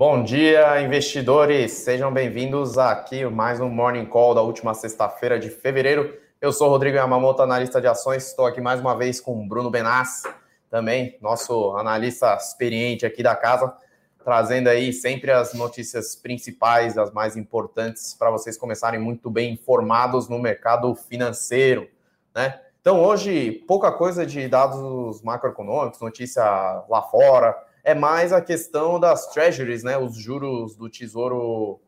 Bom 0.00 0.22
dia, 0.22 0.80
investidores. 0.80 1.72
Sejam 1.72 2.10
bem-vindos 2.10 2.78
aqui 2.78 3.22
mais 3.26 3.60
um 3.60 3.68
Morning 3.68 4.06
Call 4.06 4.34
da 4.34 4.40
última 4.40 4.72
sexta-feira 4.72 5.38
de 5.38 5.50
fevereiro. 5.50 6.18
Eu 6.40 6.54
sou 6.54 6.70
Rodrigo 6.70 6.96
Yamamoto, 6.96 7.42
analista 7.42 7.82
de 7.82 7.86
ações. 7.86 8.26
Estou 8.26 8.46
aqui 8.46 8.62
mais 8.62 8.80
uma 8.80 8.96
vez 8.96 9.20
com 9.20 9.46
Bruno 9.46 9.68
Benassi, 9.68 10.26
também 10.70 11.18
nosso 11.20 11.76
analista 11.76 12.34
experiente 12.34 13.04
aqui 13.04 13.22
da 13.22 13.36
casa, 13.36 13.76
trazendo 14.24 14.68
aí 14.68 14.90
sempre 14.90 15.32
as 15.32 15.52
notícias 15.52 16.16
principais, 16.16 16.96
as 16.96 17.12
mais 17.12 17.36
importantes, 17.36 18.14
para 18.14 18.30
vocês 18.30 18.56
começarem 18.56 18.98
muito 18.98 19.28
bem 19.28 19.52
informados 19.52 20.30
no 20.30 20.38
mercado 20.38 20.94
financeiro, 20.94 21.86
né? 22.34 22.58
Então, 22.80 23.04
hoje, 23.04 23.52
pouca 23.68 23.92
coisa 23.92 24.24
de 24.24 24.48
dados 24.48 25.20
macroeconômicos, 25.20 26.00
notícia 26.00 26.42
lá 26.88 27.02
fora, 27.02 27.54
é 27.82 27.94
mais 27.94 28.32
a 28.32 28.40
questão 28.40 28.98
das 28.98 29.26
treasuries, 29.28 29.82
né? 29.82 29.96
Os 29.98 30.16
juros 30.16 30.76
do 30.76 30.88
tesouro 30.88 31.80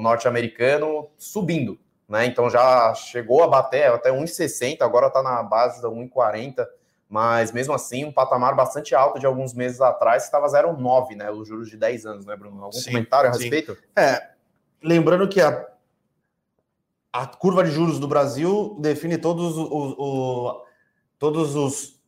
norte-americano 0.00 1.08
subindo, 1.16 1.78
né? 2.08 2.26
Então 2.26 2.48
já 2.48 2.94
chegou 2.94 3.42
a 3.42 3.48
bater 3.48 3.90
até 3.90 4.10
1,60, 4.10 4.82
agora 4.82 5.08
está 5.08 5.22
na 5.22 5.42
base 5.42 5.82
da 5.82 5.88
1,40, 5.88 6.66
mas 7.08 7.52
mesmo 7.52 7.74
assim 7.74 8.04
um 8.04 8.12
patamar 8.12 8.54
bastante 8.54 8.94
alto 8.94 9.18
de 9.18 9.26
alguns 9.26 9.52
meses 9.52 9.80
atrás, 9.80 10.24
estava 10.24 10.46
0,9, 10.46 11.16
né? 11.16 11.30
Os 11.30 11.48
juros 11.48 11.68
de 11.68 11.76
10 11.76 12.06
anos, 12.06 12.26
né, 12.26 12.36
Bruno? 12.36 12.62
Algum 12.62 12.78
sim, 12.78 12.90
comentário 12.90 13.30
a 13.30 13.32
respeito? 13.32 13.74
Sim. 13.74 13.80
É, 13.96 14.30
lembrando 14.82 15.28
que 15.28 15.40
a 15.40 15.68
a 17.12 17.26
curva 17.26 17.64
de 17.64 17.70
juros 17.70 17.98
do 17.98 18.06
Brasil 18.06 18.76
define 18.78 19.18
todos 19.18 19.56
os, 19.56 19.68
os 19.68 20.62
todos 21.18 21.56
os 21.56 21.56
todos 21.56 21.96
o 21.96 21.99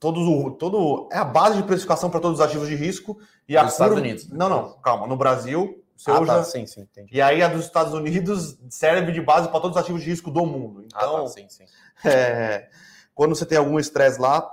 todo 0.00 1.08
é 1.12 1.18
a 1.18 1.24
base 1.24 1.56
de 1.56 1.62
precificação 1.62 2.10
para 2.10 2.20
todos 2.20 2.40
os 2.40 2.44
ativos 2.44 2.68
de 2.68 2.74
risco 2.74 3.18
e 3.46 3.56
a 3.56 3.62
dos 3.62 3.72
Estados 3.72 3.96
Unidos. 3.96 4.28
Não, 4.30 4.48
não, 4.48 4.72
calma, 4.82 5.06
no 5.06 5.16
Brasil, 5.16 5.80
ah, 6.06 6.24
tá, 6.24 6.44
sim, 6.44 6.66
sim, 6.66 6.82
entendi. 6.82 7.14
E 7.14 7.20
aí 7.20 7.42
a 7.42 7.48
dos 7.48 7.64
Estados 7.64 7.92
Unidos 7.92 8.58
serve 8.70 9.12
de 9.12 9.20
base 9.20 9.48
para 9.48 9.60
todos 9.60 9.76
os 9.76 9.82
ativos 9.82 10.02
de 10.02 10.08
risco 10.08 10.30
do 10.30 10.46
mundo. 10.46 10.82
Então, 10.86 11.16
ah, 11.16 11.22
tá, 11.22 11.28
sim, 11.28 11.48
sim. 11.48 11.64
É, 12.02 12.68
quando 13.14 13.34
você 13.34 13.44
tem 13.44 13.58
algum 13.58 13.78
estresse 13.78 14.18
lá, 14.18 14.50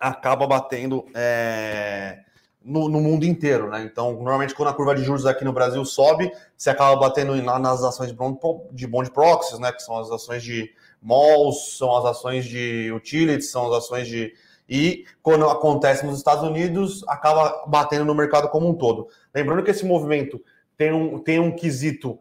acaba 0.00 0.44
batendo 0.44 1.06
é, 1.14 2.18
no, 2.60 2.88
no, 2.88 3.00
mundo 3.00 3.24
inteiro, 3.24 3.70
né? 3.70 3.84
Então, 3.84 4.14
normalmente, 4.14 4.54
quando 4.54 4.70
a 4.70 4.74
curva 4.74 4.92
de 4.92 5.04
juros 5.04 5.24
aqui 5.24 5.44
no 5.44 5.52
Brasil 5.52 5.84
sobe, 5.84 6.32
você 6.56 6.70
acaba 6.70 6.96
batendo 6.96 7.40
lá 7.44 7.60
nas 7.60 7.84
ações 7.84 8.10
de 8.10 8.16
bond, 8.16 8.40
de 8.72 8.86
bond 8.88 9.08
proxies, 9.12 9.60
né? 9.60 9.70
Que 9.70 9.80
são 9.80 9.96
as 9.98 10.10
ações 10.10 10.42
de 10.42 10.68
malls, 11.00 11.76
são 11.78 11.96
as 11.96 12.04
ações 12.06 12.44
de 12.44 12.90
utilities, 12.92 13.50
são 13.50 13.68
as 13.68 13.84
ações 13.84 14.08
de. 14.08 14.34
E 14.68 15.04
quando 15.22 15.48
acontece 15.48 16.04
nos 16.04 16.18
Estados 16.18 16.42
Unidos, 16.42 17.04
acaba 17.08 17.64
batendo 17.66 18.04
no 18.04 18.14
mercado 18.14 18.48
como 18.48 18.68
um 18.68 18.74
todo. 18.74 19.08
Lembrando 19.34 19.62
que 19.62 19.70
esse 19.70 19.84
movimento 19.84 20.42
tem 20.76 20.92
um, 20.92 21.18
tem 21.18 21.38
um 21.38 21.54
quesito 21.54 22.18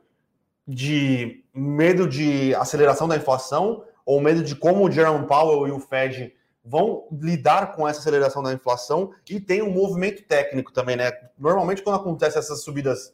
de 0.67 1.43
medo 1.53 2.07
de 2.07 2.53
aceleração 2.55 3.07
da 3.07 3.15
inflação, 3.15 3.83
ou 4.05 4.21
medo 4.21 4.43
de 4.43 4.55
como 4.55 4.85
o 4.85 4.91
Jerome 4.91 5.27
Powell 5.27 5.67
e 5.67 5.71
o 5.71 5.79
Fed 5.79 6.33
vão 6.63 7.07
lidar 7.11 7.75
com 7.75 7.87
essa 7.87 7.99
aceleração 7.99 8.41
da 8.41 8.53
inflação 8.53 9.11
e 9.29 9.39
tem 9.39 9.61
um 9.61 9.71
movimento 9.71 10.23
técnico 10.23 10.71
também, 10.71 10.95
né? 10.95 11.11
Normalmente, 11.37 11.83
quando 11.83 11.97
acontece 11.97 12.37
essas 12.37 12.63
subidas, 12.63 13.13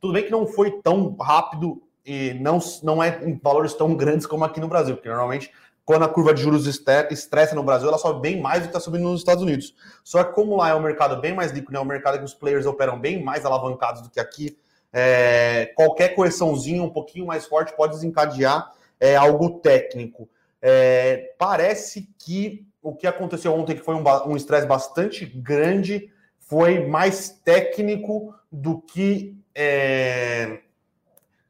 tudo 0.00 0.12
bem 0.12 0.24
que 0.24 0.30
não 0.30 0.46
foi 0.46 0.70
tão 0.82 1.16
rápido 1.16 1.82
e 2.04 2.34
não, 2.34 2.58
não 2.82 3.02
é 3.02 3.24
em 3.24 3.38
valores 3.38 3.74
tão 3.74 3.94
grandes 3.94 4.26
como 4.26 4.44
aqui 4.44 4.60
no 4.60 4.68
Brasil, 4.68 4.96
porque 4.96 5.08
normalmente 5.08 5.52
quando 5.84 6.04
a 6.04 6.08
curva 6.08 6.32
de 6.32 6.42
juros 6.42 6.66
estressa 6.66 7.54
no 7.54 7.62
Brasil, 7.62 7.88
ela 7.88 7.98
sobe 7.98 8.20
bem 8.20 8.40
mais 8.40 8.60
do 8.60 8.62
que 8.62 8.68
está 8.68 8.80
subindo 8.80 9.02
nos 9.02 9.20
Estados 9.20 9.42
Unidos. 9.42 9.74
Só 10.04 10.22
que 10.22 10.32
como 10.32 10.56
lá 10.56 10.70
é 10.70 10.74
um 10.74 10.80
mercado 10.80 11.20
bem 11.20 11.34
mais 11.34 11.50
líquido, 11.50 11.76
é 11.76 11.80
um 11.80 11.84
mercado 11.84 12.18
que 12.18 12.24
os 12.24 12.34
players 12.34 12.66
operam 12.66 12.98
bem 12.98 13.22
mais 13.22 13.44
alavancados 13.44 14.02
do 14.02 14.10
que 14.10 14.20
aqui, 14.20 14.56
é, 14.92 15.72
qualquer 15.74 16.14
correçãozinha 16.14 16.82
um 16.82 16.90
pouquinho 16.90 17.26
mais 17.26 17.46
forte 17.46 17.74
pode 17.74 17.94
desencadear 17.94 18.72
é, 19.00 19.16
algo 19.16 19.58
técnico. 19.60 20.28
É, 20.60 21.34
parece 21.38 22.08
que 22.18 22.66
o 22.82 22.94
que 22.94 23.06
aconteceu 23.06 23.54
ontem, 23.54 23.74
que 23.74 23.82
foi 23.82 23.94
um 23.94 24.36
estresse 24.36 24.66
bastante 24.66 25.24
grande, 25.24 26.10
foi 26.38 26.86
mais 26.86 27.30
técnico 27.30 28.34
do 28.50 28.80
que 28.80 29.36
é, 29.54 30.60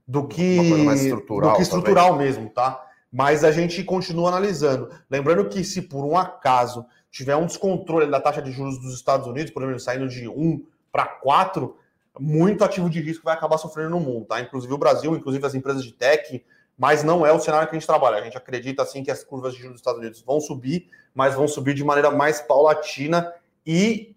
do 0.06 0.26
que 0.26 0.58
estrutural, 0.94 1.50
do 1.50 1.56
que 1.56 1.62
estrutural 1.62 2.16
mesmo, 2.16 2.50
tá? 2.50 2.86
Mas 3.12 3.44
a 3.44 3.52
gente 3.52 3.84
continua 3.84 4.28
analisando. 4.28 4.88
Lembrando 5.10 5.48
que 5.48 5.62
se 5.62 5.82
por 5.82 6.04
um 6.04 6.16
acaso 6.16 6.86
tiver 7.10 7.36
um 7.36 7.44
descontrole 7.44 8.10
da 8.10 8.18
taxa 8.18 8.40
de 8.40 8.50
juros 8.50 8.78
dos 8.80 8.94
Estados 8.94 9.26
Unidos, 9.26 9.52
por 9.52 9.62
exemplo, 9.62 9.80
saindo 9.80 10.08
de 10.08 10.26
1 10.26 10.64
para 10.90 11.04
4, 11.04 11.76
muito 12.18 12.64
ativo 12.64 12.88
de 12.88 13.00
risco 13.00 13.24
vai 13.24 13.34
acabar 13.34 13.58
sofrendo 13.58 13.90
no 13.90 14.00
mundo, 14.00 14.26
tá? 14.26 14.40
Inclusive 14.40 14.72
o 14.72 14.78
Brasil, 14.78 15.14
inclusive 15.14 15.44
as 15.44 15.54
empresas 15.54 15.84
de 15.84 15.92
tech, 15.92 16.42
mas 16.76 17.02
não 17.02 17.26
é 17.26 17.32
o 17.32 17.38
cenário 17.38 17.68
que 17.68 17.76
a 17.76 17.78
gente 17.78 17.86
trabalha. 17.86 18.16
A 18.16 18.24
gente 18.24 18.36
acredita 18.36 18.82
assim 18.82 19.02
que 19.02 19.10
as 19.10 19.22
curvas 19.22 19.52
de 19.52 19.58
juros 19.58 19.74
dos 19.74 19.80
Estados 19.80 20.00
Unidos 20.00 20.22
vão 20.22 20.40
subir, 20.40 20.88
mas 21.14 21.34
vão 21.34 21.46
subir 21.46 21.74
de 21.74 21.84
maneira 21.84 22.10
mais 22.10 22.40
paulatina 22.40 23.32
e 23.66 24.16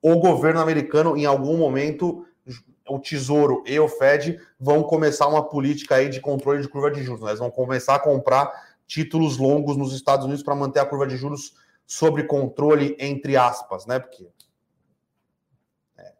o 0.00 0.16
governo 0.16 0.60
americano, 0.60 1.16
em 1.16 1.26
algum 1.26 1.56
momento, 1.56 2.26
o 2.94 3.00
Tesouro 3.00 3.62
e 3.66 3.78
o 3.78 3.88
Fed 3.88 4.38
vão 4.58 4.82
começar 4.82 5.26
uma 5.26 5.42
política 5.42 5.96
aí 5.96 6.08
de 6.08 6.20
controle 6.20 6.62
de 6.62 6.68
curva 6.68 6.90
de 6.90 7.02
juros. 7.02 7.22
Né? 7.22 7.30
Eles 7.30 7.40
vão 7.40 7.50
começar 7.50 7.94
a 7.94 7.98
comprar 7.98 8.52
títulos 8.86 9.38
longos 9.38 9.76
nos 9.76 9.94
Estados 9.94 10.24
Unidos 10.26 10.42
para 10.42 10.54
manter 10.54 10.80
a 10.80 10.86
curva 10.86 11.06
de 11.06 11.16
juros 11.16 11.54
sob 11.86 12.22
controle, 12.24 12.96
entre 12.98 13.36
aspas, 13.36 13.86
né? 13.86 13.98
Porque 13.98 14.28
é, 15.98 16.12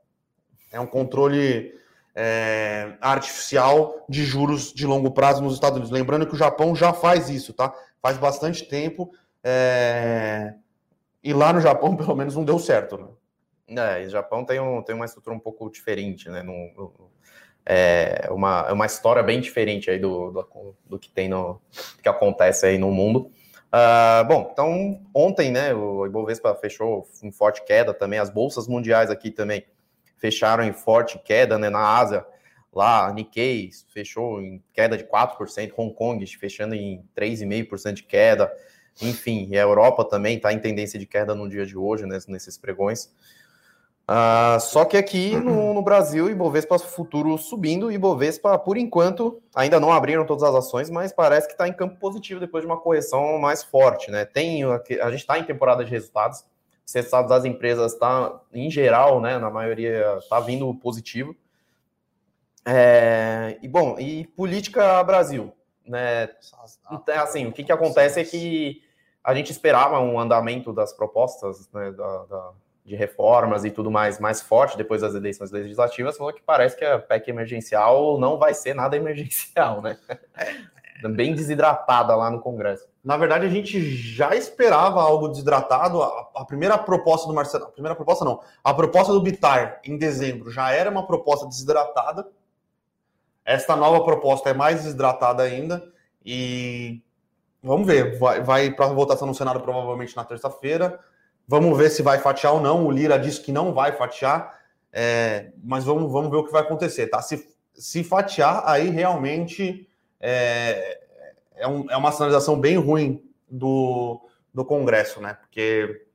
é 0.73 0.81
um 0.81 0.87
controle 0.87 1.75
é, 2.15 2.97
artificial 3.01 4.05
de 4.09 4.25
juros 4.25 4.73
de 4.73 4.87
longo 4.87 5.11
prazo 5.11 5.43
nos 5.43 5.55
Estados 5.55 5.77
Unidos. 5.79 5.93
Lembrando 5.93 6.27
que 6.27 6.35
o 6.35 6.39
Japão 6.39 6.75
já 6.75 6.93
faz 6.93 7.29
isso, 7.29 7.53
tá? 7.53 7.73
Faz 8.01 8.19
bastante 8.19 8.65
tempo. 8.65 9.13
É... 9.43 10.55
E 11.23 11.33
lá 11.33 11.53
no 11.53 11.61
Japão, 11.61 11.95
pelo 11.97 12.17
menos, 12.17 12.35
não 12.35 12.45
deu 12.45 12.59
certo, 12.59 12.97
né? 12.97 13.07
É, 13.79 14.07
o 14.07 14.11
Japão 14.11 14.45
tem, 14.45 14.61
um, 14.61 14.83
tem 14.83 14.95
uma 14.95 15.05
estrutura 15.05 15.35
um 15.35 15.41
pouco 15.41 15.71
diferente, 15.71 16.29
né? 16.29 16.45
É 17.65 18.29
uma, 18.31 18.67
é 18.69 18.73
uma 18.73 18.87
história 18.87 19.23
bem 19.23 19.41
diferente 19.41 19.91
aí 19.91 19.99
do, 19.99 20.31
do, 20.31 20.77
do 20.85 20.99
que 20.99 21.09
tem 21.09 21.29
no 21.29 21.61
que 22.03 22.09
acontece 22.09 22.67
aí 22.67 22.79
no 22.79 22.91
mundo. 22.91 23.31
Uh, 23.73 24.29
bom, 24.29 24.51
então 24.53 25.01
ontem, 25.15 25.51
né, 25.51 25.73
o 25.73 26.05
Ibovespa 26.05 26.55
fechou 26.55 27.09
em 27.23 27.33
forte 27.33 27.65
queda 27.65 27.95
também, 27.95 28.19
as 28.19 28.29
bolsas 28.29 28.69
mundiais 28.69 29.11
aqui 29.11 29.31
também 29.31 29.65
fecharam 30.19 30.63
em 30.63 30.75
forte 30.75 31.19
queda 31.19 31.59
né, 31.59 31.71
na 31.71 31.81
Ásia. 31.81 32.25
Lá, 32.73 33.13
Nikkei 33.13 33.71
fechou 33.93 34.41
em 34.41 34.63
queda 34.73 34.97
de 34.97 35.05
4%, 35.05 35.73
Hong 35.77 35.95
Kong 35.95 36.27
fechando 36.39 36.75
em 36.75 37.05
3,5% 37.17 37.93
de 37.95 38.03
queda. 38.03 38.53
Enfim, 39.01 39.49
e 39.51 39.59
a 39.59 39.63
Europa 39.63 40.05
também 40.05 40.37
está 40.37 40.53
em 40.53 40.59
tendência 40.59 40.99
de 40.99 41.07
queda 41.07 41.35
no 41.35 41.49
dia 41.49 41.67
de 41.67 41.77
hoje, 41.77 42.07
né, 42.07 42.19
nesses 42.29 42.57
pregões. 42.59 43.13
Uh, 44.13 44.61
só 44.61 44.85
que 44.85 44.99
aqui 44.99 45.35
no, 45.37 45.73
no 45.73 45.81
Brasil, 45.81 46.29
Ibovespa 46.29 46.79
futuro 46.79 47.39
subindo, 47.39 47.91
Ibovespa, 47.91 48.59
por 48.59 48.77
enquanto, 48.77 49.41
ainda 49.55 49.81
não 49.81 49.91
abriram 49.91 50.27
todas 50.27 50.43
as 50.43 50.55
ações, 50.55 50.91
mas 50.91 51.15
parece 51.15 51.47
que 51.47 51.55
está 51.55 51.67
em 51.67 51.73
campo 51.73 51.99
positivo 51.99 52.39
depois 52.39 52.63
de 52.63 52.67
uma 52.67 52.79
correção 52.79 53.39
mais 53.39 53.63
forte. 53.63 54.11
Né? 54.11 54.27
Tem, 54.27 54.65
a 54.65 55.11
gente 55.11 55.21
está 55.21 55.39
em 55.39 55.45
temporada 55.45 55.83
de 55.83 55.91
resultados, 55.91 56.45
os 56.85 56.93
resultados 56.93 57.31
das 57.31 57.47
empresas 57.47 57.95
está, 57.95 58.39
em 58.53 58.71
geral, 58.71 59.19
né, 59.19 59.39
na 59.39 59.49
maioria, 59.49 60.19
está 60.19 60.39
vindo 60.41 60.75
positivo. 60.75 61.35
É, 62.67 63.57
e 63.63 63.69
bom, 63.69 63.99
e 63.99 64.27
política 64.27 65.03
Brasil, 65.05 65.55
né? 65.87 66.29
Então, 66.93 67.23
assim, 67.23 67.47
o 67.47 67.53
que, 67.53 67.65
que 67.65 67.73
acontece 67.73 68.21
é 68.21 68.25
que 68.25 68.83
a 69.25 69.35
gente 69.35 69.51
esperava 69.51 69.99
um 70.01 70.21
andamento 70.21 70.71
das 70.71 70.93
propostas 70.93 71.69
né, 71.73 71.91
da, 71.93 72.25
da, 72.25 72.53
de 72.85 72.97
reformas 72.97 73.65
e 73.65 73.71
tudo 73.71 73.91
mais 73.91 74.19
mais 74.19 74.43
forte 74.43 74.77
depois 74.77 75.01
das 75.03 75.15
eleições 75.15 75.51
legislativas, 75.51 76.17
falou 76.17 76.33
que 76.33 76.43
parece 76.43 76.77
que 76.77 76.85
a 76.85 76.99
PEC 76.99 77.29
emergencial 77.29 78.19
não 78.19 78.39
vai 78.39 78.55
ser 78.55 78.75
nada 78.75 78.97
emergencial, 78.97 79.81
né? 79.81 79.97
É, 80.37 81.09
bem 81.09 81.35
desidratada 81.35 82.15
lá 82.15 82.31
no 82.31 82.41
Congresso. 82.41 82.87
Na 83.03 83.17
verdade, 83.17 83.47
a 83.47 83.49
gente 83.49 83.81
já 83.81 84.35
esperava 84.35 85.03
algo 85.03 85.29
desidratado. 85.29 86.03
A, 86.03 86.31
a, 86.37 86.45
primeira 86.45 86.79
proposta 86.79 87.27
do 87.27 87.35
Marcelo, 87.35 87.65
a 87.65 87.71
primeira 87.71 87.97
proposta 87.97 88.25
não, 88.25 88.41
a 88.63 88.73
proposta 88.73 89.13
do 89.13 89.21
Bitar 89.21 89.81
em 89.85 89.97
dezembro 89.97 90.51
já 90.51 90.71
era 90.71 90.91
uma 90.91 91.07
proposta 91.07 91.47
desidratada. 91.47 92.29
Esta 93.45 93.75
nova 93.75 94.05
proposta 94.05 94.51
é 94.51 94.55
mais 94.55 94.85
desidratada 94.85 95.43
ainda 95.43 95.83
e 96.25 97.03
vamos 97.61 97.87
ver. 97.87 98.19
Vai, 98.19 98.41
vai 98.41 98.71
para 98.71 98.87
votação 98.87 99.27
no 99.27 99.35
Senado 99.35 99.61
provavelmente 99.61 100.17
na 100.17 100.25
terça-feira. 100.25 101.01
Vamos 101.47 101.77
ver 101.77 101.91
se 101.91 102.03
vai 102.03 102.19
fatiar 102.19 102.55
ou 102.55 102.61
não. 102.61 102.87
O 102.87 102.91
Lira 102.91 103.19
disse 103.19 103.41
que 103.41 103.53
não 103.53 103.73
vai 103.73 103.93
fatiar, 103.93 104.59
é, 104.93 105.51
mas 105.63 105.85
vamos, 105.85 106.11
vamos 106.11 106.31
ver 106.31 106.37
o 106.37 106.45
que 106.45 106.53
vai 106.53 106.63
acontecer, 106.63 107.09
tá? 107.09 107.21
Se, 107.21 107.49
se 107.75 108.05
fatiar, 108.05 108.63
aí 108.67 108.89
realmente 108.91 109.89
é, 110.21 111.01
é, 111.57 111.67
um, 111.67 111.91
é 111.91 111.97
uma 111.97 112.13
sinalização 112.13 112.59
bem 112.59 112.77
ruim 112.77 113.23
do, 113.51 114.21
do 114.53 114.65
Congresso, 114.65 115.21
né? 115.21 115.35
Porque 115.35 116.07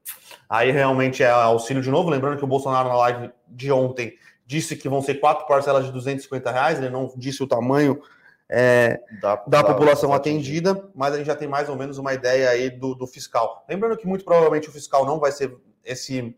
aí 0.49 0.71
realmente 0.71 1.23
é 1.23 1.29
auxílio 1.29 1.81
de 1.81 1.89
novo. 1.89 2.09
Lembrando 2.09 2.37
que 2.37 2.43
o 2.43 2.47
Bolsonaro, 2.47 2.89
na 2.89 2.95
live 2.95 3.31
de 3.47 3.71
ontem, 3.71 4.17
disse 4.45 4.75
que 4.75 4.87
vão 4.87 5.01
ser 5.01 5.15
quatro 5.15 5.45
parcelas 5.45 5.85
de 5.85 5.91
250 5.91 6.51
reais, 6.51 6.77
ele 6.79 6.89
não 6.89 7.11
disse 7.17 7.43
o 7.43 7.47
tamanho 7.47 8.01
é, 8.49 9.01
da, 9.21 9.35
da, 9.47 9.63
população 9.63 10.13
atendida, 10.13 10.89
mas 10.95 11.13
a 11.13 11.17
gente 11.17 11.27
já 11.27 11.35
tem 11.35 11.47
mais 11.47 11.67
ou 11.67 11.75
menos 11.75 11.97
uma 11.97 12.13
ideia 12.13 12.49
aí 12.49 12.69
do, 12.69 12.95
do, 12.95 13.05
fiscal. 13.05 13.65
Lembrando 13.67 13.97
que 13.97 14.07
muito 14.07 14.23
provavelmente 14.23 14.69
o 14.69 14.71
fiscal 14.71 15.05
não 15.05 15.19
vai 15.19 15.31
ser 15.31 15.55
esse, 15.83 16.35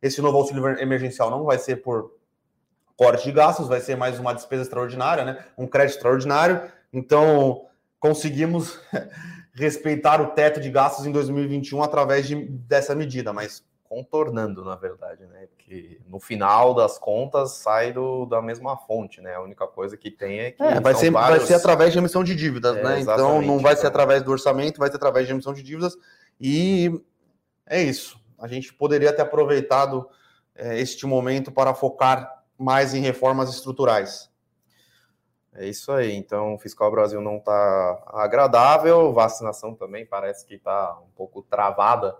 esse 0.00 0.20
novo 0.20 0.38
auxílio 0.38 0.66
emergencial 0.80 1.30
não 1.30 1.44
vai 1.44 1.58
ser 1.58 1.76
por 1.76 2.16
corte 2.96 3.24
de 3.24 3.32
gastos, 3.32 3.68
vai 3.68 3.80
ser 3.80 3.96
mais 3.96 4.18
uma 4.18 4.32
despesa 4.32 4.62
extraordinária, 4.62 5.24
né? 5.24 5.44
Um 5.56 5.66
crédito 5.66 5.96
extraordinário. 5.96 6.62
Então 6.92 7.66
conseguimos 8.00 8.80
respeitar 9.54 10.20
o 10.20 10.28
teto 10.28 10.60
de 10.60 10.70
gastos 10.70 11.06
em 11.06 11.12
2021 11.12 11.82
através 11.82 12.26
de, 12.26 12.34
dessa 12.34 12.94
medida, 12.94 13.32
mas 13.32 13.64
contornando, 13.84 14.64
na 14.64 14.74
verdade, 14.74 15.26
né? 15.26 15.46
Porque 15.72 15.98
no 16.06 16.20
final 16.20 16.74
das 16.74 16.98
contas 16.98 17.52
sai 17.52 17.94
do, 17.94 18.26
da 18.26 18.42
mesma 18.42 18.76
fonte, 18.76 19.22
né? 19.22 19.34
A 19.34 19.40
única 19.40 19.66
coisa 19.66 19.96
que 19.96 20.10
tem 20.10 20.38
é 20.38 20.50
que. 20.50 20.62
É, 20.62 20.78
vai, 20.78 20.94
ser, 20.94 21.10
vários... 21.10 21.38
vai 21.38 21.46
ser 21.46 21.54
através 21.54 21.92
de 21.94 21.98
emissão 21.98 22.22
de 22.22 22.36
dívidas, 22.36 22.76
é, 22.76 22.82
né? 22.82 23.00
Então 23.00 23.40
não 23.40 23.58
vai 23.58 23.74
ser 23.74 23.86
através 23.86 24.22
do 24.22 24.30
orçamento, 24.30 24.78
vai 24.78 24.90
ser 24.90 24.96
através 24.96 25.26
de 25.26 25.32
emissão 25.32 25.54
de 25.54 25.62
dívidas. 25.62 25.96
E 26.38 27.00
é 27.66 27.82
isso. 27.82 28.20
A 28.38 28.46
gente 28.46 28.74
poderia 28.74 29.14
ter 29.14 29.22
aproveitado 29.22 30.06
é, 30.54 30.78
este 30.78 31.06
momento 31.06 31.50
para 31.50 31.72
focar 31.72 32.44
mais 32.58 32.92
em 32.92 33.00
reformas 33.00 33.48
estruturais. 33.48 34.30
É 35.54 35.66
isso 35.66 35.90
aí. 35.90 36.14
Então, 36.14 36.54
o 36.54 36.58
Fiscal 36.58 36.90
Brasil 36.90 37.20
não 37.22 37.36
está 37.36 38.02
agradável, 38.08 39.10
vacinação 39.14 39.74
também 39.74 40.04
parece 40.04 40.44
que 40.44 40.56
está 40.56 40.98
um 41.00 41.10
pouco 41.16 41.42
travada 41.42 42.14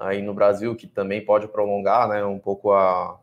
aí 0.00 0.22
no 0.22 0.32
Brasil, 0.32 0.74
que 0.74 0.86
também 0.86 1.24
pode 1.24 1.46
prolongar 1.46 2.08
né, 2.08 2.24
um 2.24 2.38
pouco 2.38 2.72
a, 2.72 3.18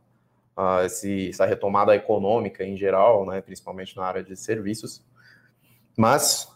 a 0.56 0.86
esse, 0.86 1.30
essa 1.30 1.46
retomada 1.46 1.96
econômica 1.96 2.64
em 2.64 2.78
geral, 2.78 3.26
né, 3.26 3.42
principalmente 3.42 3.98
na 3.98 4.06
área 4.06 4.24
de 4.24 4.36
serviços. 4.36 5.04
Mas, 5.98 6.48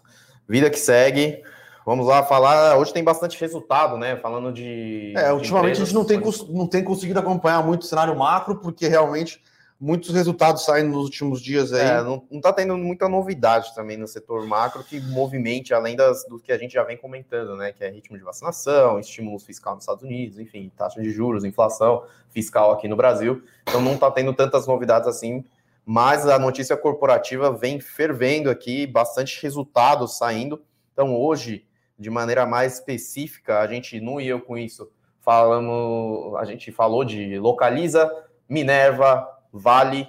vida 0.48 0.70
que 0.70 0.78
segue, 0.78 1.44
vamos 1.84 2.06
lá 2.06 2.24
falar. 2.24 2.78
Hoje 2.78 2.94
tem 2.94 3.04
bastante 3.04 3.40
resultado, 3.42 3.98
né? 3.98 4.16
Falando 4.18 4.54
de. 4.54 5.14
É, 5.18 5.34
ultimamente 5.34 5.78
de 5.78 5.82
empresas, 5.82 5.82
a 5.82 5.86
gente 5.86 5.96
não 5.96 6.06
tem, 6.06 6.20
mas... 6.20 6.48
não 6.48 6.68
tem 6.68 6.84
conseguido 6.84 7.20
acompanhar 7.20 7.66
muito 7.66 7.82
o 7.82 7.86
cenário 7.86 8.16
macro, 8.16 8.58
porque 8.58 8.88
realmente 8.88 9.42
muitos 9.82 10.12
resultados 10.12 10.64
saindo 10.64 10.92
nos 10.92 11.06
últimos 11.06 11.42
dias 11.42 11.74
aí. 11.74 11.82
É, 11.82 12.04
não, 12.04 12.24
está 12.32 12.54
tendo 12.54 12.78
muita 12.78 13.10
novidade 13.10 13.74
também 13.74 13.98
no 13.98 14.08
setor 14.08 14.46
macro 14.46 14.84
que 14.84 15.02
movimente, 15.02 15.74
além 15.74 15.96
das, 15.96 16.24
do 16.26 16.40
que 16.40 16.52
a 16.52 16.58
gente 16.58 16.76
já 16.76 16.84
vem 16.84 16.96
comentando, 16.96 17.58
né? 17.58 17.72
Que 17.72 17.84
é 17.84 17.90
ritmo 17.90 18.16
de 18.16 18.24
vacinação, 18.24 19.00
estímulos 19.00 19.44
fiscal 19.44 19.74
nos 19.74 19.84
Estados 19.84 20.04
Unidos, 20.04 20.38
enfim, 20.38 20.72
taxa 20.78 21.02
de 21.02 21.10
juros, 21.10 21.44
inflação 21.44 22.04
fiscal 22.30 22.72
aqui 22.72 22.88
no 22.88 22.96
Brasil. 22.96 23.42
Então 23.64 23.82
não 23.82 23.96
está 23.96 24.12
tendo 24.12 24.32
tantas 24.34 24.68
novidades 24.68 25.08
assim, 25.08 25.44
mas 25.84 26.28
a 26.28 26.38
notícia 26.38 26.78
corporativa 26.78 27.52
vem 27.52 27.80
fervendo 27.80 28.52
aqui, 28.52 28.86
bastante 28.86 29.42
resultados 29.42 30.16
saindo. 30.16 30.62
Então 30.94 31.20
hoje, 31.20 31.66
de 31.98 32.12
maneira 32.12 32.46
mais 32.46 32.76
específica, 32.76 33.60
a 33.60 33.66
gente 33.66 34.00
não 34.00 34.22
ia 34.22 34.40
com 34.40 34.56
isso. 34.56 34.92
Falamos, 35.22 36.36
a 36.36 36.46
gente 36.46 36.72
falou 36.72 37.04
de 37.04 37.40
localiza, 37.40 38.12
Minerva, 38.48 39.41
Vale 39.52 40.08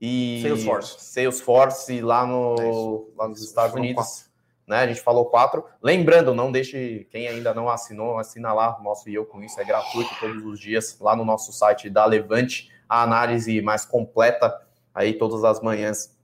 e 0.00 0.40
Salesforce, 0.42 0.96
Salesforce 0.98 2.00
lá, 2.00 2.26
no, 2.26 2.56
é 2.60 3.18
lá 3.18 3.28
nos 3.28 3.42
Estados 3.42 3.74
Unidos. 3.74 4.30
Né? 4.66 4.78
A 4.78 4.86
gente 4.86 5.00
falou 5.00 5.26
quatro. 5.26 5.64
Lembrando, 5.82 6.34
não 6.34 6.50
deixe 6.50 7.06
quem 7.10 7.28
ainda 7.28 7.52
não 7.52 7.68
assinou, 7.68 8.18
assina 8.18 8.52
lá, 8.52 8.78
nosso 8.82 9.08
e 9.08 9.14
eu 9.14 9.24
com 9.24 9.42
isso 9.42 9.60
é 9.60 9.64
gratuito 9.64 10.10
todos 10.20 10.44
os 10.44 10.58
dias 10.58 10.98
lá 11.00 11.14
no 11.14 11.24
nosso 11.24 11.52
site 11.52 11.90
da 11.90 12.04
Levante, 12.04 12.70
a 12.88 13.02
análise 13.02 13.60
mais 13.60 13.84
completa 13.84 14.60
aí 14.94 15.14
todas 15.14 15.44
as 15.44 15.60
manhãs. 15.60 16.14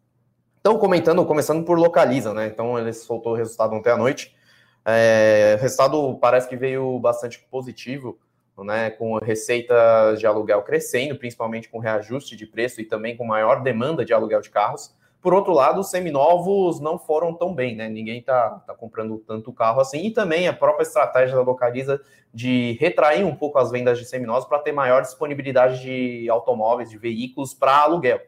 Então, 0.60 0.78
comentando, 0.78 1.24
começando 1.24 1.64
por 1.64 1.78
localiza, 1.78 2.34
né? 2.34 2.46
Então, 2.46 2.78
ele 2.78 2.92
soltou 2.92 3.32
o 3.32 3.36
resultado 3.36 3.74
ontem 3.74 3.90
à 3.90 3.96
noite. 3.96 4.36
É, 4.84 5.56
o 5.58 5.62
resultado 5.62 6.18
parece 6.18 6.48
que 6.48 6.56
veio 6.56 6.98
bastante 6.98 7.38
positivo 7.50 8.18
né, 8.64 8.90
com 8.90 9.18
receitas 9.18 10.18
de 10.18 10.26
aluguel 10.26 10.62
crescendo, 10.62 11.16
principalmente 11.16 11.68
com 11.68 11.78
reajuste 11.78 12.36
de 12.36 12.46
preço 12.46 12.80
e 12.80 12.84
também 12.84 13.16
com 13.16 13.24
maior 13.24 13.62
demanda 13.62 14.04
de 14.04 14.12
aluguel 14.12 14.40
de 14.40 14.50
carros. 14.50 14.94
Por 15.20 15.34
outro 15.34 15.52
lado, 15.52 15.80
os 15.80 15.90
seminovos 15.90 16.80
não 16.80 16.98
foram 16.98 17.34
tão 17.34 17.54
bem, 17.54 17.76
né? 17.76 17.88
Ninguém 17.90 18.20
está 18.20 18.50
tá 18.66 18.74
comprando 18.74 19.18
tanto 19.18 19.52
carro 19.52 19.80
assim. 19.80 20.06
E 20.06 20.10
também 20.10 20.48
a 20.48 20.52
própria 20.52 20.82
estratégia 20.82 21.36
da 21.36 21.42
Localiza 21.42 22.00
de 22.32 22.78
retrair 22.80 23.24
um 23.24 23.36
pouco 23.36 23.58
as 23.58 23.70
vendas 23.70 23.98
de 23.98 24.06
seminovos 24.06 24.46
para 24.46 24.60
ter 24.60 24.72
maior 24.72 25.02
disponibilidade 25.02 25.82
de 25.82 26.30
automóveis, 26.30 26.88
de 26.88 26.96
veículos 26.96 27.52
para 27.52 27.76
aluguel. 27.76 28.20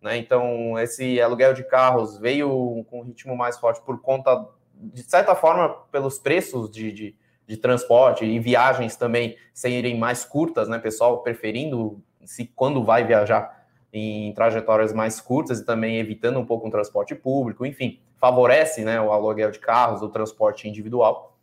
Né? 0.00 0.16
Então, 0.16 0.78
esse 0.78 1.20
aluguel 1.20 1.52
de 1.52 1.64
carros 1.64 2.18
veio 2.18 2.84
com 2.88 3.00
um 3.00 3.04
ritmo 3.04 3.36
mais 3.36 3.58
forte 3.58 3.82
por 3.82 4.00
conta, 4.00 4.48
de 4.74 5.02
certa 5.02 5.34
forma, 5.34 5.68
pelos 5.90 6.18
preços 6.18 6.70
de, 6.70 6.92
de 6.92 7.16
de 7.48 7.56
transporte 7.56 8.26
e 8.26 8.38
viagens 8.38 8.94
também 8.94 9.34
serem 9.54 9.98
mais 9.98 10.22
curtas, 10.22 10.68
né, 10.68 10.78
pessoal 10.78 11.22
preferindo 11.22 12.00
se 12.22 12.44
quando 12.44 12.84
vai 12.84 13.04
viajar 13.04 13.66
em 13.90 14.34
trajetórias 14.34 14.92
mais 14.92 15.18
curtas 15.18 15.58
e 15.58 15.64
também 15.64 15.96
evitando 15.96 16.38
um 16.38 16.44
pouco 16.44 16.68
o 16.68 16.70
transporte 16.70 17.14
público, 17.14 17.64
enfim, 17.64 18.00
favorece, 18.18 18.84
né, 18.84 19.00
o 19.00 19.10
aluguel 19.10 19.50
de 19.50 19.58
carros, 19.58 20.02
o 20.02 20.10
transporte 20.10 20.68
individual. 20.68 21.38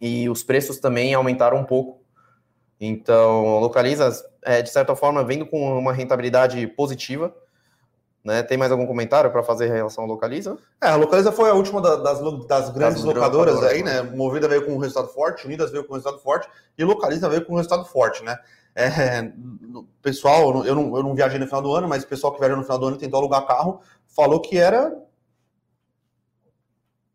E 0.00 0.30
os 0.30 0.42
preços 0.42 0.78
também 0.78 1.12
aumentaram 1.12 1.58
um 1.58 1.64
pouco. 1.64 2.00
Então, 2.80 3.58
localiza, 3.58 4.10
é, 4.42 4.62
de 4.62 4.70
certa 4.70 4.96
forma, 4.96 5.22
vendo 5.22 5.44
com 5.44 5.78
uma 5.78 5.92
rentabilidade 5.92 6.66
positiva, 6.68 7.36
né? 8.24 8.42
Tem 8.42 8.58
mais 8.58 8.70
algum 8.70 8.86
comentário 8.86 9.30
para 9.30 9.42
fazer 9.42 9.68
em 9.68 9.72
relação 9.72 10.04
ao 10.04 10.10
Localiza? 10.10 10.58
É, 10.82 10.88
a 10.88 10.96
Localiza 10.96 11.32
foi 11.32 11.48
a 11.50 11.54
última 11.54 11.80
das, 11.80 12.20
das 12.46 12.70
grandes 12.70 13.02
das 13.02 13.04
locadoras, 13.04 13.54
locadoras 13.54 13.62
aí, 13.62 13.82
né? 13.82 14.02
Movida 14.02 14.48
veio 14.48 14.64
com 14.64 14.72
um 14.72 14.78
resultado 14.78 15.08
forte, 15.08 15.46
Unidas 15.46 15.70
veio 15.70 15.84
com 15.84 15.92
um 15.92 15.96
resultado 15.96 16.22
forte 16.22 16.48
e 16.76 16.84
Localiza 16.84 17.28
veio 17.28 17.44
com 17.44 17.54
um 17.54 17.56
resultado 17.56 17.84
forte, 17.84 18.22
né? 18.24 18.38
É, 18.74 19.32
pessoal, 20.02 20.64
eu 20.64 20.74
não, 20.74 20.96
eu 20.96 21.02
não 21.02 21.14
viajei 21.14 21.38
no 21.38 21.46
final 21.46 21.62
do 21.62 21.72
ano, 21.72 21.88
mas 21.88 22.04
o 22.04 22.06
pessoal 22.06 22.32
que 22.32 22.38
viajou 22.38 22.56
no 22.56 22.62
final 22.62 22.78
do 22.78 22.86
ano 22.86 22.96
e 22.96 23.00
tentou 23.00 23.18
alugar 23.18 23.46
carro 23.46 23.80
falou 24.06 24.40
que 24.40 24.56
era 24.58 24.94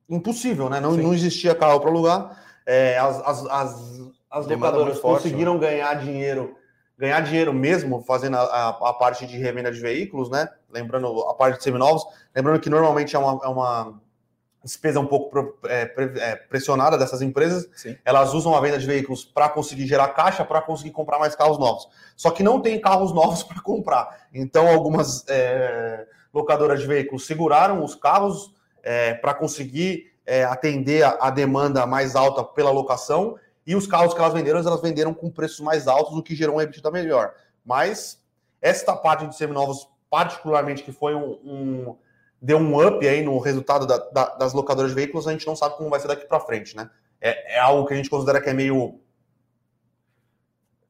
impossível, 0.10 0.70
né? 0.70 0.80
Não, 0.80 0.92
não 0.92 1.14
existia 1.14 1.56
carro 1.56 1.80
para 1.80 1.90
alugar. 1.90 2.44
É, 2.66 2.98
as, 2.98 3.20
as, 3.22 3.46
as, 3.46 4.02
as 4.30 4.48
locadoras 4.48 5.00
conseguiram 5.00 5.54
forte, 5.54 5.66
né? 5.66 5.72
ganhar 5.72 5.94
dinheiro 5.96 6.56
ganhar 7.04 7.20
dinheiro 7.20 7.54
mesmo 7.54 8.02
fazendo 8.04 8.38
a, 8.38 8.44
a, 8.44 8.70
a, 8.70 8.94
parte 8.94 9.28
de 9.28 9.38
revenda 9.38 9.70
de 9.70 9.80
veículos, 9.82 10.30
né? 10.30 10.48
Lembrando 10.72 11.20
a 11.24 11.34
parte 11.34 11.58
de 11.58 11.64
seminovos, 11.64 12.06
lembrando 12.34 12.62
que 12.62 12.70
normalmente 12.70 13.14
é 13.14 13.20
uma, 13.20 13.42
é 13.44 13.48
uma 13.50 14.00
despesa 14.64 15.02
um 15.02 15.06
pouco 15.06 15.58
é, 15.66 15.94
é, 16.22 16.36
pressionada 16.38 16.98
dessas 16.98 17.22
empresas. 17.22 17.68
Sim. 17.76 17.98
Elas 18.06 18.34
usam 18.34 18.56
a 18.56 18.62
venda 18.62 18.80
de 18.80 18.88
veículos 18.88 19.26
para 19.26 19.50
conseguir 19.50 19.86
gerar 19.86 20.08
caixa, 20.10 20.46
para 20.46 20.62
conseguir 20.62 20.92
comprar 20.92 21.20
mais 21.20 21.36
carros 21.36 21.60
novos. 21.60 21.90
Só 22.16 22.32
que 22.32 22.42
não 22.42 22.62
tem 22.62 22.80
carros 22.80 23.12
novos 23.14 23.44
para 23.44 23.62
comprar. 23.62 24.28
Então, 24.34 24.66
algumas 24.70 25.26
é, 25.28 26.08
locadoras 26.34 26.80
de 26.80 26.88
veículos 26.88 27.28
seguraram 27.28 27.84
os 27.84 27.96
carros 27.96 28.54
é, 28.82 29.14
para 29.16 29.34
conseguir 29.34 30.14
é, 30.26 30.46
atender 30.46 31.04
a, 31.04 31.18
a 31.20 31.30
demanda 31.30 31.86
mais 31.86 32.16
alta 32.16 32.46
pela 32.46 32.72
locação 32.72 33.36
e 33.66 33.76
os 33.76 33.88
carros 33.88 34.14
que 34.14 34.20
elas 34.20 34.34
venderam, 34.34 34.60
elas 34.60 34.82
venderam 34.82 35.14
com 35.14 35.30
preços 35.30 35.60
mais 35.60 35.88
altos, 35.88 36.18
o 36.18 36.24
que 36.24 36.36
gerou 36.36 36.58
um 36.58 36.62
EBITDA 36.62 36.92
melhor. 36.92 37.34
Mas 37.66 38.22
esta 38.62 38.96
parte 38.96 39.28
de 39.28 39.36
seminovos, 39.36 39.88
particularmente, 40.10 40.84
que 40.84 40.92
foi 40.92 41.16
um, 41.16 41.40
um 41.44 41.96
deu 42.42 42.58
um 42.58 42.86
up 42.86 43.08
aí 43.08 43.24
no 43.24 43.40
resultado 43.40 43.88
da, 43.88 43.98
da, 43.98 44.36
das 44.36 44.54
locadoras 44.54 44.92
de 44.92 44.96
veículos, 44.96 45.28
a 45.28 45.32
gente 45.32 45.48
não 45.48 45.56
sabe 45.56 45.78
como 45.78 45.90
vai 45.90 46.00
ser 46.02 46.10
daqui 46.10 46.26
para 46.26 46.42
frente, 46.42 46.76
né? 46.76 46.90
É, 47.22 47.56
é, 47.56 47.60
algo 47.60 47.88
que 47.88 47.94
a 47.94 47.96
gente 47.96 48.10
considera 48.10 48.42
que 48.42 48.50
é 48.50 48.54
meio 48.54 49.00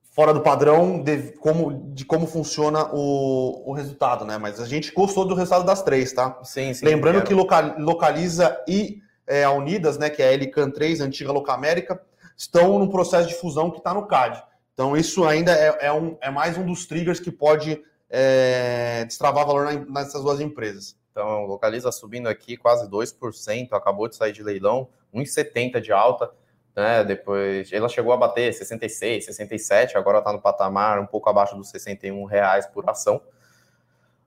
fora 0.09 0.33
do 0.33 0.41
padrão 0.41 1.01
de 1.01 1.31
como, 1.33 1.93
de 1.93 2.05
como 2.05 2.25
funciona 2.25 2.89
o, 2.91 3.69
o 3.69 3.73
resultado, 3.73 4.25
né? 4.25 4.39
Mas 4.39 4.59
a 4.59 4.65
gente 4.65 4.91
gostou 4.91 5.25
do 5.25 5.35
resultado 5.35 5.63
das 5.63 5.83
três, 5.83 6.11
tá? 6.11 6.39
Sim, 6.43 6.73
sim. 6.73 6.85
Lembrando 6.85 7.23
que 7.23 7.35
local, 7.35 7.75
localiza 7.77 8.59
e 8.67 8.99
é, 9.27 9.43
a 9.43 9.51
Unidas, 9.51 9.99
né? 9.99 10.09
Que 10.09 10.23
é 10.23 10.29
a 10.29 10.33
Elican 10.33 10.71
3, 10.71 11.01
antiga 11.01 11.31
Locamérica, 11.31 12.01
estão 12.37 12.79
no 12.79 12.89
processo 12.89 13.27
de 13.27 13.35
fusão 13.35 13.71
que 13.71 13.77
está 13.77 13.93
no 13.93 14.07
CAD. 14.07 14.43
Então, 14.73 14.97
isso 14.97 15.23
ainda 15.25 15.51
é, 15.51 15.87
é, 15.87 15.91
um, 15.93 16.17
é 16.19 16.31
mais 16.31 16.57
um 16.57 16.65
dos 16.65 16.85
triggers 16.85 17.19
que 17.19 17.31
pode 17.31 17.83
é, 18.09 19.05
destravar 19.05 19.45
valor 19.45 19.85
nessas 19.89 20.21
duas 20.23 20.39
empresas. 20.39 20.97
Então, 21.11 21.45
localiza 21.45 21.91
subindo 21.91 22.27
aqui 22.27 22.57
quase 22.57 22.89
2%, 22.89 23.73
acabou 23.73 24.07
de 24.07 24.15
sair 24.15 24.31
de 24.31 24.41
leilão, 24.41 24.89
1,70 25.13 25.79
de 25.79 25.91
alta, 25.91 26.31
né? 26.75 27.03
Depois 27.03 27.71
ela 27.71 27.87
chegou 27.87 28.11
a 28.13 28.17
bater 28.17 28.51
66, 28.51 29.25
67, 29.25 29.97
agora 29.97 30.17
está 30.17 30.33
no 30.33 30.41
patamar 30.41 30.99
um 30.99 31.05
pouco 31.05 31.29
abaixo 31.29 31.55
dos 31.55 31.69
61 31.69 32.25
reais 32.25 32.65
por 32.65 32.89
ação. 32.89 33.21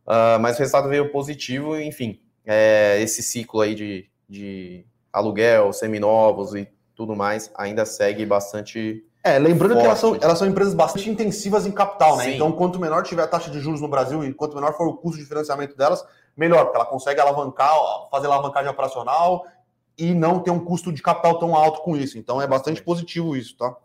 Uh, 0.07 0.39
mas 0.41 0.57
o 0.57 0.61
resultado 0.61 0.89
veio 0.89 1.11
positivo, 1.11 1.77
enfim, 1.81 2.21
é, 2.45 3.01
esse 3.01 3.21
ciclo 3.21 3.61
aí 3.61 3.75
de, 3.75 4.09
de 4.29 4.87
aluguel, 5.13 5.73
seminovos 5.73 6.55
e 6.55 6.69
tudo 6.97 7.15
mais, 7.15 7.51
ainda 7.55 7.85
segue 7.85 8.25
bastante. 8.25 9.05
É, 9.23 9.39
lembrando 9.39 9.75
forte. 9.75 9.83
que 9.83 9.87
elas 9.87 9.99
são, 9.99 10.19
elas 10.21 10.39
são 10.39 10.49
empresas 10.49 10.73
bastante 10.73 11.11
intensivas 11.11 11.67
em 11.67 11.71
capital, 11.71 12.17
né? 12.17 12.25
Sim. 12.25 12.35
Então, 12.35 12.51
quanto 12.51 12.81
menor 12.81 13.03
tiver 13.03 13.23
a 13.23 13.27
taxa 13.27 13.51
de 13.51 13.61
juros 13.61 13.81
no 13.81 13.89
Brasil 13.89 14.25
e 14.25 14.33
quanto 14.33 14.55
menor 14.55 14.73
for 14.73 14.89
o 14.89 14.95
custo 14.95 15.21
de 15.21 15.27
financiamento 15.27 15.77
delas, 15.77 16.05
melhor, 16.37 16.65
porque 16.65 16.77
ela 16.77 16.87
consegue 16.87 17.21
alavancar, 17.21 17.75
fazer 18.11 18.27
alavancagem 18.27 18.71
operacional 18.71 19.45
e 19.99 20.15
não 20.15 20.41
ter 20.41 20.51
um 20.51 20.65
custo 20.65 20.93
de 20.93 21.03
capital 21.03 21.39
tão 21.39 21.55
alto 21.55 21.83
com 21.83 21.97
isso. 21.97 22.19
Então, 22.19 22.41
é 22.41 22.47
bastante 22.47 22.83
positivo 22.83 23.37
isso, 23.37 23.57
tá? 23.57 23.77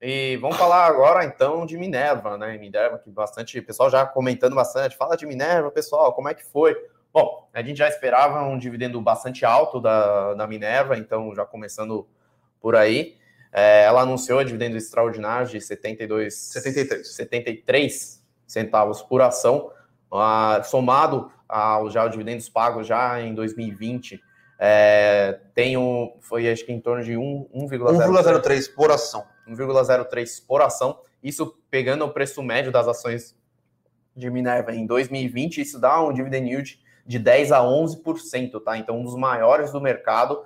E 0.00 0.36
vamos 0.36 0.56
falar 0.56 0.86
agora 0.86 1.24
então 1.24 1.66
de 1.66 1.76
Minerva, 1.76 2.38
né? 2.38 2.56
Minerva, 2.56 2.98
que 2.98 3.10
bastante, 3.10 3.60
pessoal 3.60 3.90
já 3.90 4.06
comentando 4.06 4.54
bastante. 4.54 4.96
Fala 4.96 5.16
de 5.16 5.26
Minerva, 5.26 5.72
pessoal, 5.72 6.12
como 6.12 6.28
é 6.28 6.34
que 6.34 6.44
foi? 6.44 6.76
Bom, 7.12 7.48
a 7.52 7.62
gente 7.62 7.78
já 7.78 7.88
esperava 7.88 8.42
um 8.42 8.56
dividendo 8.56 9.00
bastante 9.00 9.44
alto 9.44 9.80
da, 9.80 10.34
da 10.34 10.46
Minerva, 10.46 10.96
então 10.96 11.34
já 11.34 11.44
começando 11.44 12.06
por 12.60 12.76
aí. 12.76 13.16
É, 13.52 13.84
ela 13.84 14.02
anunciou 14.02 14.42
dividendo 14.44 14.76
extraordinário 14.76 15.48
de 15.48 15.60
72, 15.60 16.34
73, 16.34 17.08
73 17.08 18.24
centavos 18.46 19.02
por 19.02 19.20
ação, 19.20 19.70
uh, 20.12 20.62
somado 20.64 21.30
aos 21.48 21.92
já 21.92 22.06
dividendos 22.08 22.48
pagos 22.48 22.86
já 22.86 23.20
em 23.20 23.34
2020. 23.34 24.20
É, 24.58 25.38
tem 25.54 25.76
um, 25.76 26.16
foi 26.20 26.50
acho 26.50 26.66
que 26.66 26.72
em 26.72 26.80
torno 26.80 27.04
de 27.04 27.12
1,03 27.12 28.74
por 28.74 28.90
ação. 28.90 29.24
1,03 29.48 30.46
por 30.46 30.60
ação. 30.60 31.00
Isso 31.22 31.56
pegando 31.70 32.04
o 32.04 32.10
preço 32.10 32.42
médio 32.42 32.72
das 32.72 32.86
ações 32.88 33.36
de 34.14 34.28
Minerva 34.30 34.74
em 34.74 34.84
2020, 34.84 35.60
isso 35.60 35.80
dá 35.80 36.02
um 36.02 36.12
dividend 36.12 36.48
yield 36.48 36.80
de 37.06 37.18
10 37.18 37.52
a 37.52 37.60
11%, 37.60 38.62
tá? 38.62 38.76
Então, 38.76 38.98
um 38.98 39.04
dos 39.04 39.16
maiores 39.16 39.72
do 39.72 39.80
mercado, 39.80 40.44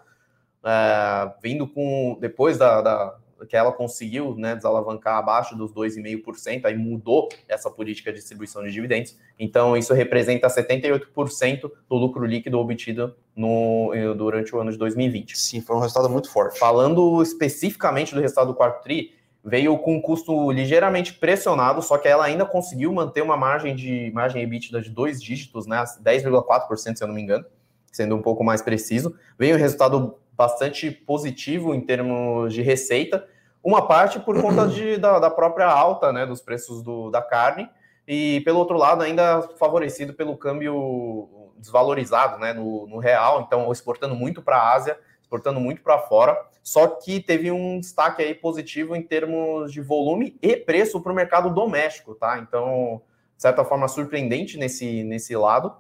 é, 0.64 1.33
vindo 1.42 1.66
com 1.66 2.16
depois 2.21 2.59
da, 2.59 2.81
da, 2.81 3.16
que 3.47 3.57
ela 3.57 3.73
conseguiu 3.73 4.35
né, 4.37 4.54
desalavancar 4.54 5.16
abaixo 5.16 5.57
dos 5.57 5.73
2,5%, 5.73 6.64
aí 6.64 6.76
mudou 6.76 7.28
essa 7.49 7.71
política 7.71 8.12
de 8.12 8.19
distribuição 8.19 8.62
de 8.62 8.71
dividendos. 8.71 9.19
Então, 9.38 9.76
isso 9.76 9.92
representa 9.92 10.47
78% 10.49 11.71
do 11.88 11.97
lucro 11.97 12.25
líquido 12.25 12.59
obtido 12.59 13.14
no, 13.35 13.90
durante 14.16 14.54
o 14.54 14.61
ano 14.61 14.71
de 14.71 14.78
2020. 14.78 15.37
Sim, 15.37 15.61
foi 15.61 15.76
um 15.76 15.81
resultado 15.81 16.09
muito 16.09 16.31
forte. 16.31 16.59
Falando 16.59 17.23
especificamente 17.23 18.14
do 18.14 18.21
resultado 18.21 18.49
do 18.49 18.54
quarto 18.54 18.83
TRI, 18.83 19.12
veio 19.45 19.76
com 19.78 19.97
um 19.97 20.00
custo 20.00 20.52
ligeiramente 20.52 21.14
pressionado, 21.14 21.83
só 21.83 21.99
que 21.99 22.07
ela 22.07 22.25
ainda 22.25 22.47
conseguiu 22.47 22.92
manter 22.92 23.23
uma 23.23 23.37
margem 23.37 23.75
de 23.75 24.11
margem 24.14 24.42
EBITDA 24.42 24.81
de 24.81 24.90
dois 24.90 25.21
dígitos, 25.21 25.66
né, 25.66 25.83
10,4%, 26.00 26.97
se 26.97 27.02
eu 27.02 27.09
não 27.09 27.14
me 27.14 27.23
engano, 27.23 27.45
sendo 27.92 28.16
um 28.16 28.22
pouco 28.22 28.42
mais 28.42 28.62
preciso. 28.62 29.14
Veio 29.38 29.54
um 29.54 29.58
resultado 29.58 30.18
bastante 30.32 30.90
positivo 30.90 31.75
em 31.75 31.80
termos 31.80 32.52
de 32.52 32.62
receita, 32.62 33.28
uma 33.62 33.87
parte 33.87 34.18
por 34.18 34.40
conta 34.40 34.66
de, 34.66 34.96
da, 34.96 35.20
da 35.20 35.30
própria 35.30 35.66
alta 35.66 36.12
né, 36.12 36.26
dos 36.26 36.40
preços 36.40 36.82
do, 36.82 37.11
da 37.11 37.22
carne, 37.22 37.68
e 38.08 38.40
pelo 38.40 38.58
outro 38.58 38.76
lado, 38.76 39.02
ainda 39.02 39.42
favorecido 39.58 40.12
pelo 40.12 40.37
câmbio 40.37 41.52
desvalorizado 41.58 42.40
né, 42.40 42.52
no, 42.52 42.88
no 42.88 42.99
real, 42.99 43.42
então 43.42 43.70
exportando 43.70 44.16
muito 44.16 44.42
para 44.42 44.56
a 44.56 44.72
Ásia, 44.72 44.99
exportando 45.20 45.61
muito 45.61 45.80
para 45.80 45.99
fora. 45.99 46.37
Só 46.62 46.87
que 46.87 47.20
teve 47.20 47.50
um 47.50 47.78
destaque 47.78 48.22
aí 48.22 48.34
positivo 48.34 48.94
em 48.94 49.02
termos 49.02 49.72
de 49.72 49.80
volume 49.80 50.37
e 50.42 50.56
preço 50.56 51.00
para 51.00 51.12
o 51.12 51.14
mercado 51.14 51.50
doméstico, 51.50 52.14
tá? 52.14 52.38
Então, 52.38 53.00
de 53.37 53.42
certa 53.42 53.64
forma, 53.64 53.88
surpreendente 53.88 54.58
nesse, 54.58 55.02
nesse 55.04 55.34
lado. 55.37 55.75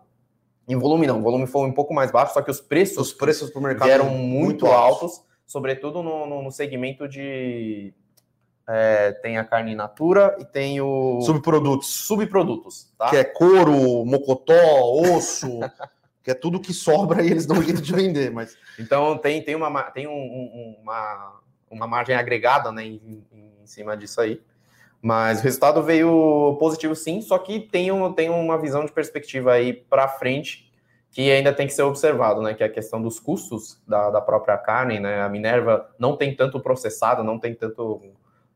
Em 0.68 0.76
volume 0.76 1.06
não, 1.06 1.18
o 1.18 1.22
volume 1.22 1.46
foi 1.46 1.66
um 1.66 1.72
pouco 1.72 1.92
mais 1.92 2.10
baixo, 2.10 2.34
só 2.34 2.42
que 2.42 2.50
os 2.50 2.60
preços, 2.60 3.08
os 3.08 3.12
preços 3.12 3.50
para 3.50 3.58
o 3.58 3.62
mercado 3.62 3.90
eram 3.90 4.08
muito, 4.10 4.64
muito 4.64 4.66
altos, 4.66 5.02
altos, 5.02 5.24
sobretudo 5.46 6.02
no, 6.02 6.26
no, 6.26 6.42
no 6.42 6.50
segmento 6.50 7.08
de 7.08 7.92
é, 8.68 9.12
tem 9.12 9.38
a 9.38 9.44
carne 9.44 9.74
natura 9.74 10.36
e 10.38 10.44
tem 10.44 10.80
o 10.80 11.20
subprodutos, 11.22 11.88
subprodutos, 11.88 12.92
tá? 12.96 13.10
Que 13.10 13.16
é 13.16 13.24
couro, 13.24 14.04
mocotó, 14.04 14.54
osso, 15.00 15.60
que 16.22 16.30
é 16.30 16.34
tudo 16.34 16.60
que 16.60 16.72
sobra 16.72 17.22
e 17.22 17.30
eles 17.30 17.44
dão 17.44 17.58
um 17.58 17.62
jeito 17.62 17.82
de 17.82 17.92
vender, 17.92 18.30
mas 18.30 18.56
então 18.78 19.18
tem 19.18 19.42
tem 19.42 19.56
uma 19.56 19.82
tem 19.90 20.06
um, 20.06 20.12
um, 20.12 20.76
uma 20.80 21.40
uma 21.72 21.86
margem 21.86 22.14
agregada, 22.14 22.70
né, 22.70 22.84
em, 22.84 23.24
em, 23.32 23.66
cima 23.66 23.96
disso 23.96 24.20
aí. 24.20 24.40
Mas 25.02 25.40
o 25.40 25.42
resultado 25.42 25.82
veio 25.82 26.56
positivo 26.60 26.94
sim, 26.94 27.20
só 27.20 27.36
que 27.36 27.58
tem, 27.58 27.90
um, 27.90 28.12
tem 28.12 28.30
uma 28.30 28.56
visão 28.56 28.84
de 28.84 28.92
perspectiva 28.92 29.52
aí 29.52 29.72
para 29.72 30.06
frente 30.06 30.70
que 31.10 31.30
ainda 31.30 31.52
tem 31.52 31.66
que 31.66 31.74
ser 31.74 31.82
observado, 31.82 32.40
né? 32.40 32.54
Que 32.54 32.62
é 32.62 32.66
a 32.66 32.72
questão 32.72 33.02
dos 33.02 33.18
custos 33.18 33.82
da, 33.86 34.10
da 34.10 34.20
própria 34.20 34.56
carne, 34.56 35.00
né? 35.00 35.20
A 35.20 35.28
Minerva 35.28 35.90
não 35.98 36.16
tem 36.16 36.34
tanto 36.34 36.58
processado, 36.60 37.24
não 37.24 37.38
tem 37.38 37.52
tanto, 37.52 38.00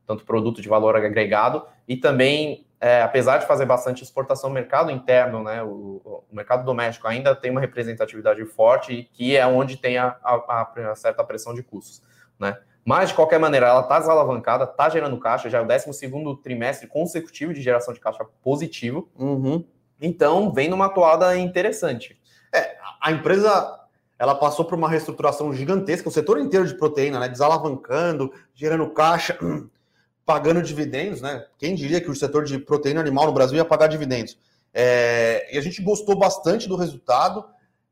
tanto 0.07 0.25
produto 0.25 0.61
de 0.61 0.69
valor 0.69 0.95
agregado, 0.95 1.63
e 1.87 1.97
também, 1.97 2.65
é, 2.79 3.03
apesar 3.03 3.37
de 3.37 3.45
fazer 3.45 3.65
bastante 3.65 4.01
exportação, 4.01 4.49
o 4.49 4.53
mercado 4.53 4.89
interno, 4.89 5.43
né? 5.43 5.61
O, 5.61 6.01
o, 6.03 6.35
mercado 6.35 6.65
doméstico 6.65 7.07
ainda 7.07 7.35
tem 7.35 7.51
uma 7.51 7.61
representatividade 7.61 8.43
forte, 8.45 9.07
que 9.13 9.35
é 9.35 9.45
onde 9.45 9.77
tem 9.77 9.97
a, 9.97 10.15
a, 10.23 10.71
a 10.91 10.95
certa 10.95 11.23
pressão 11.23 11.53
de 11.53 11.61
custos, 11.61 12.01
né? 12.39 12.57
Mas, 12.87 13.09
de 13.09 13.15
qualquer 13.15 13.37
maneira, 13.37 13.67
ela 13.67 13.81
está 13.81 13.99
desalavancada, 13.99 14.63
está 14.63 14.87
gerando 14.87 15.19
caixa, 15.19 15.49
já 15.49 15.57
é 15.57 15.61
o 15.61 15.67
12 15.67 16.41
trimestre 16.41 16.87
consecutivo 16.87 17.53
de 17.53 17.61
geração 17.61 17.93
de 17.93 17.99
caixa 17.99 18.25
positivo. 18.41 19.09
Uhum. 19.19 19.65
Então, 19.99 20.53
vem 20.53 20.69
numa 20.69 20.87
toada 20.87 21.37
interessante. 21.37 22.17
É, 22.55 22.77
a 23.01 23.11
empresa 23.11 23.77
ela 24.17 24.33
passou 24.33 24.63
por 24.63 24.75
uma 24.75 24.87
reestruturação 24.87 25.53
gigantesca, 25.53 26.07
o 26.07 26.11
setor 26.11 26.39
inteiro 26.39 26.65
de 26.65 26.75
proteína, 26.75 27.19
né? 27.19 27.27
Desalavancando, 27.27 28.31
gerando 28.55 28.89
caixa, 28.91 29.37
pagando 30.25 30.61
dividendos, 30.61 31.19
né? 31.19 31.45
Quem 31.57 31.75
diria 31.75 31.99
que 31.99 32.09
o 32.09 32.15
setor 32.15 32.45
de 32.45 32.57
proteína 32.57 33.01
animal 33.01 33.25
no 33.25 33.33
Brasil 33.33 33.57
ia 33.57 33.65
pagar 33.65 33.87
dividendos? 33.87 34.39
É, 34.73 35.53
e 35.53 35.57
a 35.57 35.61
gente 35.61 35.81
gostou 35.81 36.17
bastante 36.17 36.69
do 36.69 36.77
resultado, 36.77 37.43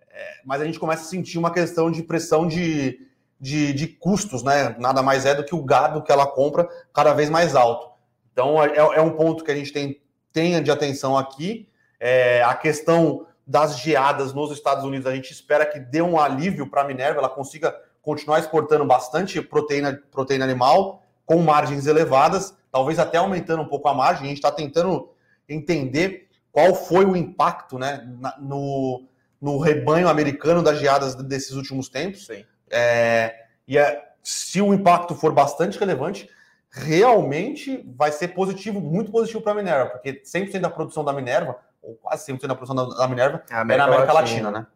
é, 0.10 0.36
mas 0.46 0.62
a 0.62 0.66
gente 0.66 0.80
começa 0.80 1.02
a 1.02 1.06
sentir 1.06 1.38
uma 1.38 1.52
questão 1.52 1.92
de 1.92 2.02
pressão 2.02 2.48
de 2.48 2.98
de, 3.40 3.74
de 3.74 3.88
custos, 3.88 4.44
né? 4.44 4.76
Nada 4.80 5.02
mais 5.02 5.26
é 5.26 5.36
do 5.36 5.44
que 5.44 5.56
o 5.56 5.64
gado 5.64 6.02
que 6.02 6.12
ela 6.12 6.26
compra 6.26 6.68
cada 6.94 7.14
vez 7.14 7.30
mais 7.30 7.56
alto. 7.56 7.90
Então 8.32 8.62
é, 8.64 8.76
é 8.76 9.02
um 9.02 9.12
ponto 9.12 9.44
que 9.44 9.52
a 9.52 9.56
gente 9.56 9.72
tem 9.72 10.02
tenha 10.36 10.62
de 10.62 10.70
atenção 10.70 11.18
aqui. 11.18 11.70
É, 11.98 12.44
a 12.44 12.54
questão 12.54 13.26
das 13.48 13.80
geadas 13.80 14.34
nos 14.34 14.52
Estados 14.52 14.84
Unidos, 14.84 15.08
a 15.08 15.16
gente 15.16 15.32
espera 15.32 15.66
que 15.66 15.80
dê 15.80 16.02
um 16.02 16.20
alívio 16.20 16.70
para 16.70 16.82
a 16.82 16.84
Minerva, 16.86 17.20
ela 17.20 17.30
consiga 17.30 17.74
continuar 18.02 18.40
exportando 18.40 18.84
bastante 18.84 19.42
proteína, 19.42 20.04
proteína 20.12 20.44
animal 20.44 21.04
com 21.26 21.42
margens 21.42 21.88
elevadas, 21.88 22.54
talvez 22.70 23.00
até 23.00 23.18
aumentando 23.18 23.64
um 23.64 23.68
pouco 23.68 23.88
a 23.88 23.94
margem. 23.94 24.26
A 24.26 24.28
gente 24.28 24.38
está 24.38 24.52
tentando 24.52 25.10
entender 25.48 26.28
qual 26.52 26.76
foi 26.76 27.06
o 27.06 27.16
impacto 27.16 27.80
né, 27.80 28.06
no, 28.40 29.08
no 29.42 29.58
rebanho 29.58 30.10
americano 30.10 30.62
das 30.62 30.80
geadas 30.80 31.16
desses 31.16 31.52
últimos 31.52 31.88
tempos. 31.88 32.26
Sim. 32.26 32.44
É, 32.78 33.46
e 33.66 33.78
é, 33.78 34.04
se 34.22 34.62
o 34.62 34.74
impacto 34.74 35.16
for 35.16 35.32
bastante 35.32 35.80
relevante, 35.80 36.30
realmente 36.70 37.82
vai 37.96 38.12
ser 38.12 38.30
positivo, 38.30 38.82
muito 38.82 39.12
positivo 39.12 39.42
para 39.42 39.54
a 39.54 39.56
Minerva, 39.56 39.92
porque 39.92 40.22
100% 40.26 40.60
da 40.60 40.70
produção 40.70 41.06
da 41.06 41.14
Minerva, 41.14 41.58
ou 41.82 41.96
quase 41.96 42.30
100% 42.30 42.48
da 42.48 42.56
produção 42.56 42.76
da, 42.76 42.98
da 42.98 43.08
Minerva, 43.08 43.42
é, 43.50 43.54
é 43.54 43.64
na 43.64 43.86
América 43.86 44.12
Latina, 44.12 44.50
Latina 44.50 44.52
né? 44.52 44.68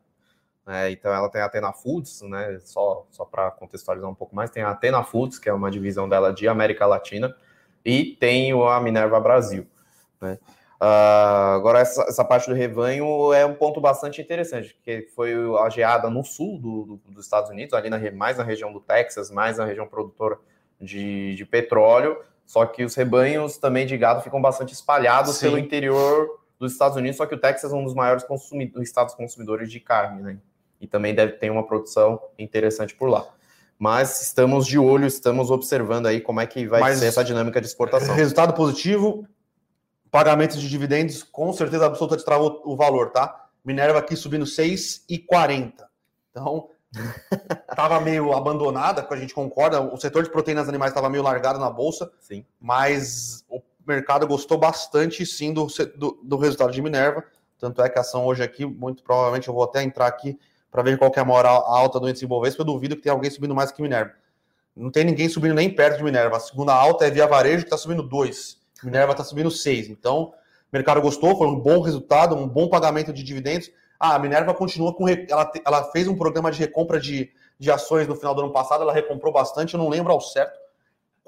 É, 0.72 0.92
então 0.92 1.12
ela 1.12 1.28
tem 1.30 1.42
a 1.42 1.46
Atena 1.46 1.74
Foods, 1.74 2.22
né? 2.22 2.60
Só, 2.62 3.06
só 3.10 3.26
para 3.26 3.50
contextualizar 3.52 4.10
um 4.10 4.16
pouco 4.16 4.36
mais, 4.36 4.52
tem 4.52 4.64
a 4.64 4.70
Atena 4.70 5.04
Foods, 5.04 5.40
que 5.40 5.50
é 5.50 5.54
uma 5.54 5.70
divisão 5.70 6.08
dela 6.08 6.32
de 6.32 6.48
América 6.48 6.86
Latina, 6.86 7.36
e 7.84 8.16
tem 8.20 8.52
a 8.52 8.80
Minerva 8.80 9.20
Brasil. 9.20 9.68
Né? 10.22 10.38
Uh, 10.82 11.56
agora, 11.58 11.80
essa, 11.80 12.04
essa, 12.04 12.24
parte 12.24 12.50
do 12.50 12.56
rebanho 12.56 13.34
é 13.34 13.46
um 13.46 13.54
ponto 13.54 13.82
bastante 13.82 14.22
interessante, 14.22 14.74
porque 14.76 15.10
foi 15.14 15.34
a 15.60 15.70
geada 15.70 16.10
no 16.10 16.24
sul 16.24 16.58
do, 16.58 16.84
do, 16.86 17.12
dos 17.12 17.26
Estados 17.26 17.50
Unidos, 17.50 17.74
ali 17.74 17.90
na, 17.90 18.00
mais 18.12 18.38
na 18.38 18.46
região 18.46 18.72
do 18.72 18.80
Texas, 18.80 19.30
mais 19.30 19.58
na 19.58 19.66
região 19.66 19.86
produtora 19.86 20.38
de, 20.80 21.36
de 21.36 21.46
petróleo, 21.46 22.18
só 22.46 22.66
que 22.66 22.86
os 22.86 22.96
rebanhos 22.96 23.58
também 23.58 23.86
de 23.86 23.98
gado 23.98 24.22
ficam 24.22 24.42
bastante 24.42 24.74
espalhados 24.74 25.36
Sim. 25.36 25.48
pelo 25.48 25.58
interior 25.58 26.40
dos 26.58 26.72
Estados 26.72 26.96
Unidos, 26.96 27.18
só 27.18 27.26
que 27.26 27.36
o 27.36 27.40
Texas 27.40 27.74
é 27.74 27.76
um 27.76 27.84
dos 27.84 27.94
maiores 27.94 28.26
estados 28.82 29.14
consumidores 29.16 29.70
de 29.70 29.82
carne, 29.82 30.22
né? 30.22 30.38
E 30.80 30.88
também 30.88 31.14
deve 31.14 31.34
ter 31.34 31.50
uma 31.50 31.68
produção 31.68 32.22
interessante 32.38 32.96
por 32.96 33.10
lá. 33.10 33.28
Mas 33.78 34.22
estamos 34.22 34.66
de 34.66 34.80
olho, 34.80 35.06
estamos 35.06 35.52
observando 35.52 36.06
aí 36.06 36.22
como 36.22 36.40
é 36.40 36.48
que 36.48 36.66
vai 36.66 36.80
Mas 36.80 37.00
ser 37.00 37.08
essa 37.08 37.24
dinâmica 37.24 37.60
de 37.60 37.68
exportação. 37.68 38.16
Resultado 38.16 38.54
positivo, 38.54 39.26
pagamentos 40.12 40.60
de 40.60 40.70
dividendos, 40.70 41.24
com 41.24 41.52
certeza 41.54 41.86
absoluta 41.86 42.16
destravou 42.16 42.62
o 42.66 42.76
valor, 42.76 43.12
tá? 43.12 43.48
Minerva 43.64 44.00
aqui 44.00 44.16
subindo 44.16 44.46
6,40. 44.46 45.74
Então, 46.32 46.70
estava 47.70 48.00
meio 48.00 48.34
abandonada, 48.34 49.04
que 49.04 49.14
a 49.14 49.18
gente 49.18 49.34
concorda. 49.34 49.82
O 49.82 49.98
setor 49.98 50.24
de 50.24 50.32
proteínas 50.32 50.68
animais 50.68 50.92
estava 50.92 51.10
meio 51.10 51.24
largado 51.24 51.60
na 51.60 51.70
bolsa. 51.70 52.12
Sim. 52.20 52.46
Mas 52.60 53.44
o 53.50 53.62
mercado 53.86 54.26
gostou 54.28 54.58
bastante, 54.58 55.26
sim, 55.26 55.54
do, 55.54 55.68
do, 55.96 56.20
do 56.24 56.38
resultado 56.38 56.72
de 56.72 56.82
Minerva. 56.82 57.24
Tanto 57.60 57.82
é 57.82 57.90
que 57.90 57.98
a 57.98 58.02
ação 58.02 58.26
hoje 58.26 58.42
aqui, 58.42 58.66
muito 58.66 59.04
provavelmente, 59.04 59.48
eu 59.48 59.54
vou 59.54 59.64
até 59.64 59.84
entrar 59.84 60.08
aqui 60.08 60.40
para 60.72 60.82
ver 60.84 60.98
qual 60.98 61.12
que 61.12 61.20
é 61.20 61.22
a 61.22 61.26
maior 61.26 61.46
alta 61.46 62.00
do 62.00 62.08
índice 62.08 62.26
Ibovespa. 62.26 62.62
Eu 62.62 62.66
duvido 62.66 62.96
que 62.96 63.02
tenha 63.02 63.14
alguém 63.14 63.30
subindo 63.30 63.54
mais 63.54 63.72
que 63.72 63.82
Minerva. 63.82 64.14
não 64.76 64.90
tem 64.90 65.04
ninguém 65.04 65.28
subindo 65.28 65.54
nem 65.54 65.70
perto 65.70 65.98
de 65.98 66.04
Minerva. 66.04 66.38
A 66.38 66.40
segunda 66.40 66.74
alta 66.74 67.06
é 67.06 67.12
Via 67.12 67.28
Varejo, 67.28 67.64
que 67.64 67.68
está 67.68 67.78
subindo 67.78 68.02
2. 68.02 68.59
Minerva 68.84 69.12
está 69.12 69.24
subindo 69.24 69.52
6. 69.52 69.90
Então, 69.90 70.24
o 70.24 70.34
mercado 70.72 71.02
gostou, 71.02 71.38
foi 71.38 71.48
um 71.48 71.60
bom 71.60 71.82
resultado, 71.82 72.36
um 72.36 72.48
bom 72.48 72.68
pagamento 72.68 73.12
de 73.12 73.24
dividendos. 73.24 73.72
Ah, 74.00 74.16
a 74.16 74.20
Minerva 74.20 74.54
continua 74.54 74.94
com. 74.94 75.08
Ela, 75.08 75.52
ela 75.66 75.84
fez 75.92 76.08
um 76.08 76.16
programa 76.16 76.52
de 76.52 76.60
recompra 76.60 77.00
de, 77.00 77.32
de 77.58 77.72
ações 77.72 78.08
no 78.08 78.16
final 78.16 78.34
do 78.34 78.42
ano 78.42 78.52
passado, 78.52 78.82
ela 78.82 78.94
recomprou 78.94 79.34
bastante, 79.34 79.74
eu 79.74 79.78
não 79.80 79.90
lembro 79.90 80.12
ao 80.14 80.22
certo 80.22 80.58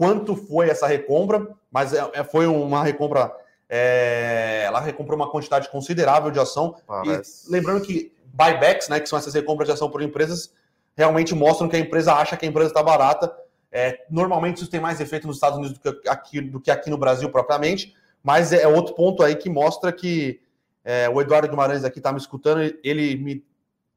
quanto 0.01 0.35
foi 0.35 0.67
essa 0.67 0.87
recompra, 0.87 1.47
mas 1.71 1.93
é, 1.93 2.09
é 2.13 2.23
foi 2.23 2.47
uma 2.47 2.83
recompra. 2.83 3.31
É, 3.69 4.63
ela 4.65 4.79
recomprou 4.79 5.15
uma 5.15 5.29
quantidade 5.29 5.69
considerável 5.69 6.31
de 6.31 6.39
ação. 6.39 6.75
Mas... 6.87 7.45
lembrando 7.47 7.81
que 7.85 8.11
buybacks, 8.33 8.89
né, 8.89 8.99
que 8.99 9.07
são 9.07 9.19
essas 9.19 9.35
recompras 9.35 9.67
de 9.67 9.73
ação 9.73 9.91
por 9.91 10.01
empresas, 10.01 10.51
realmente 10.97 11.35
mostram 11.35 11.69
que 11.69 11.75
a 11.75 11.79
empresa 11.79 12.15
acha 12.15 12.35
que 12.35 12.47
a 12.47 12.49
empresa 12.49 12.69
está 12.69 12.81
barata. 12.81 13.31
É, 13.71 14.05
normalmente 14.09 14.57
isso 14.57 14.69
tem 14.69 14.79
mais 14.79 14.99
efeito 14.99 15.25
nos 15.25 15.37
Estados 15.37 15.57
Unidos 15.57 15.77
do 15.77 16.01
que 16.01 16.09
aqui, 16.09 16.41
do 16.41 16.59
que 16.59 16.69
aqui 16.69 16.89
no 16.89 16.97
Brasil 16.97 17.29
propriamente, 17.29 17.95
mas 18.21 18.51
é 18.51 18.67
outro 18.67 18.93
ponto 18.93 19.23
aí 19.23 19.35
que 19.35 19.49
mostra 19.49 19.91
que 19.91 20.41
é, 20.83 21.09
o 21.09 21.21
Eduardo 21.21 21.47
Guimarães 21.47 21.83
aqui 21.83 21.99
está 21.99 22.11
me 22.11 22.17
escutando, 22.17 22.61
ele 22.83 23.15
me 23.15 23.45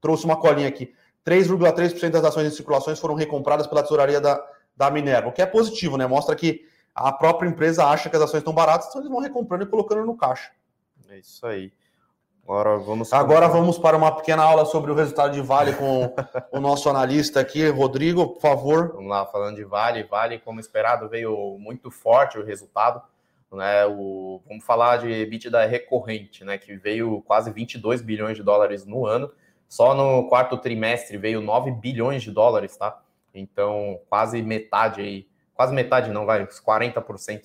trouxe 0.01 0.25
uma 0.25 0.37
colinha 0.37 0.69
aqui. 0.69 0.95
3,3% 1.27 2.11
das 2.11 2.25
ações 2.25 2.47
em 2.47 2.55
circulações 2.55 3.01
foram 3.01 3.15
recompradas 3.15 3.67
pela 3.67 3.83
tesouraria 3.83 4.21
da, 4.21 4.45
da 4.77 4.91
Minerva, 4.91 5.29
o 5.29 5.33
que 5.33 5.43
é 5.43 5.47
positivo, 5.47 5.97
né? 5.97 6.07
Mostra 6.07 6.37
que 6.37 6.67
a 6.95 7.11
própria 7.11 7.49
empresa 7.49 7.85
acha 7.87 8.09
que 8.09 8.17
as 8.17 8.23
ações 8.23 8.41
estão 8.41 8.55
baratas, 8.55 8.89
então 8.89 9.01
eles 9.01 9.11
vão 9.11 9.21
recomprando 9.21 9.65
e 9.65 9.67
colocando 9.67 10.05
no 10.05 10.17
caixa. 10.17 10.53
É 11.09 11.19
isso 11.19 11.45
aí. 11.47 11.73
Agora 12.47 12.77
vamos, 12.77 13.11
Agora 13.11 13.49
vamos 13.49 13.79
para 13.79 13.97
uma 13.97 14.15
pequena 14.15 14.43
aula 14.43 14.67
sobre 14.67 14.91
o 14.93 14.95
resultado 14.95 15.33
de 15.33 15.41
Vale 15.41 15.73
com 15.73 16.15
o 16.53 16.61
nosso 16.61 16.91
analista 16.91 17.41
aqui, 17.41 17.67
Rodrigo, 17.71 18.35
por 18.35 18.41
favor. 18.43 18.93
Vamos 18.93 19.09
lá, 19.09 19.25
falando 19.25 19.57
de 19.57 19.65
Vale. 19.65 20.03
Vale, 20.03 20.39
como 20.39 20.61
esperado, 20.61 21.09
veio 21.09 21.57
muito 21.59 21.91
forte 21.91 22.39
o 22.39 22.45
resultado. 22.45 23.03
Né? 23.51 23.87
O, 23.87 24.43
vamos 24.47 24.63
falar 24.63 24.99
de 24.99 25.11
EBITDA 25.11 25.65
recorrente, 25.65 26.45
né? 26.45 26.59
que 26.59 26.77
veio 26.77 27.23
quase 27.23 27.51
22 27.51 28.03
bilhões 28.03 28.37
de 28.37 28.43
dólares 28.43 28.85
no 28.85 29.07
ano. 29.07 29.33
Só 29.67 29.95
no 29.95 30.29
quarto 30.29 30.59
trimestre 30.59 31.17
veio 31.17 31.41
9 31.41 31.71
bilhões 31.71 32.23
de 32.23 32.31
dólares, 32.31 32.77
tá? 32.77 33.01
Então, 33.35 33.99
quase 34.09 34.43
metade 34.43 35.01
aí, 35.01 35.27
quase 35.55 35.75
metade 35.75 36.11
não, 36.11 36.27
vai, 36.27 36.47
40% 36.47 37.45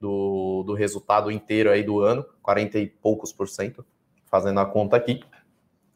do, 0.00 0.64
do 0.66 0.74
resultado 0.74 1.30
inteiro 1.30 1.70
aí 1.70 1.84
do 1.84 2.00
ano, 2.00 2.26
40 2.42 2.80
e 2.80 2.86
poucos 2.88 3.32
por 3.32 3.48
cento 3.48 3.86
fazendo 4.34 4.58
a 4.58 4.66
conta 4.66 4.96
aqui. 4.96 5.22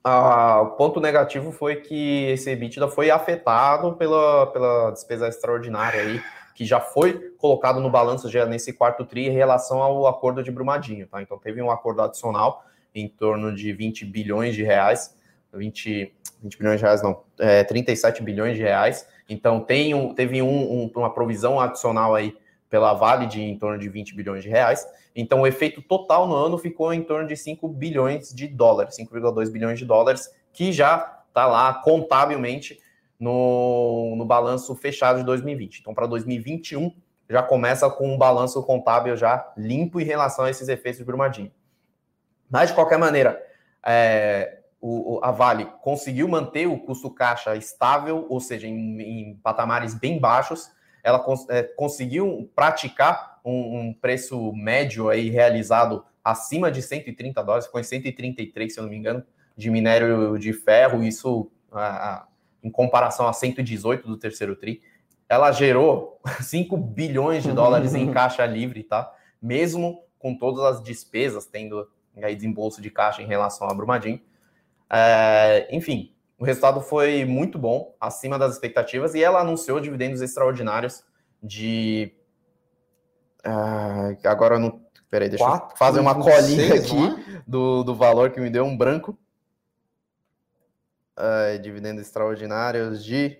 Ah, 0.04 0.60
o 0.62 0.66
ponto 0.76 1.00
negativo 1.00 1.50
foi 1.50 1.74
que 1.74 2.26
esse 2.26 2.48
EBITDA 2.48 2.86
foi 2.86 3.10
afetado 3.10 3.94
pela, 3.96 4.46
pela 4.46 4.92
despesa 4.92 5.26
extraordinária 5.26 6.00
aí, 6.00 6.22
que 6.54 6.64
já 6.64 6.78
foi 6.78 7.32
colocado 7.36 7.80
no 7.80 7.90
balanço 7.90 8.30
já 8.30 8.46
nesse 8.46 8.72
quarto 8.72 9.04
TRI 9.04 9.26
em 9.26 9.32
relação 9.32 9.82
ao 9.82 10.06
acordo 10.06 10.40
de 10.40 10.52
Brumadinho, 10.52 11.08
tá? 11.08 11.20
Então 11.20 11.36
teve 11.36 11.60
um 11.60 11.68
acordo 11.68 12.00
adicional 12.00 12.64
em 12.94 13.08
torno 13.08 13.52
de 13.52 13.72
20 13.72 14.04
bilhões 14.04 14.54
de 14.54 14.62
reais, 14.62 15.16
20, 15.52 16.14
20 16.40 16.58
bilhões 16.58 16.78
de 16.78 16.86
reais 16.86 17.02
não, 17.02 17.24
é, 17.40 17.64
37 17.64 18.22
bilhões 18.22 18.56
de 18.56 18.62
reais. 18.62 19.04
Então 19.28 19.58
tem 19.58 19.94
um, 19.94 20.14
teve 20.14 20.40
um, 20.42 20.84
um, 20.84 20.90
uma 20.94 21.12
provisão 21.12 21.58
adicional 21.58 22.14
aí 22.14 22.36
pela 22.68 22.92
Vale 22.92 23.26
de 23.26 23.40
em 23.40 23.58
torno 23.58 23.78
de 23.78 23.88
20 23.88 24.14
bilhões 24.14 24.42
de 24.42 24.48
reais. 24.48 24.86
Então, 25.14 25.42
o 25.42 25.46
efeito 25.46 25.80
total 25.82 26.26
no 26.28 26.34
ano 26.34 26.58
ficou 26.58 26.92
em 26.92 27.02
torno 27.02 27.26
de 27.26 27.36
5 27.36 27.66
bilhões 27.68 28.32
de 28.32 28.46
dólares, 28.46 28.96
5,2 28.96 29.50
bilhões 29.50 29.78
de 29.78 29.84
dólares, 29.84 30.30
que 30.52 30.72
já 30.72 31.22
está 31.28 31.46
lá 31.46 31.74
contabilmente 31.74 32.78
no, 33.18 34.14
no 34.16 34.24
balanço 34.24 34.74
fechado 34.74 35.18
de 35.18 35.24
2020. 35.24 35.80
Então, 35.80 35.94
para 35.94 36.06
2021, 36.06 36.94
já 37.28 37.42
começa 37.42 37.88
com 37.90 38.14
um 38.14 38.18
balanço 38.18 38.62
contábil 38.62 39.16
já 39.16 39.52
limpo 39.56 40.00
em 40.00 40.04
relação 40.04 40.44
a 40.44 40.50
esses 40.50 40.68
efeitos 40.68 40.98
de 40.98 41.04
Brumadinho. 41.04 41.52
Mas, 42.50 42.70
de 42.70 42.74
qualquer 42.74 42.98
maneira, 42.98 43.42
é, 43.84 44.60
o, 44.80 45.20
a 45.22 45.30
Vale 45.30 45.66
conseguiu 45.82 46.28
manter 46.28 46.66
o 46.66 46.78
custo 46.78 47.10
caixa 47.10 47.56
estável, 47.56 48.26
ou 48.28 48.40
seja, 48.40 48.66
em, 48.66 49.00
em 49.00 49.34
patamares 49.42 49.94
bem 49.94 50.18
baixos, 50.18 50.70
ela 51.02 51.18
cons 51.18 51.48
é, 51.48 51.62
conseguiu 51.62 52.50
praticar 52.54 53.40
um, 53.44 53.78
um, 53.78 53.94
preço 53.94 54.52
médio 54.52 55.08
aí 55.08 55.30
realizado 55.30 56.04
acima 56.22 56.70
de 56.70 56.82
130 56.82 57.42
dólares, 57.42 57.68
em 57.74 57.82
133, 57.82 58.72
se 58.72 58.78
eu 58.78 58.82
não 58.82 58.90
me 58.90 58.96
engano, 58.96 59.24
de 59.56 59.70
minério 59.70 60.38
de 60.38 60.52
ferro, 60.52 61.02
isso 61.02 61.50
a, 61.72 62.26
em 62.62 62.70
comparação 62.70 63.26
a 63.26 63.32
118 63.32 64.06
do 64.06 64.16
terceiro 64.16 64.54
TRI. 64.54 64.82
Ela 65.28 65.52
gerou 65.52 66.20
5 66.40 66.76
bilhões 66.76 67.42
de 67.42 67.52
dólares 67.52 67.94
em 67.94 68.10
caixa 68.12 68.44
livre, 68.44 68.82
tá? 68.82 69.12
Mesmo 69.40 70.02
com 70.18 70.36
todas 70.36 70.64
as 70.64 70.82
despesas, 70.82 71.46
tendo 71.46 71.88
aí 72.22 72.34
desembolso 72.34 72.82
de 72.82 72.90
caixa 72.90 73.22
em 73.22 73.26
relação 73.26 73.68
a 73.68 73.74
Brumadinho. 73.74 74.20
É, 74.90 75.68
enfim, 75.70 76.12
o 76.38 76.44
resultado 76.44 76.80
foi 76.80 77.24
muito 77.24 77.58
bom, 77.58 77.96
acima 78.00 78.38
das 78.38 78.54
expectativas, 78.54 79.14
e 79.14 79.22
ela 79.22 79.40
anunciou 79.40 79.80
dividendos 79.80 80.20
extraordinários 80.20 81.02
de. 81.42 82.14
Uh, 83.44 84.16
agora 84.24 84.58
não. 84.58 84.80
Peraí, 85.10 85.28
deixa 85.28 85.44
Quatro, 85.44 85.74
eu 85.74 85.76
fazer 85.78 86.00
uma 86.00 86.14
colinha 86.14 86.68
seis, 86.68 86.84
aqui 86.84 87.34
é? 87.34 87.42
do, 87.46 87.82
do 87.82 87.94
valor 87.94 88.30
que 88.30 88.40
me 88.40 88.50
deu 88.50 88.64
um 88.64 88.76
branco. 88.76 89.18
Uh, 91.18 91.58
dividendos 91.60 92.02
extraordinários 92.02 93.04
de 93.04 93.36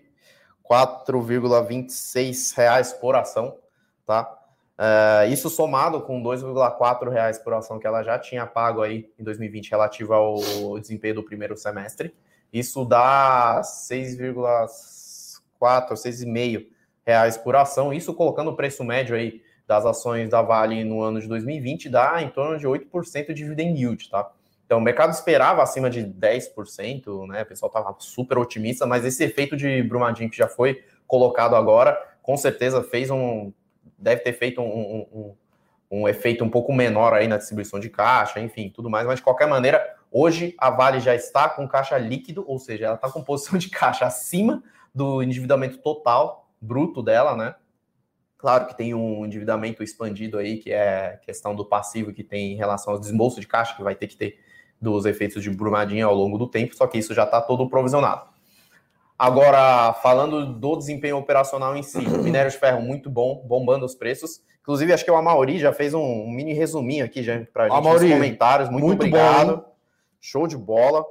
4,26 0.69 2.57
reais 2.57 2.93
por 2.93 3.15
ação, 3.15 3.57
tá? 4.05 4.35
Uh, 4.79 5.31
isso 5.33 5.49
somado 5.49 6.01
com 6.03 6.21
2,4 6.23 7.09
reais 7.11 7.39
por 7.39 7.53
ação 7.53 7.79
que 7.79 7.87
ela 7.87 8.03
já 8.03 8.19
tinha 8.19 8.47
pago 8.47 8.83
aí 8.83 9.09
em 9.19 9.23
2020 9.23 9.71
relativo 9.71 10.13
ao 10.15 10.81
desempenho 10.81 11.17
do 11.17 11.23
primeiro 11.23 11.57
semestre. 11.57 12.13
Isso 12.53 12.85
dá 12.85 13.61
6,4, 13.63 15.95
6,5 15.95 16.67
reais 17.07 17.37
por 17.37 17.57
ação. 17.57 17.93
Isso 17.93 18.15
colocando 18.15 18.51
o 18.51 18.57
preço 18.57 18.85
médio 18.85 19.17
aí 19.17 19.43
das 19.67 19.85
ações 19.85 20.31
da 20.31 20.41
Vale 20.41 20.83
no 20.83 21.03
ano 21.03 21.21
de 21.21 21.29
2020 21.29 21.91
dá 21.91 22.23
em 22.23 22.31
torno 22.31 22.59
de 22.59 22.67
8% 22.67 23.27
de 23.27 23.35
dividend 23.35 23.79
yield, 23.79 24.09
tá? 24.09 24.31
Então, 24.65 24.79
o 24.79 24.83
mercado 24.83 25.13
esperava 25.13 25.63
acima 25.63 25.89
de 25.89 26.03
10%, 26.03 27.27
né? 27.27 27.43
O 27.43 27.47
pessoal 27.47 27.69
estava 27.69 27.95
super 27.99 28.37
otimista, 28.37 28.87
mas 28.87 29.05
esse 29.05 29.25
efeito 29.25 29.57
de 29.57 29.83
Brumadinho 29.83 30.31
que 30.31 30.37
já 30.37 30.47
foi 30.47 30.85
colocado 31.07 31.57
agora, 31.57 31.99
com 32.23 32.37
certeza 32.37 32.83
fez 32.83 33.11
um. 33.11 33.51
deve 33.99 34.21
ter 34.21 34.35
feito 34.35 34.61
um, 34.61 35.07
um, 35.11 35.35
um 35.91 36.09
efeito 36.09 36.45
um 36.45 36.51
pouco 36.51 36.73
menor 36.73 37.15
aí 37.15 37.27
na 37.27 37.39
distribuição 37.39 37.81
de 37.81 37.89
caixa, 37.89 38.41
enfim, 38.41 38.69
tudo 38.69 38.91
mais, 38.91 39.07
mas 39.07 39.17
de 39.17 39.23
qualquer 39.23 39.49
maneira, 39.49 39.98
Hoje 40.11 40.55
a 40.59 40.71
Vale 40.71 41.01
já 41.01 41.14
está 41.14 41.49
com 41.49 41.68
caixa 41.68 41.99
líquido, 41.99 42.44
ou 42.47 42.59
seja, 42.59 42.87
ela 42.87 42.94
está 42.94 43.11
com 43.11 43.23
posição 43.23 43.59
de 43.59 43.68
caixa 43.68 44.07
acima 44.07 44.62
do 44.94 45.23
endividamento 45.23 45.79
total 45.79 46.51
bruto 46.61 47.03
dela, 47.03 47.37
né? 47.37 47.55
Claro 48.37 48.66
que 48.66 48.77
tem 48.77 48.94
um 48.94 49.27
endividamento 49.27 49.83
expandido 49.83 50.38
aí, 50.38 50.59
que 50.59 50.73
é 50.73 51.18
questão 51.25 51.55
do 51.55 51.64
passivo 51.64 52.12
que 52.12 52.23
tem 52.23 52.53
em 52.53 52.57
relação 52.57 52.92
ao 52.94 53.01
desembolso 53.01 53.40
de 53.40 53.47
caixa, 53.47 53.75
que 53.75 53.83
vai 53.83 53.97
ter 53.97 54.07
que 54.07 54.16
ter 54.16 54.38
dos 54.81 55.05
efeitos 55.07 55.42
de 55.42 55.51
Brumadinho 55.51 56.07
ao 56.07 56.14
longo 56.14 56.38
do 56.38 56.47
tempo, 56.47 56.75
só 56.75 56.87
que 56.87 56.99
isso 56.99 57.12
já 57.12 57.25
está 57.25 57.40
todo 57.40 57.68
provisionado. 57.68 58.29
Agora, 59.18 59.92
falando 59.94 60.47
do 60.47 60.77
desempenho 60.77 61.16
operacional 61.16 61.77
em 61.77 61.83
si, 61.83 61.99
minério 62.23 62.51
de 62.51 62.57
ferro 62.57 62.81
muito 62.81 63.11
bom, 63.11 63.44
bombando 63.44 63.85
os 63.85 63.94
preços. 63.94 64.40
Inclusive, 64.62 64.92
acho 64.92 65.05
que 65.05 65.11
o 65.11 65.16
Amauri 65.16 65.59
já 65.59 65.73
fez 65.73 65.92
um, 65.92 66.31
mini 66.31 66.53
resuminho 66.53 67.05
aqui 67.05 67.25
para 67.53 67.64
a 67.64 67.68
gente 67.68 67.77
Amauri, 67.77 68.05
nos 68.05 68.14
comentários. 68.14 68.68
Muito, 68.68 68.87
muito 68.87 69.01
obrigado. 69.01 69.57
Bom, 69.57 69.64
Show 70.21 70.47
de 70.47 70.57
bola. 70.57 71.05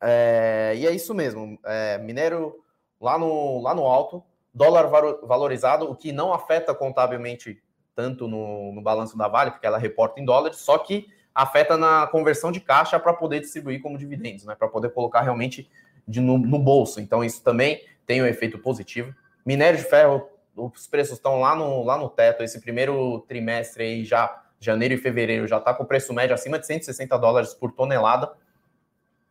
É, 0.00 0.74
e 0.76 0.86
é 0.86 0.90
isso 0.90 1.14
mesmo. 1.14 1.58
É, 1.64 1.98
minério 1.98 2.54
lá 3.00 3.18
no, 3.18 3.60
lá 3.60 3.74
no 3.74 3.86
alto, 3.86 4.22
dólar 4.52 4.86
valorizado, 5.22 5.90
o 5.90 5.96
que 5.96 6.12
não 6.12 6.32
afeta 6.32 6.74
contabilmente 6.74 7.62
tanto 7.94 8.26
no, 8.26 8.72
no 8.72 8.80
balanço 8.80 9.16
da 9.16 9.28
Vale, 9.28 9.50
porque 9.50 9.66
ela 9.66 9.78
reporta 9.78 10.20
em 10.20 10.24
dólares, 10.24 10.58
só 10.58 10.78
que 10.78 11.08
afeta 11.34 11.76
na 11.76 12.06
conversão 12.06 12.50
de 12.50 12.60
caixa 12.60 12.98
para 12.98 13.12
poder 13.12 13.40
distribuir 13.40 13.80
como 13.80 13.98
dividendos, 13.98 14.44
né? 14.44 14.54
Para 14.54 14.68
poder 14.68 14.90
colocar 14.90 15.22
realmente 15.22 15.70
de, 16.06 16.20
no, 16.20 16.38
no, 16.38 16.58
bolso. 16.58 17.00
Então, 17.00 17.22
isso 17.22 17.42
também 17.42 17.84
tem 18.06 18.22
um 18.22 18.26
efeito 18.26 18.58
positivo. 18.58 19.14
Minério 19.44 19.78
de 19.78 19.84
ferro, 19.84 20.28
os 20.56 20.86
preços 20.86 21.14
estão 21.14 21.40
lá 21.40 21.54
no, 21.54 21.84
lá 21.84 21.96
no 21.96 22.08
teto. 22.08 22.42
Esse 22.42 22.60
primeiro 22.60 23.20
trimestre 23.28 23.84
aí 23.84 24.04
já 24.04 24.42
janeiro 24.60 24.94
e 24.94 24.98
fevereiro 24.98 25.46
já 25.46 25.56
está 25.56 25.72
com 25.72 25.84
preço 25.84 26.12
médio 26.12 26.34
acima 26.34 26.58
de 26.58 26.66
160 26.66 27.18
dólares 27.18 27.54
por 27.54 27.72
tonelada. 27.72 28.30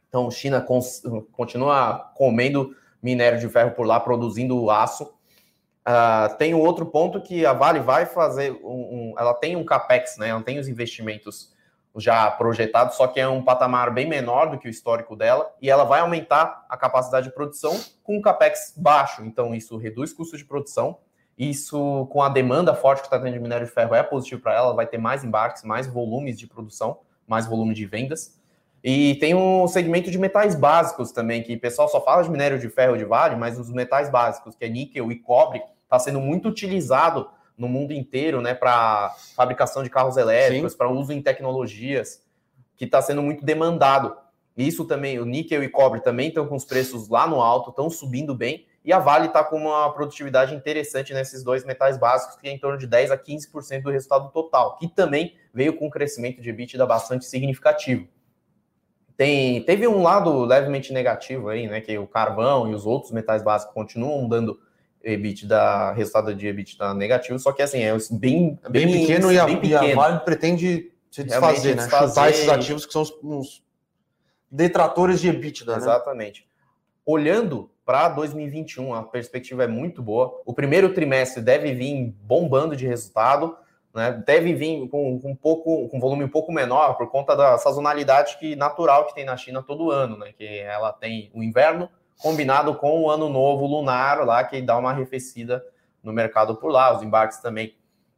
Então, 0.09 0.29
China 0.31 0.65
continua 1.31 2.11
comendo 2.15 2.75
minério 3.01 3.39
de 3.39 3.47
ferro 3.47 3.71
por 3.71 3.85
lá, 3.85 3.99
produzindo 3.99 4.69
aço. 4.71 5.13
Uh, 5.87 6.35
tem 6.37 6.53
outro 6.53 6.85
ponto 6.85 7.21
que 7.21 7.45
a 7.45 7.53
Vale 7.53 7.79
vai 7.79 8.05
fazer, 8.05 8.51
um, 8.63 9.13
um, 9.13 9.15
ela 9.17 9.33
tem 9.33 9.55
um 9.55 9.63
capex, 9.63 10.17
né? 10.17 10.29
Ela 10.29 10.41
tem 10.41 10.59
os 10.59 10.67
investimentos 10.67 11.53
já 11.95 12.29
projetado, 12.29 12.93
só 12.93 13.07
que 13.07 13.19
é 13.19 13.27
um 13.27 13.43
patamar 13.43 13.91
bem 13.93 14.07
menor 14.07 14.49
do 14.49 14.57
que 14.57 14.67
o 14.67 14.69
histórico 14.69 15.15
dela, 15.15 15.51
e 15.61 15.69
ela 15.69 15.83
vai 15.83 15.99
aumentar 16.01 16.65
a 16.69 16.77
capacidade 16.77 17.27
de 17.27 17.33
produção 17.33 17.79
com 18.03 18.17
um 18.17 18.21
capex 18.21 18.73
baixo. 18.75 19.23
Então, 19.23 19.53
isso 19.53 19.77
reduz 19.77 20.13
custo 20.13 20.37
de 20.37 20.45
produção. 20.45 20.97
Isso, 21.39 22.05
com 22.11 22.21
a 22.21 22.27
demanda 22.27 22.75
forte 22.75 22.99
que 22.99 23.07
está 23.07 23.17
tendo 23.17 23.31
de 23.31 23.39
minério 23.39 23.65
de 23.65 23.71
ferro, 23.71 23.95
é 23.95 24.03
positivo 24.03 24.41
para 24.41 24.55
ela, 24.55 24.73
vai 24.73 24.85
ter 24.85 24.97
mais 24.97 25.23
embarques, 25.23 25.63
mais 25.63 25.87
volumes 25.87 26.37
de 26.37 26.45
produção, 26.45 26.99
mais 27.25 27.47
volume 27.47 27.73
de 27.73 27.85
vendas. 27.85 28.37
E 28.83 29.15
tem 29.15 29.33
um 29.33 29.65
segmento 29.65 30.11
de 30.11 30.17
metais 30.17 30.53
básicos 30.53 31.13
também, 31.13 31.41
que 31.41 31.55
o 31.55 31.59
pessoal 31.59 31.87
só 31.87 32.01
fala 32.03 32.23
de 32.23 32.29
minério 32.29 32.59
de 32.59 32.67
ferro 32.67 32.97
de 32.97 33.05
vale, 33.05 33.37
mas 33.37 33.57
os 33.57 33.69
metais 33.69 34.09
básicos, 34.09 34.53
que 34.53 34.65
é 34.65 34.69
níquel 34.69 35.09
e 35.13 35.15
cobre, 35.15 35.63
está 35.83 35.97
sendo 35.97 36.19
muito 36.19 36.49
utilizado 36.49 37.29
no 37.57 37.69
mundo 37.69 37.93
inteiro, 37.93 38.41
né, 38.41 38.53
para 38.53 39.15
fabricação 39.33 39.81
de 39.81 39.89
carros 39.89 40.17
elétricos, 40.17 40.75
para 40.75 40.89
uso 40.89 41.13
em 41.13 41.21
tecnologias, 41.21 42.21
que 42.75 42.83
está 42.83 43.01
sendo 43.01 43.21
muito 43.21 43.45
demandado. 43.45 44.13
Isso 44.57 44.83
também, 44.83 45.19
o 45.19 45.25
níquel 45.25 45.63
e 45.63 45.69
cobre 45.69 46.01
também 46.01 46.27
estão 46.27 46.45
com 46.47 46.55
os 46.55 46.65
preços 46.65 47.07
lá 47.07 47.25
no 47.25 47.41
alto, 47.41 47.69
estão 47.69 47.89
subindo 47.89 48.35
bem, 48.35 48.65
e 48.83 48.93
a 48.93 48.99
Vale 48.99 49.27
está 49.27 49.43
com 49.43 49.57
uma 49.57 49.91
produtividade 49.91 50.55
interessante 50.55 51.13
nesses 51.13 51.43
dois 51.43 51.65
metais 51.65 51.97
básicos, 51.97 52.37
que 52.37 52.47
é 52.47 52.51
em 52.51 52.57
torno 52.57 52.77
de 52.77 52.87
10 52.87 53.11
a 53.11 53.17
15% 53.17 53.81
do 53.83 53.91
resultado 53.91 54.31
total, 54.31 54.77
que 54.77 54.87
também 54.87 55.35
veio 55.53 55.75
com 55.75 55.87
um 55.87 55.89
crescimento 55.89 56.41
de 56.41 56.49
EBITDA 56.49 56.85
bastante 56.85 57.25
significativo. 57.25 58.07
Tem, 59.17 59.61
teve 59.63 59.85
um 59.85 60.01
lado 60.01 60.45
levemente 60.45 60.93
negativo 60.93 61.49
aí, 61.49 61.67
né, 61.67 61.81
que 61.81 61.97
o 61.97 62.07
carvão 62.07 62.71
e 62.71 62.73
os 62.73 62.85
outros 62.85 63.11
metais 63.11 63.43
básicos 63.43 63.73
continuam 63.73 64.29
dando 64.29 64.57
EBITDA, 65.03 65.91
resultado 65.91 66.33
de 66.33 66.47
EBITDA 66.47 66.93
negativo, 66.93 67.37
só 67.37 67.51
que 67.51 67.61
assim, 67.61 67.81
é 67.81 67.91
bem, 68.11 68.57
bem, 68.69 68.85
bem 68.85 69.01
pequeno, 69.01 69.31
e, 69.31 69.37
a, 69.37 69.45
bem 69.45 69.59
pequeno. 69.59 69.83
e 69.83 69.91
a 69.91 69.95
Vale 69.95 70.19
pretende 70.21 70.91
se 71.11 71.23
desfazer, 71.23 71.75
né? 71.75 71.83
Desfazer 71.83 72.07
Chutar 72.07 72.29
esses 72.29 72.49
ativos 72.49 72.85
que 72.85 72.93
são 72.93 73.01
os, 73.01 73.11
os 73.21 73.63
detratores 74.49 75.19
de 75.19 75.29
EBITDA. 75.29 75.73
Né? 75.73 75.77
Exatamente. 75.77 76.41
Né? 76.41 76.47
Olhando 77.05 77.69
para 77.89 78.07
2021, 78.09 78.93
a 78.93 79.01
perspectiva 79.01 79.63
é 79.63 79.67
muito 79.67 79.99
boa. 79.99 80.43
O 80.45 80.53
primeiro 80.53 80.93
trimestre 80.93 81.41
deve 81.41 81.73
vir 81.73 82.15
bombando 82.21 82.75
de 82.75 82.85
resultado, 82.85 83.57
né? 83.91 84.23
Deve 84.27 84.53
vir 84.53 84.87
com, 84.89 85.19
com 85.19 85.31
um 85.31 85.35
pouco, 85.35 85.89
com 85.89 85.99
volume 85.99 86.23
um 86.23 86.29
pouco 86.29 86.51
menor 86.51 86.95
por 86.97 87.09
conta 87.09 87.35
da 87.35 87.57
sazonalidade 87.57 88.37
que 88.37 88.55
natural 88.55 89.07
que 89.07 89.15
tem 89.15 89.25
na 89.25 89.35
China 89.35 89.63
todo 89.63 89.89
ano, 89.89 90.19
né? 90.19 90.31
Que 90.37 90.59
ela 90.59 90.93
tem 90.93 91.31
o 91.33 91.41
inverno 91.41 91.89
combinado 92.19 92.75
com 92.75 93.01
o 93.01 93.09
ano 93.09 93.27
novo 93.27 93.65
lunar 93.65 94.23
lá, 94.23 94.43
que 94.43 94.61
dá 94.61 94.77
uma 94.77 94.91
arrefecida 94.91 95.65
no 96.03 96.13
mercado 96.13 96.57
por 96.57 96.69
lá. 96.71 96.95
Os 96.95 97.01
embarques 97.01 97.39
também 97.39 97.75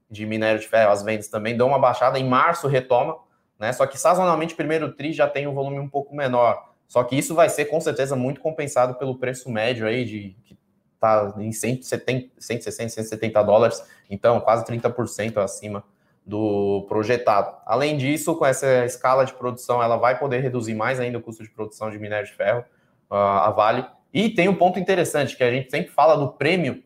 de 0.09 0.25
minério 0.25 0.59
de 0.59 0.67
ferro, 0.67 0.91
as 0.91 1.01
vendas 1.01 1.29
também 1.29 1.55
dão 1.55 1.69
uma 1.69 1.79
baixada. 1.79 2.19
Em 2.19 2.27
março 2.27 2.67
retoma, 2.67 3.19
né? 3.57 3.71
Só 3.71 3.87
que 3.87 3.97
sazonalmente, 3.97 4.53
primeiro 4.53 4.91
tri 4.91 5.13
já 5.13 5.29
tem 5.29 5.47
um 5.47 5.53
volume 5.53 5.79
um 5.79 5.87
pouco 5.87 6.13
menor. 6.13 6.70
Só 6.91 7.05
que 7.05 7.15
isso 7.15 7.33
vai 7.33 7.47
ser 7.47 7.67
com 7.67 7.79
certeza 7.79 8.17
muito 8.17 8.41
compensado 8.41 8.95
pelo 8.95 9.15
preço 9.15 9.49
médio 9.49 9.87
aí 9.87 10.03
de 10.03 10.35
que 10.43 10.57
tá 10.99 11.33
em 11.37 11.49
170, 11.49 12.31
160, 12.37 12.89
170 12.89 13.41
dólares, 13.43 13.81
então 14.09 14.41
quase 14.41 14.65
30% 14.65 15.37
acima 15.37 15.85
do 16.25 16.85
projetado. 16.89 17.55
Além 17.65 17.95
disso, 17.95 18.35
com 18.35 18.45
essa 18.45 18.83
escala 18.83 19.23
de 19.23 19.33
produção, 19.33 19.81
ela 19.81 19.95
vai 19.95 20.19
poder 20.19 20.41
reduzir 20.41 20.75
mais 20.75 20.99
ainda 20.99 21.17
o 21.17 21.21
custo 21.21 21.43
de 21.43 21.49
produção 21.49 21.89
de 21.89 21.97
minério 21.97 22.27
de 22.27 22.33
ferro 22.33 22.65
a 23.09 23.49
Vale. 23.51 23.85
E 24.13 24.29
tem 24.29 24.49
um 24.49 24.55
ponto 24.55 24.77
interessante, 24.77 25.37
que 25.37 25.45
a 25.45 25.49
gente 25.49 25.71
sempre 25.71 25.93
fala 25.93 26.17
do 26.17 26.27
prêmio 26.33 26.83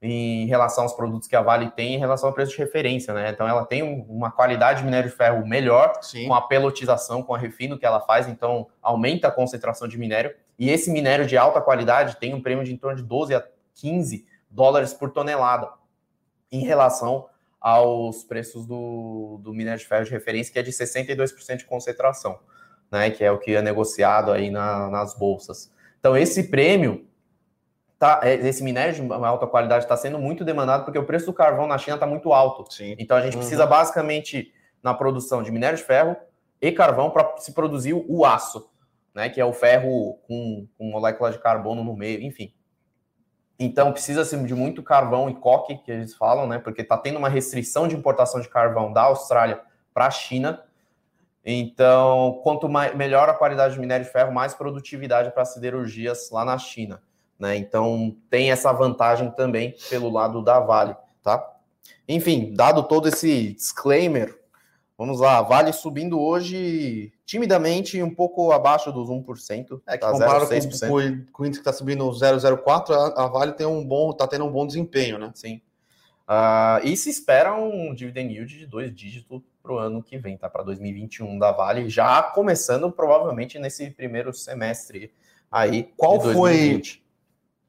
em 0.00 0.46
relação 0.46 0.84
aos 0.84 0.92
produtos 0.92 1.28
que 1.28 1.34
a 1.34 1.42
Vale 1.42 1.70
tem 1.70 1.94
em 1.94 1.98
relação 1.98 2.28
ao 2.28 2.34
preço 2.34 2.52
de 2.52 2.58
referência, 2.58 3.12
né? 3.12 3.30
Então 3.30 3.48
ela 3.48 3.64
tem 3.64 3.82
uma 3.82 4.30
qualidade 4.30 4.80
de 4.80 4.84
minério 4.84 5.10
de 5.10 5.16
ferro 5.16 5.46
melhor, 5.46 5.92
Sim. 6.00 6.28
com 6.28 6.34
a 6.34 6.42
pelotização, 6.42 7.22
com 7.22 7.34
a 7.34 7.38
refino 7.38 7.78
que 7.78 7.84
ela 7.84 8.00
faz, 8.00 8.28
então 8.28 8.68
aumenta 8.80 9.28
a 9.28 9.30
concentração 9.30 9.88
de 9.88 9.98
minério. 9.98 10.34
E 10.58 10.70
esse 10.70 10.90
minério 10.90 11.26
de 11.26 11.36
alta 11.36 11.60
qualidade 11.60 12.16
tem 12.16 12.34
um 12.34 12.42
prêmio 12.42 12.64
de 12.64 12.72
em 12.72 12.76
torno 12.76 12.96
de 12.96 13.02
12 13.02 13.34
a 13.34 13.44
15 13.74 14.26
dólares 14.50 14.92
por 14.92 15.10
tonelada 15.10 15.70
em 16.50 16.64
relação 16.64 17.26
aos 17.60 18.22
preços 18.24 18.66
do, 18.66 19.38
do 19.42 19.52
minério 19.52 19.78
de 19.78 19.86
ferro 19.86 20.04
de 20.04 20.10
referência, 20.10 20.52
que 20.52 20.58
é 20.58 20.62
de 20.62 20.70
62% 20.70 21.56
de 21.56 21.64
concentração 21.64 22.38
né, 22.90 23.10
que 23.10 23.24
é 23.24 23.30
o 23.30 23.38
que 23.38 23.54
é 23.54 23.62
negociado 23.62 24.32
aí 24.32 24.50
na, 24.50 24.88
nas 24.88 25.14
bolsas. 25.14 25.70
Então, 25.98 26.16
esse 26.16 26.44
prêmio, 26.44 27.06
tá, 27.98 28.20
é, 28.22 28.34
esse 28.34 28.62
minério 28.62 28.94
de 28.94 29.12
alta 29.12 29.46
qualidade 29.46 29.84
está 29.84 29.96
sendo 29.96 30.18
muito 30.18 30.44
demandado 30.44 30.84
porque 30.84 30.98
o 30.98 31.04
preço 31.04 31.26
do 31.26 31.32
carvão 31.32 31.66
na 31.66 31.78
China 31.78 31.96
está 31.96 32.06
muito 32.06 32.32
alto. 32.32 32.72
Sim. 32.72 32.94
Então, 32.98 33.16
a 33.16 33.20
gente 33.20 33.34
uhum. 33.34 33.40
precisa 33.40 33.66
basicamente, 33.66 34.52
na 34.82 34.94
produção 34.94 35.42
de 35.42 35.50
minério 35.50 35.76
de 35.76 35.84
ferro 35.84 36.16
e 36.60 36.70
carvão, 36.72 37.10
para 37.10 37.36
se 37.38 37.52
produzir 37.52 37.94
o 37.94 38.24
aço, 38.24 38.70
né, 39.14 39.28
que 39.28 39.40
é 39.40 39.44
o 39.44 39.52
ferro 39.52 40.18
com, 40.26 40.66
com 40.76 40.90
molécula 40.90 41.32
de 41.32 41.38
carbono 41.38 41.82
no 41.82 41.96
meio, 41.96 42.22
enfim. 42.22 42.52
Então, 43.58 43.90
precisa-se 43.90 44.36
de 44.44 44.54
muito 44.54 44.84
carvão 44.84 45.28
e 45.28 45.34
coque, 45.34 45.76
que 45.78 45.90
eles 45.90 46.14
falam, 46.14 46.46
né? 46.46 46.60
Porque 46.60 46.82
está 46.82 46.96
tendo 46.96 47.18
uma 47.18 47.28
restrição 47.28 47.88
de 47.88 47.96
importação 47.96 48.40
de 48.40 48.48
carvão 48.48 48.92
da 48.92 49.02
Austrália 49.02 49.60
para 49.92 50.06
a 50.06 50.10
China. 50.12 50.62
Então, 51.44 52.40
quanto 52.44 52.68
mais, 52.68 52.94
melhor 52.94 53.28
a 53.28 53.34
qualidade 53.34 53.74
de 53.74 53.80
minério 53.80 54.06
de 54.06 54.12
ferro, 54.12 54.32
mais 54.32 54.54
produtividade 54.54 55.32
para 55.32 55.44
siderurgias 55.44 56.30
lá 56.30 56.44
na 56.44 56.56
China. 56.56 57.02
Né? 57.38 57.56
Então, 57.56 58.16
tem 58.28 58.50
essa 58.50 58.72
vantagem 58.72 59.30
também 59.30 59.74
pelo 59.88 60.10
lado 60.10 60.42
da 60.42 60.58
Vale. 60.58 60.96
Tá? 61.22 61.56
Enfim, 62.08 62.52
dado 62.54 62.82
todo 62.82 63.08
esse 63.08 63.52
disclaimer, 63.52 64.36
vamos 64.96 65.20
lá. 65.20 65.40
Vale 65.42 65.72
subindo 65.72 66.20
hoje 66.20 67.12
timidamente 67.24 68.02
um 68.02 68.12
pouco 68.12 68.50
abaixo 68.50 68.90
dos 68.90 69.08
1%. 69.08 69.80
É 69.86 69.92
que 69.92 69.98
tá 69.98 70.10
comparado 70.10 70.46
com, 70.48 71.32
com, 71.32 71.42
o 71.42 71.46
índice 71.46 71.62
que 71.62 71.68
está 71.68 71.72
subindo 71.72 72.04
0,04, 72.10 72.90
a, 72.90 73.24
a 73.24 73.26
Vale 73.28 73.52
tem 73.52 73.66
um 73.66 73.84
bom, 73.84 74.10
está 74.10 74.26
tendo 74.26 74.44
um 74.46 74.50
bom 74.50 74.66
desempenho, 74.66 75.18
né? 75.18 75.30
Sim. 75.34 75.60
Uh, 76.28 76.84
e 76.84 76.94
se 76.94 77.08
espera 77.08 77.54
um 77.54 77.94
dividend 77.94 78.34
yield 78.34 78.58
de 78.58 78.66
dois 78.66 78.94
dígitos 78.94 79.40
para 79.62 79.72
o 79.72 79.78
ano 79.78 80.02
que 80.02 80.18
vem, 80.18 80.36
tá? 80.36 80.48
Para 80.48 80.62
2021 80.62 81.38
da 81.38 81.52
Vale, 81.52 81.88
já 81.88 82.22
começando 82.22 82.90
provavelmente 82.90 83.58
nesse 83.58 83.90
primeiro 83.90 84.32
semestre 84.34 85.10
aí. 85.50 85.90
Qual 85.96 86.20
foi 86.20 86.82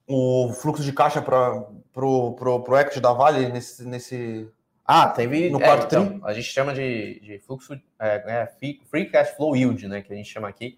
o 0.09 0.51
fluxo 0.53 0.83
de 0.83 0.91
caixa 0.91 1.21
para 1.21 1.61
pro, 1.93 2.33
pro, 2.33 2.63
pro 2.63 2.77
equity 2.77 2.99
da 2.99 3.13
Vale 3.13 3.49
nesse, 3.49 3.87
nesse 3.87 4.49
ah, 4.85 5.07
teve 5.07 5.51
no 5.51 5.59
quarto 5.59 5.95
é, 5.95 5.99
então, 5.99 6.19
A 6.23 6.33
gente 6.33 6.47
chama 6.47 6.73
de, 6.73 7.19
de 7.19 7.37
fluxo, 7.39 7.79
é, 7.99 8.23
é, 8.25 8.75
free 8.89 9.05
cash 9.05 9.29
flow 9.35 9.55
yield, 9.55 9.87
né? 9.87 10.01
Que 10.01 10.11
a 10.11 10.15
gente 10.15 10.29
chama 10.29 10.49
aqui 10.49 10.77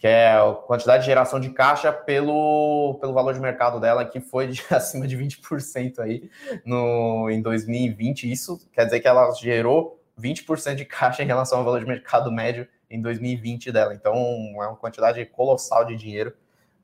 que 0.00 0.06
é 0.06 0.32
a 0.32 0.54
quantidade 0.66 1.02
de 1.02 1.06
geração 1.06 1.38
de 1.38 1.50
caixa 1.50 1.92
pelo, 1.92 2.96
pelo 3.02 3.12
valor 3.12 3.34
de 3.34 3.40
mercado 3.40 3.78
dela, 3.78 4.02
que 4.02 4.18
foi 4.18 4.46
de 4.46 4.62
acima 4.74 5.06
de 5.06 5.14
20% 5.14 5.98
aí 5.98 6.30
no, 6.64 7.28
em 7.30 7.42
2020. 7.42 8.32
Isso 8.32 8.66
quer 8.72 8.86
dizer 8.86 9.00
que 9.00 9.06
ela 9.06 9.30
gerou 9.34 10.02
20% 10.18 10.74
de 10.74 10.86
caixa 10.86 11.22
em 11.22 11.26
relação 11.26 11.58
ao 11.58 11.66
valor 11.66 11.80
de 11.80 11.86
mercado 11.86 12.32
médio 12.32 12.66
em 12.90 12.98
2020 13.02 13.70
dela. 13.70 13.92
Então, 13.92 14.14
é 14.14 14.66
uma 14.66 14.76
quantidade 14.76 15.22
colossal 15.26 15.84
de 15.84 15.94
dinheiro 15.96 16.32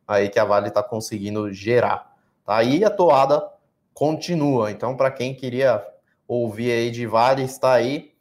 aí 0.07 0.29
que 0.29 0.39
a 0.39 0.45
Vale 0.45 0.69
está 0.69 0.83
conseguindo 0.83 1.53
gerar. 1.53 2.15
Tá? 2.45 2.63
E 2.63 2.85
a 2.85 2.91
toada 2.91 3.47
continua. 3.93 4.71
Então, 4.71 4.97
para 4.97 5.11
quem 5.11 5.35
queria 5.35 5.85
ouvir 6.29 6.71
aí 6.73 6.91
de 6.91 7.07
Vale, 7.07 7.43
está 7.43 7.73
aí 7.73 8.17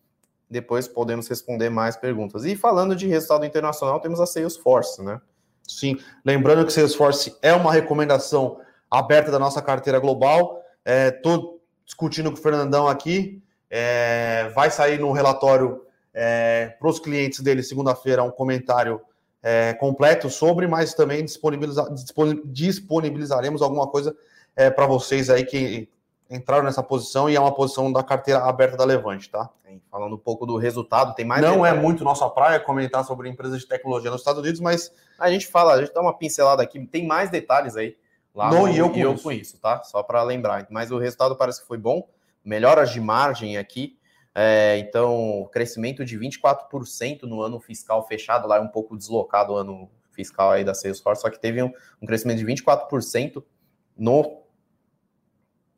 depois 0.50 0.88
podemos 0.88 1.28
responder 1.28 1.70
mais 1.70 1.98
perguntas. 1.98 2.46
E 2.46 2.56
falando 2.56 2.96
de 2.96 3.08
resultado 3.08 3.46
internacional, 3.46 4.00
temos 4.00 4.20
a 4.20 4.26
Salesforce, 4.26 5.04
né? 5.04 5.20
Sim, 5.64 5.98
lembrando 6.24 6.66
que 6.66 6.72
Salesforce 6.72 7.36
é 7.42 7.52
uma 7.54 7.74
recomendação 7.74 8.60
aberta 8.90 9.32
da 9.32 9.40
nossa 9.40 9.62
carteira 9.62 10.00
global. 10.00 10.62
Estou 10.86 11.60
é, 11.60 11.84
discutindo 11.84 12.32
com 12.32 12.38
o 12.38 12.42
Fernandão 12.42 12.88
aqui. 12.88 13.42
É, 13.70 14.52
vai 14.56 14.70
sair 14.70 15.00
no 15.00 15.12
relatório 15.12 15.82
é, 16.14 16.76
para 16.80 16.88
os 16.88 17.00
clientes 17.00 17.40
dele 17.40 17.64
segunda-feira 17.64 18.24
um 18.24 18.32
comentário 18.32 19.02
é, 19.48 19.76
completo 19.76 20.28
sobre, 20.28 20.66
mas 20.66 20.96
também 20.96 21.24
disponibiliza, 21.24 21.88
disponibilizaremos 22.46 23.62
alguma 23.62 23.86
coisa 23.86 24.18
é, 24.56 24.72
para 24.72 24.88
vocês 24.88 25.30
aí 25.30 25.46
que 25.46 25.88
entraram 26.28 26.64
nessa 26.64 26.82
posição 26.82 27.30
e 27.30 27.36
é 27.36 27.40
uma 27.40 27.54
posição 27.54 27.94
da 27.94 28.02
carteira 28.02 28.40
aberta 28.40 28.76
da 28.76 28.84
Levante, 28.84 29.30
tá? 29.30 29.48
Falando 29.92 30.16
um 30.16 30.18
pouco 30.20 30.48
do 30.48 30.58
resultado, 30.58 31.14
tem 31.14 31.24
mais. 31.24 31.44
Não 31.44 31.64
é 31.64 31.72
muito 31.76 32.04
nossa 32.04 32.28
praia 32.28 32.60
comentar 32.60 33.06
sobre 33.06 33.30
empresas 33.30 33.60
de 33.60 33.68
tecnologia 33.68 34.10
nos 34.10 34.22
Estados 34.22 34.42
Unidos, 34.42 34.60
mas. 34.60 34.92
A 35.20 35.30
gente 35.30 35.46
fala, 35.46 35.74
a 35.74 35.80
gente 35.80 35.94
dá 35.94 36.02
uma 36.02 36.18
pincelada 36.18 36.64
aqui, 36.64 36.84
tem 36.88 37.06
mais 37.06 37.30
detalhes 37.30 37.76
aí 37.76 37.96
lá 38.34 38.50
no, 38.50 38.62
no 38.62 38.70
e 38.70 38.78
eu, 38.80 38.90
com, 38.90 38.98
eu 38.98 39.14
isso. 39.14 39.24
com 39.24 39.32
isso, 39.32 39.60
tá? 39.60 39.84
Só 39.84 40.02
para 40.02 40.24
lembrar. 40.24 40.66
Mas 40.72 40.92
o 40.92 40.98
resultado 40.98 41.36
parece 41.36 41.62
que 41.62 41.68
foi 41.68 41.78
bom, 41.78 42.08
melhoras 42.44 42.90
de 42.90 43.00
margem 43.00 43.58
aqui. 43.58 43.96
É, 44.38 44.78
então, 44.80 45.50
crescimento 45.54 46.04
de 46.04 46.20
24% 46.20 47.24
no 47.24 47.42
ano 47.42 47.58
fiscal 47.60 48.06
fechado, 48.06 48.48
lá 48.48 48.58
é 48.58 48.60
um 48.60 48.68
pouco 48.68 48.98
deslocado 48.98 49.54
o 49.54 49.56
ano 49.56 49.90
fiscal 50.12 50.52
aí 50.52 50.64
da 50.64 50.74
Salesforce, 50.74 51.22
só 51.22 51.30
que 51.30 51.40
teve 51.40 51.64
um, 51.64 51.72
um 52.02 52.06
crescimento 52.06 52.40
de 52.40 52.46
24% 52.46 53.42
no 53.98 54.44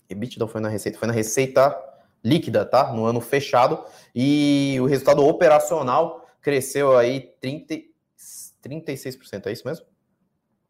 EBITDA 0.09 0.47
foi 0.47 0.61
na 0.61 0.69
receita, 0.69 0.97
foi 0.97 1.07
na 1.07 1.13
receita 1.13 1.75
líquida, 2.23 2.65
tá? 2.65 2.91
No 2.91 3.05
ano 3.05 3.21
fechado. 3.21 3.83
E 4.15 4.77
o 4.81 4.85
resultado 4.85 5.25
operacional 5.25 6.27
cresceu 6.41 6.97
aí 6.97 7.33
30, 7.41 7.75
36%, 8.63 9.45
é 9.45 9.51
isso 9.51 9.67
mesmo? 9.67 9.85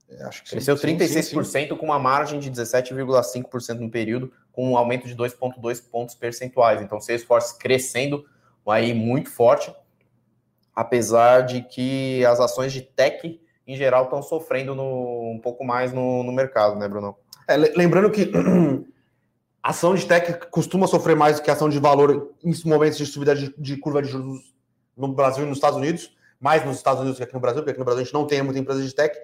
É, 0.09 0.23
acho 0.23 0.43
que 0.43 0.51
cresceu 0.51 0.77
sim, 0.77 0.97
36% 0.97 1.43
sim, 1.43 1.45
sim. 1.45 1.67
com 1.67 1.85
uma 1.85 1.99
margem 1.99 2.39
de 2.39 2.49
17,5% 2.49 3.79
no 3.79 3.91
período, 3.91 4.31
com 4.57 4.71
um 4.71 4.75
aumento 4.75 5.07
de 5.07 5.15
2,2 5.15 5.87
pontos 5.87 6.15
percentuais. 6.15 6.81
Então, 6.81 6.99
Salesforce 6.99 7.59
crescendo 7.59 8.25
aí 8.65 8.91
muito 8.91 9.29
forte, 9.29 9.71
apesar 10.75 11.41
de 11.41 11.61
que 11.61 12.25
as 12.25 12.39
ações 12.39 12.73
de 12.73 12.81
tech 12.81 13.39
em 13.67 13.75
geral 13.75 14.05
estão 14.05 14.19
sofrendo 14.23 14.73
no, 14.73 15.31
um 15.31 15.39
pouco 15.39 15.63
mais 15.63 15.93
no, 15.93 16.23
no 16.23 16.31
mercado, 16.31 16.75
né, 16.75 16.87
Bruno? 16.87 17.15
É, 17.47 17.55
lembrando 17.55 18.09
que 18.09 18.31
ação 19.61 19.93
de 19.93 20.07
tech 20.07 20.49
costuma 20.49 20.87
sofrer 20.87 21.15
mais 21.15 21.35
do 21.35 21.43
que 21.43 21.51
ação 21.51 21.69
de 21.69 21.77
valor 21.77 22.33
em 22.43 22.51
momentos 22.67 22.97
de 22.97 23.05
subida 23.05 23.35
de, 23.35 23.53
de, 23.59 23.77
curva 23.77 24.01
de 24.01 24.09
juros 24.09 24.55
no 24.97 25.09
Brasil 25.09 25.43
e 25.43 25.47
nos 25.47 25.59
Estados 25.59 25.77
Unidos, 25.77 26.17
mais 26.39 26.65
nos 26.65 26.77
Estados 26.77 26.99
Unidos 26.99 27.19
que 27.19 27.23
aqui 27.23 27.33
no 27.35 27.39
Brasil, 27.39 27.61
porque 27.61 27.71
aqui 27.73 27.79
no 27.79 27.85
Brasil 27.85 28.01
a 28.01 28.03
gente 28.05 28.13
não 28.15 28.25
tem 28.25 28.41
muita 28.41 28.59
empresa 28.59 28.81
de 28.81 28.95
tech, 28.95 29.15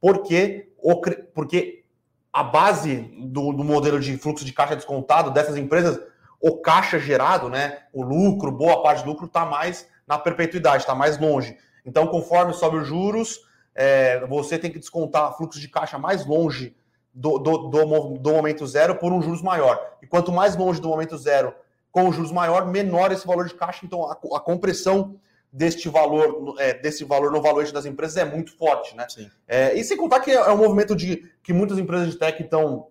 porque, 0.00 0.72
o, 0.78 0.98
porque 1.34 1.84
a 2.32 2.42
base 2.42 2.96
do, 3.18 3.52
do 3.52 3.64
modelo 3.64 3.98
de 3.98 4.16
fluxo 4.16 4.44
de 4.44 4.52
caixa 4.52 4.76
descontado 4.76 5.30
dessas 5.30 5.56
empresas, 5.56 6.00
o 6.40 6.56
caixa 6.58 6.98
gerado, 6.98 7.48
né, 7.48 7.80
o 7.92 8.02
lucro, 8.02 8.52
boa 8.52 8.82
parte 8.82 9.02
do 9.02 9.10
lucro, 9.10 9.26
está 9.26 9.44
mais 9.44 9.88
na 10.06 10.18
perpetuidade, 10.18 10.82
está 10.82 10.94
mais 10.94 11.18
longe. 11.18 11.56
Então, 11.84 12.06
conforme 12.06 12.52
sobe 12.52 12.76
os 12.76 12.86
juros, 12.86 13.40
é, 13.74 14.24
você 14.26 14.58
tem 14.58 14.70
que 14.70 14.78
descontar 14.78 15.36
fluxo 15.36 15.60
de 15.60 15.68
caixa 15.68 15.98
mais 15.98 16.26
longe 16.26 16.76
do, 17.14 17.38
do, 17.38 17.68
do, 17.68 18.18
do, 18.18 18.32
momento 18.32 18.66
zero 18.66 18.96
por 18.96 19.12
um 19.12 19.22
juros 19.22 19.42
maior. 19.42 19.80
E 20.02 20.06
quanto 20.06 20.30
mais 20.30 20.56
longe 20.56 20.80
do 20.80 20.88
momento 20.88 21.16
zero 21.16 21.54
com 21.90 22.12
juros 22.12 22.30
maior, 22.30 22.66
menor 22.66 23.10
esse 23.10 23.26
valor 23.26 23.46
de 23.46 23.54
caixa. 23.54 23.84
Então, 23.84 24.04
a, 24.04 24.12
a 24.12 24.40
compressão 24.40 25.16
deste 25.52 25.88
valor, 25.88 26.56
é, 26.58 26.74
desse 26.74 27.04
valor 27.04 27.32
no 27.32 27.40
valor 27.40 27.70
das 27.72 27.86
empresas 27.86 28.16
é 28.16 28.24
muito 28.24 28.56
forte, 28.56 28.96
né? 28.96 29.06
É, 29.46 29.74
e 29.74 29.82
sem 29.82 29.96
contar 29.96 30.20
que 30.20 30.30
é 30.30 30.50
um 30.50 30.58
movimento 30.58 30.94
de 30.94 31.30
que 31.42 31.52
muitas 31.52 31.78
empresas 31.78 32.10
de 32.10 32.18
tech 32.18 32.42
estão 32.42 32.88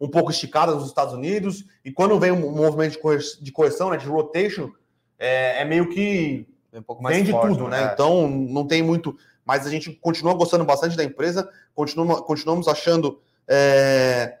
um 0.00 0.08
pouco 0.08 0.30
esticadas 0.30 0.76
nos 0.76 0.86
Estados 0.86 1.12
Unidos, 1.12 1.64
e 1.84 1.92
quando 1.92 2.18
vem 2.18 2.30
um 2.30 2.54
movimento 2.54 2.98
de 3.40 3.52
correção, 3.52 3.90
né, 3.90 3.98
de 3.98 4.06
rotation, 4.06 4.72
é, 5.18 5.60
é 5.60 5.64
meio 5.64 5.90
que 5.90 6.46
um 6.72 6.82
pouco 6.82 7.02
mais 7.02 7.16
vende 7.16 7.32
forte, 7.32 7.48
tudo, 7.48 7.68
né? 7.68 7.84
né? 7.84 7.90
Então 7.92 8.28
não 8.28 8.66
tem 8.66 8.82
muito. 8.82 9.16
Mas 9.44 9.66
a 9.66 9.70
gente 9.70 9.92
continua 9.92 10.34
gostando 10.34 10.64
bastante 10.64 10.96
da 10.96 11.04
empresa, 11.04 11.50
continua, 11.74 12.22
continuamos 12.22 12.68
achando 12.68 13.20
é, 13.46 14.38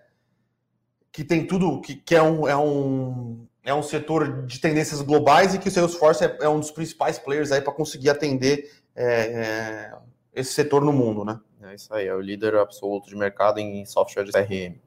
que 1.12 1.24
tem 1.24 1.46
tudo, 1.46 1.80
que, 1.80 1.96
que 1.96 2.14
é, 2.14 2.22
um, 2.22 2.48
é, 2.48 2.56
um, 2.56 3.46
é 3.62 3.74
um 3.74 3.82
setor 3.82 4.46
de 4.46 4.58
tendências 4.60 5.02
globais 5.02 5.54
e 5.54 5.58
que 5.58 5.68
o 5.68 5.70
Salesforce 5.70 6.24
é, 6.24 6.38
é 6.40 6.48
um 6.48 6.58
dos 6.58 6.70
principais 6.70 7.18
players 7.18 7.52
aí 7.52 7.60
para 7.60 7.72
conseguir 7.72 8.08
atender 8.10 8.72
é, 8.96 9.04
é, 9.04 9.92
esse 10.34 10.52
setor 10.52 10.82
no 10.82 10.92
mundo, 10.92 11.24
né? 11.24 11.40
É 11.62 11.74
isso 11.74 11.92
aí, 11.92 12.06
é 12.06 12.14
o 12.14 12.20
líder 12.20 12.56
absoluto 12.56 13.08
de 13.08 13.16
mercado 13.16 13.58
em 13.58 13.84
software 13.84 14.24
de 14.24 14.32
CRM. 14.32 14.80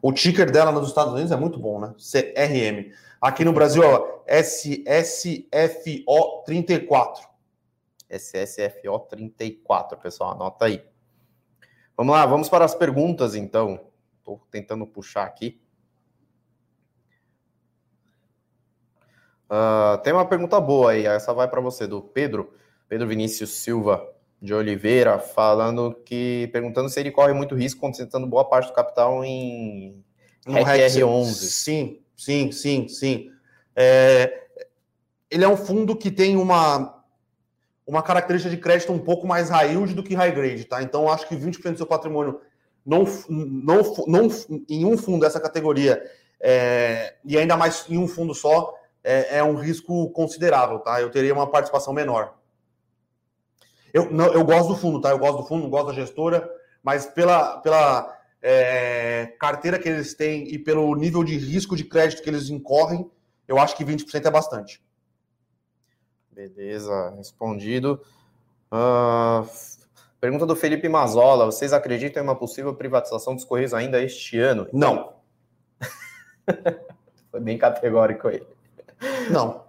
O 0.00 0.12
ticker 0.12 0.50
dela 0.50 0.72
nos 0.72 0.88
Estados 0.88 1.12
Unidos 1.12 1.32
é 1.32 1.36
muito 1.36 1.58
bom, 1.58 1.80
né? 1.80 1.94
CRM. 1.98 2.92
Aqui 3.20 3.44
no 3.44 3.52
Brasil, 3.52 3.82
ó, 3.82 4.22
SSFO34. 4.26 7.26
SSFO34, 8.10 9.96
pessoal, 9.96 10.32
anota 10.32 10.64
aí. 10.66 10.82
Vamos 11.96 12.14
lá, 12.14 12.24
vamos 12.24 12.48
para 12.48 12.64
as 12.64 12.74
perguntas, 12.74 13.34
então. 13.34 13.80
Estou 14.18 14.40
tentando 14.50 14.86
puxar 14.86 15.24
aqui. 15.24 15.60
Uh, 19.50 19.98
tem 20.02 20.12
uma 20.12 20.26
pergunta 20.26 20.60
boa 20.60 20.92
aí, 20.92 21.06
essa 21.06 21.32
vai 21.32 21.48
para 21.48 21.60
você, 21.60 21.86
do 21.86 22.02
Pedro, 22.02 22.52
Pedro 22.88 23.06
Vinícius 23.06 23.50
Silva 23.50 24.06
de 24.40 24.52
Oliveira, 24.52 25.18
falando 25.18 25.94
que, 26.04 26.48
perguntando 26.52 26.88
se 26.88 26.98
ele 27.00 27.10
corre 27.10 27.32
muito 27.32 27.54
risco 27.54 27.80
concentrando 27.80 28.26
boa 28.26 28.44
parte 28.44 28.68
do 28.68 28.74
capital 28.74 29.24
em 29.24 30.04
REC 30.46 31.02
11 31.02 31.50
Sim, 31.50 32.00
sim, 32.16 32.52
sim, 32.52 32.88
sim. 32.88 33.30
É, 33.74 34.42
ele 35.30 35.44
é 35.44 35.48
um 35.48 35.56
fundo 35.56 35.96
que 35.96 36.10
tem 36.10 36.36
uma 36.36 36.94
uma 37.86 38.02
característica 38.02 38.52
de 38.52 38.60
crédito 38.60 38.92
um 38.92 38.98
pouco 38.98 39.28
mais 39.28 39.48
high 39.48 39.70
yield 39.70 39.94
do 39.94 40.02
que 40.02 40.14
high 40.14 40.32
grade, 40.32 40.64
tá? 40.64 40.82
Então, 40.82 41.08
acho 41.08 41.28
que 41.28 41.36
20% 41.36 41.70
do 41.70 41.76
seu 41.76 41.86
patrimônio 41.86 42.40
não, 42.84 43.04
não, 43.28 43.82
não, 44.08 44.28
em 44.68 44.84
um 44.84 44.98
fundo 44.98 45.20
dessa 45.20 45.38
categoria, 45.38 46.02
é, 46.40 47.14
e 47.24 47.38
ainda 47.38 47.56
mais 47.56 47.84
em 47.88 47.96
um 47.96 48.08
fundo 48.08 48.34
só, 48.34 48.74
é, 49.06 49.38
é, 49.38 49.44
um 49.44 49.54
risco 49.54 50.10
considerável, 50.10 50.80
tá? 50.80 51.00
Eu 51.00 51.10
teria 51.10 51.32
uma 51.32 51.48
participação 51.48 51.94
menor. 51.94 52.36
Eu, 53.94 54.10
não, 54.10 54.26
eu 54.26 54.44
gosto 54.44 54.70
do 54.70 54.76
fundo, 54.76 55.00
tá? 55.00 55.10
Eu 55.10 55.18
gosto 55.18 55.42
do 55.42 55.46
fundo, 55.46 55.68
gosto 55.68 55.86
da 55.86 55.92
gestora, 55.92 56.50
mas 56.82 57.06
pela, 57.06 57.58
pela 57.58 58.18
é, 58.42 59.32
carteira 59.38 59.78
que 59.78 59.88
eles 59.88 60.12
têm 60.12 60.52
e 60.52 60.58
pelo 60.58 60.92
nível 60.96 61.22
de 61.22 61.38
risco 61.38 61.76
de 61.76 61.84
crédito 61.84 62.20
que 62.20 62.28
eles 62.28 62.50
incorrem, 62.50 63.08
eu 63.46 63.60
acho 63.60 63.76
que 63.76 63.84
20% 63.84 64.26
é 64.26 64.30
bastante. 64.30 64.82
Beleza, 66.32 67.10
respondido. 67.16 68.02
Uh, 68.72 69.48
pergunta 70.20 70.44
do 70.44 70.56
Felipe 70.56 70.88
Mazola: 70.88 71.46
vocês 71.46 71.72
acreditam 71.72 72.20
em 72.20 72.26
uma 72.26 72.34
possível 72.34 72.74
privatização 72.74 73.36
dos 73.36 73.44
Correios 73.44 73.72
ainda 73.72 74.02
este 74.02 74.36
ano? 74.40 74.68
Não. 74.72 75.14
Foi 77.30 77.40
bem 77.40 77.56
categórico 77.56 78.28
ele. 78.28 78.55
Não. 79.30 79.66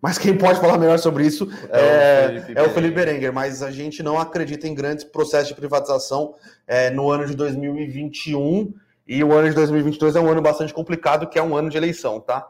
Mas 0.00 0.18
quem 0.18 0.36
pode 0.36 0.60
falar 0.60 0.78
melhor 0.78 0.98
sobre 0.98 1.26
isso 1.26 1.48
é, 1.70 1.80
é, 1.80 2.26
o, 2.26 2.42
Felipe 2.42 2.58
é 2.60 2.62
o 2.62 2.70
Felipe 2.70 2.94
Berenguer. 2.94 3.32
Mas 3.32 3.62
a 3.62 3.70
gente 3.70 4.02
não 4.02 4.18
acredita 4.18 4.68
em 4.68 4.74
grandes 4.74 5.04
processos 5.04 5.48
de 5.48 5.54
privatização 5.54 6.34
é, 6.66 6.90
no 6.90 7.10
ano 7.10 7.26
de 7.26 7.34
2021. 7.34 8.72
E 9.08 9.24
o 9.24 9.32
ano 9.32 9.48
de 9.48 9.54
2022 9.54 10.16
é 10.16 10.20
um 10.20 10.28
ano 10.28 10.42
bastante 10.42 10.74
complicado, 10.74 11.28
que 11.28 11.38
é 11.38 11.42
um 11.42 11.56
ano 11.56 11.70
de 11.70 11.76
eleição, 11.76 12.20
tá? 12.20 12.48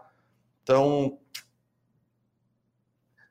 Então, 0.63 1.19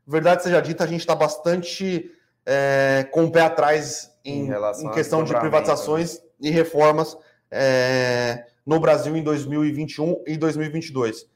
verdade 0.06 0.44
seja 0.44 0.62
dita, 0.62 0.84
a 0.84 0.88
gente 0.88 1.00
está 1.00 1.16
bastante 1.16 2.12
é, 2.46 3.08
com 3.12 3.26
o 3.26 3.32
pé 3.32 3.42
atrás 3.42 4.12
em, 4.24 4.50
em, 4.50 4.84
em 4.84 4.92
questão 4.92 5.24
de 5.24 5.38
privatizações 5.38 6.20
né? 6.20 6.26
e 6.42 6.50
reformas 6.52 7.18
é, 7.50 8.46
no 8.66 8.80
Brasil 8.80 9.16
em 9.16 9.24
2021 9.24 10.24
e 10.26 10.38
2022. 10.38 11.22
O 11.22 11.28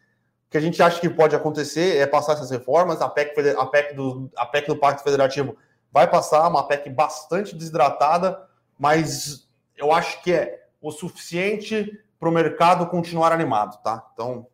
que 0.49 0.57
a 0.57 0.61
gente 0.61 0.81
acha 0.81 0.99
que 0.99 1.09
pode 1.09 1.35
acontecer 1.35 1.97
é 1.97 2.07
passar 2.07 2.33
essas 2.33 2.49
reformas, 2.49 3.01
a 3.01 3.09
PEC, 3.09 3.39
a 3.57 3.65
PEC, 3.65 3.93
do, 3.93 4.31
a 4.35 4.45
PEC 4.45 4.67
do 4.67 4.77
Pacto 4.77 5.03
Federativo 5.03 5.55
vai 5.91 6.09
passar, 6.09 6.47
uma 6.47 6.67
PEC 6.67 6.89
bastante 6.89 7.55
desidratada, 7.55 8.47
mas 8.77 9.47
eu 9.77 9.91
acho 9.91 10.21
que 10.23 10.33
é 10.33 10.65
o 10.81 10.91
suficiente 10.91 12.03
para 12.19 12.29
o 12.29 12.31
mercado 12.31 12.87
continuar 12.87 13.31
animado, 13.31 13.81
tá? 13.81 14.09
Então, 14.13 14.47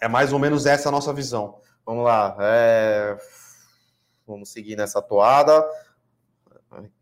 é 0.00 0.08
mais 0.08 0.32
ou 0.32 0.38
menos 0.38 0.66
essa 0.66 0.88
a 0.88 0.92
nossa 0.92 1.12
visão. 1.12 1.60
Vamos 1.84 2.04
lá. 2.04 2.36
É... 2.40 3.18
Vamos 4.26 4.50
seguir 4.50 4.76
nessa 4.76 5.00
toada. 5.02 5.66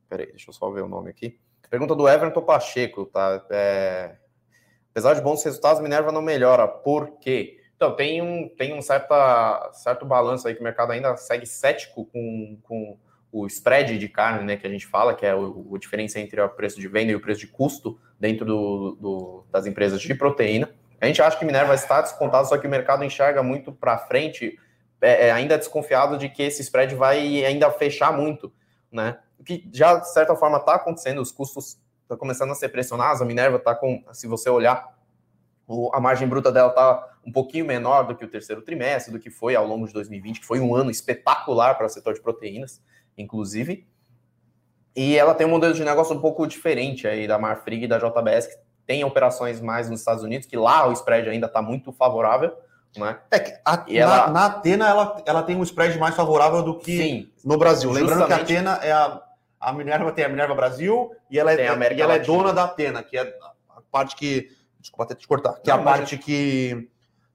Peraí, 0.09 0.27
deixa 0.29 0.51
eu 0.51 0.55
só 0.55 0.71
ver 0.71 0.83
o 0.83 0.89
nome 0.89 1.11
aqui. 1.11 1.39
Pergunta 1.69 1.95
do 1.95 2.09
Everton 2.09 2.43
Pacheco, 2.43 3.05
tá? 3.07 3.45
É... 3.51 4.17
Apesar 4.97 5.13
de 5.13 5.21
bons 5.21 5.45
resultados, 5.45 5.83
Minerva 5.83 6.11
não 6.11 6.23
melhora. 6.23 6.67
Por 6.67 7.19
quê? 7.19 7.59
Então, 7.77 7.95
tem 7.95 8.23
um, 8.23 8.49
tem 8.49 8.73
um 8.73 8.81
certa, 8.81 9.71
certo 9.75 10.07
balanço 10.07 10.49
aí 10.49 10.55
que 10.55 10.61
o 10.63 10.65
mercado 10.65 10.91
ainda 10.91 11.15
segue 11.19 11.45
cético 11.45 12.07
com, 12.07 12.59
com 12.63 12.97
o 13.31 13.47
spread 13.47 13.99
de 13.99 14.09
carne, 14.09 14.43
né? 14.47 14.57
Que 14.57 14.67
a 14.67 14.71
gente 14.71 14.87
fala, 14.87 15.15
que 15.15 15.27
é 15.27 15.35
o, 15.35 15.67
o 15.69 15.77
diferença 15.77 16.19
entre 16.19 16.41
o 16.41 16.49
preço 16.49 16.81
de 16.81 16.89
venda 16.89 17.13
e 17.13 17.15
o 17.15 17.21
preço 17.21 17.41
de 17.41 17.47
custo 17.47 18.01
dentro 18.19 18.47
do, 18.47 18.97
do, 18.99 19.45
das 19.53 19.67
empresas 19.67 20.01
de 20.01 20.15
proteína. 20.15 20.71
A 20.99 21.07
gente 21.07 21.21
acha 21.21 21.39
que 21.39 21.45
Minerva 21.45 21.75
está 21.75 22.01
descontado, 22.01 22.49
só 22.49 22.57
que 22.57 22.67
o 22.67 22.71
mercado 22.71 23.05
enxerga 23.05 23.43
muito 23.43 23.73
para 23.73 23.99
frente 23.99 24.59
é, 25.03 25.27
é 25.27 25.31
ainda 25.31 25.59
desconfiado 25.59 26.17
de 26.17 26.31
que 26.31 26.43
esse 26.43 26.63
spread 26.63 26.95
vai 26.95 27.45
ainda 27.45 27.71
fechar 27.71 28.17
muito, 28.17 28.51
né? 28.91 29.19
O 29.39 29.45
que 29.45 29.69
já, 29.71 29.97
de 29.97 30.11
certa 30.11 30.35
forma, 30.35 30.57
está 30.57 30.77
acontecendo, 30.77 31.21
os 31.21 31.31
custos 31.31 31.79
estão 32.07 32.17
começando 32.17 32.53
a 32.53 32.55
ser 32.55 32.69
pressionados, 32.69 33.21
a 33.21 33.25
Minerva 33.25 33.57
está 33.57 33.75
com, 33.75 34.03
se 34.13 34.29
você 34.29 34.49
olhar, 34.49 34.97
o, 35.67 35.91
a 35.93 36.01
margem 36.01 36.29
bruta 36.29 36.53
dela 36.53 36.69
está 36.69 37.09
um 37.27 37.33
pouquinho 37.33 37.65
menor 37.65 38.07
do 38.07 38.15
que 38.15 38.25
o 38.25 38.29
terceiro 38.29 38.63
trimestre, 38.63 39.13
do 39.13 39.19
que 39.19 39.29
foi 39.29 39.57
ao 39.57 39.67
longo 39.67 39.87
de 39.87 39.93
2020, 39.93 40.41
que 40.41 40.47
foi 40.47 40.61
um 40.61 40.75
ano 40.75 40.91
espetacular 40.91 41.75
para 41.75 41.87
o 41.87 41.89
setor 41.89 42.15
de 42.15 42.21
proteínas, 42.21 42.81
inclusive. 43.19 43.87
E 44.95 45.17
ela 45.17 45.35
tem 45.35 45.47
um 45.47 45.51
modelo 45.51 45.75
de 45.75 45.85
negócio 45.85 46.15
um 46.15 46.21
pouco 46.21 46.47
diferente 46.47 47.09
aí 47.09 47.27
da 47.27 47.39
Marfrig 47.39 47.85
e 47.85 47.89
da 47.89 47.99
JBS, 47.99 48.47
que 48.47 48.57
tem 48.87 49.05
operações 49.05 49.61
mais 49.61 49.91
nos 49.91 50.01
Estados 50.01 50.23
Unidos, 50.23 50.47
que 50.47 50.57
lá 50.57 50.89
o 50.89 50.93
spread 50.93 51.29
ainda 51.29 51.49
está 51.49 51.61
muito 51.61 51.93
favorável, 51.93 52.57
né? 52.97 53.19
É 53.33 53.41
que 53.41 53.53
a, 53.65 53.77
na, 53.77 53.85
ela... 53.89 54.31
na 54.31 54.47
Atena 54.47 54.89
ela, 54.89 55.23
ela 55.27 55.43
tem 55.43 55.57
um 55.57 55.63
spread 55.65 55.99
mais 55.99 56.15
favorável 56.15 56.63
do 56.63 56.79
que 56.79 56.97
Sim, 56.97 57.31
no 57.45 57.59
Brasil. 57.59 57.91
Lembrando 57.91 58.27
que 58.27 58.33
a 58.33 58.37
Atena 58.37 58.79
é 58.83 58.93
a, 58.93 59.21
a 59.67 59.73
Minerva 59.73 60.13
tem 60.13 60.25
a 60.25 60.29
Minerva 60.29 60.55
Brasil 60.55 61.11
e 61.29 61.41
ela 61.41 61.53
é, 61.53 61.57
e 61.57 62.01
ela 62.01 62.15
é 62.15 62.21
dona 62.21 62.53
da 62.53 62.65
Atena, 62.65 63.03
que 63.03 63.19
é 63.19 63.23
a 63.69 63.81
parte 63.91 64.15
que. 64.15 64.49
Desculpa 64.79 65.03
até 65.03 65.17
te 65.17 65.27
cortar, 65.27 65.55
que 65.55 65.69
é 65.69 65.75
a 65.75 65.79
parte 65.79 66.17
que 66.17 66.89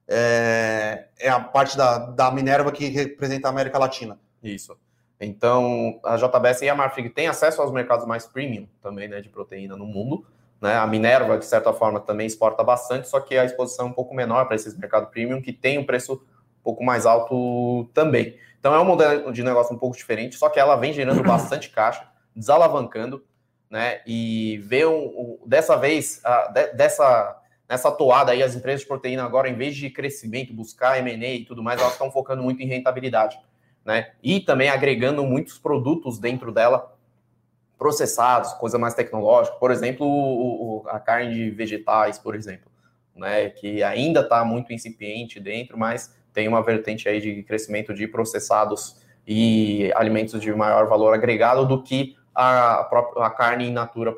é, 0.08 1.08
é 1.20 1.28
a 1.28 1.38
parte 1.38 1.76
da, 1.76 1.98
da 1.98 2.30
Minerva 2.30 2.72
que 2.72 2.86
representa 2.86 3.48
a 3.48 3.50
América 3.50 3.78
Latina. 3.78 4.18
Isso. 4.42 4.74
Então, 5.20 6.00
a 6.02 6.16
JBS 6.16 6.62
e 6.62 6.70
a 6.70 6.74
Marfrig 6.74 7.10
têm 7.10 7.28
acesso 7.28 7.60
aos 7.60 7.70
mercados 7.70 8.06
mais 8.06 8.26
premium 8.26 8.66
também, 8.80 9.06
né, 9.06 9.20
de 9.20 9.28
proteína 9.28 9.76
no 9.76 9.84
mundo. 9.84 10.24
Né? 10.58 10.74
A 10.74 10.86
Minerva, 10.86 11.36
de 11.36 11.44
certa 11.44 11.74
forma, 11.74 12.00
também 12.00 12.26
exporta 12.26 12.64
bastante, 12.64 13.08
só 13.08 13.20
que 13.20 13.36
a 13.36 13.44
exposição 13.44 13.88
é 13.88 13.88
um 13.90 13.92
pouco 13.92 14.14
menor 14.14 14.46
para 14.46 14.56
esses 14.56 14.74
mercados 14.74 15.10
premium, 15.10 15.42
que 15.42 15.52
tem 15.52 15.78
um 15.78 15.84
preço 15.84 16.14
um 16.14 16.62
pouco 16.62 16.82
mais 16.82 17.04
alto 17.04 17.84
também. 17.92 18.38
Então, 18.58 18.74
é 18.74 18.80
um 18.80 18.84
modelo 18.86 19.30
de 19.30 19.42
negócio 19.42 19.74
um 19.74 19.78
pouco 19.78 19.94
diferente, 19.94 20.36
só 20.36 20.48
que 20.48 20.58
ela 20.58 20.76
vem 20.76 20.94
gerando 20.94 21.22
bastante 21.28 21.68
caixa, 21.68 22.10
desalavancando, 22.34 23.24
né? 23.70 24.00
E 24.06 24.58
vê 24.64 24.84
um, 24.86 25.04
um 25.04 25.38
dessa 25.46 25.76
vez, 25.76 26.20
de, 26.52 26.72
dessa 26.74 27.38
nessa 27.68 27.90
toada 27.90 28.32
aí, 28.32 28.42
as 28.42 28.54
empresas 28.54 28.82
de 28.82 28.86
proteína 28.86 29.24
agora, 29.24 29.48
em 29.48 29.54
vez 29.54 29.74
de 29.74 29.88
crescimento, 29.88 30.52
buscar 30.52 30.98
M&A 30.98 31.34
e 31.34 31.44
tudo 31.46 31.62
mais, 31.62 31.80
elas 31.80 31.92
estão 31.92 32.10
focando 32.10 32.42
muito 32.42 32.60
em 32.60 32.66
rentabilidade 32.66 33.38
né? 33.84 34.12
E 34.22 34.40
também 34.40 34.68
agregando 34.68 35.24
muitos 35.24 35.58
produtos 35.58 36.18
dentro 36.18 36.52
dela, 36.52 36.94
processados, 37.76 38.52
coisa 38.54 38.78
mais 38.78 38.94
tecnológica, 38.94 39.56
por 39.56 39.72
exemplo, 39.72 40.06
o, 40.06 40.82
o, 40.82 40.88
a 40.88 41.00
carne 41.00 41.34
de 41.34 41.50
vegetais, 41.50 42.18
por 42.18 42.34
exemplo, 42.34 42.70
né? 43.16 43.50
Que 43.50 43.82
ainda 43.82 44.20
está 44.20 44.44
muito 44.44 44.72
incipiente 44.72 45.40
dentro, 45.40 45.76
mas 45.76 46.14
tem 46.32 46.48
uma 46.48 46.62
vertente 46.62 47.08
aí 47.08 47.20
de 47.20 47.42
crescimento 47.42 47.92
de 47.92 48.06
processados 48.06 49.00
e 49.26 49.92
alimentos 49.94 50.40
de 50.40 50.52
maior 50.52 50.86
valor 50.86 51.12
agregado 51.12 51.66
do 51.66 51.82
que 51.82 52.16
a, 52.34 52.88
a 53.16 53.30
carne 53.30 53.68
in 53.68 53.72
natura 53.72 54.14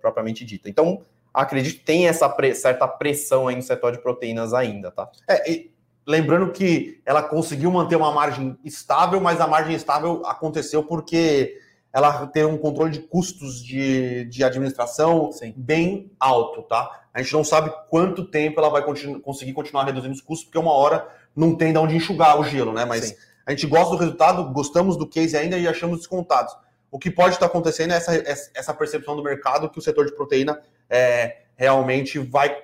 propriamente 0.00 0.44
dita. 0.44 0.68
Então, 0.68 1.02
acredito 1.32 1.78
que 1.78 1.84
tem 1.84 2.08
essa 2.08 2.28
pre, 2.28 2.54
certa 2.54 2.86
pressão 2.86 3.48
aí 3.48 3.56
no 3.56 3.62
setor 3.62 3.92
de 3.92 4.02
proteínas 4.02 4.52
ainda, 4.52 4.90
tá? 4.90 5.10
É, 5.28 5.50
e 5.50 5.70
Lembrando 6.08 6.50
que 6.52 7.02
ela 7.04 7.22
conseguiu 7.22 7.70
manter 7.70 7.94
uma 7.94 8.10
margem 8.10 8.56
estável, 8.64 9.20
mas 9.20 9.42
a 9.42 9.46
margem 9.46 9.76
estável 9.76 10.22
aconteceu 10.24 10.82
porque 10.82 11.60
ela 11.92 12.26
tem 12.28 12.46
um 12.46 12.56
controle 12.56 12.92
de 12.92 13.00
custos 13.00 13.62
de, 13.62 14.24
de 14.24 14.42
administração 14.42 15.30
Sim. 15.30 15.52
bem 15.54 16.10
alto, 16.18 16.62
tá? 16.62 17.02
A 17.12 17.20
gente 17.20 17.34
não 17.34 17.44
sabe 17.44 17.70
quanto 17.90 18.24
tempo 18.24 18.58
ela 18.58 18.70
vai 18.70 18.82
continu 18.82 19.20
conseguir 19.20 19.52
continuar 19.52 19.84
reduzindo 19.84 20.14
os 20.14 20.22
custos, 20.22 20.46
porque 20.46 20.56
uma 20.56 20.72
hora 20.72 21.06
não 21.36 21.54
tem 21.54 21.74
de 21.74 21.78
onde 21.78 21.94
enxugar 21.94 22.40
o 22.40 22.44
gelo, 22.44 22.72
né? 22.72 22.86
Mas 22.86 23.08
Sim. 23.08 23.14
a 23.44 23.50
gente 23.50 23.66
gosta 23.66 23.90
do 23.94 24.00
resultado, 24.00 24.50
gostamos 24.50 24.96
do 24.96 25.06
case 25.06 25.36
ainda 25.36 25.58
e 25.58 25.68
achamos 25.68 25.98
descontados. 25.98 26.56
O 26.90 26.98
que 26.98 27.10
pode 27.10 27.34
estar 27.34 27.46
acontecendo 27.46 27.92
é 27.92 27.96
essa, 27.96 28.50
essa 28.54 28.74
percepção 28.74 29.14
do 29.14 29.22
mercado 29.22 29.68
que 29.68 29.78
o 29.78 29.82
setor 29.82 30.06
de 30.06 30.14
proteína 30.14 30.60
é, 30.88 31.38
realmente 31.56 32.18
vai 32.18 32.56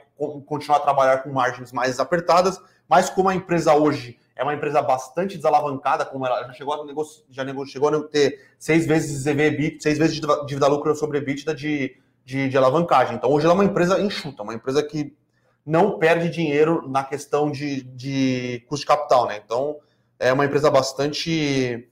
continuar 0.47 0.79
a 0.79 0.81
trabalhar 0.81 1.19
com 1.19 1.31
margens 1.31 1.73
mais 1.73 1.99
apertadas, 1.99 2.61
mas 2.89 3.11
como 3.11 3.29
a 3.29 3.35
empresa 3.35 3.75
hoje 3.75 4.19
é 4.37 4.43
uma 4.43 4.55
empresa 4.55 4.83
bastante 4.83 5.37
desalavancada, 5.37 6.05
como 6.05 6.27
ela 6.27 6.45
já 6.47 6.53
chegou 6.53 6.75
a 6.75 6.85
negociar, 6.85 7.25
já 7.31 7.45
chegou 7.67 7.89
a 7.89 8.03
ter 8.09 8.41
seis 8.59 8.87
vezes 8.87 9.27
EV, 9.27 9.79
seis 9.81 9.99
vezes 9.99 10.21
dívida 10.47 10.67
lucro 10.67 10.95
sobre 10.95 11.19
EBITDA 11.19 11.55
de, 11.55 11.97
de, 12.25 12.49
de, 12.49 12.57
alavancagem. 12.57 13.17
Então 13.17 13.31
hoje 13.31 13.47
ela 13.47 13.55
é 13.55 13.59
uma 13.59 13.65
empresa 13.65 14.01
enxuta, 14.01 14.43
uma 14.43 14.55
empresa 14.55 14.83
que 14.83 15.17
não 15.65 15.99
perde 15.99 16.29
dinheiro 16.31 16.89
na 16.89 17.05
questão 17.05 17.51
de, 17.51 17.83
de 17.83 18.65
custo 18.69 18.83
de 18.83 18.87
capital, 18.87 19.27
né? 19.27 19.41
Então 19.45 19.77
é 20.19 20.33
uma 20.33 20.45
empresa 20.45 20.71
bastante 20.71 21.89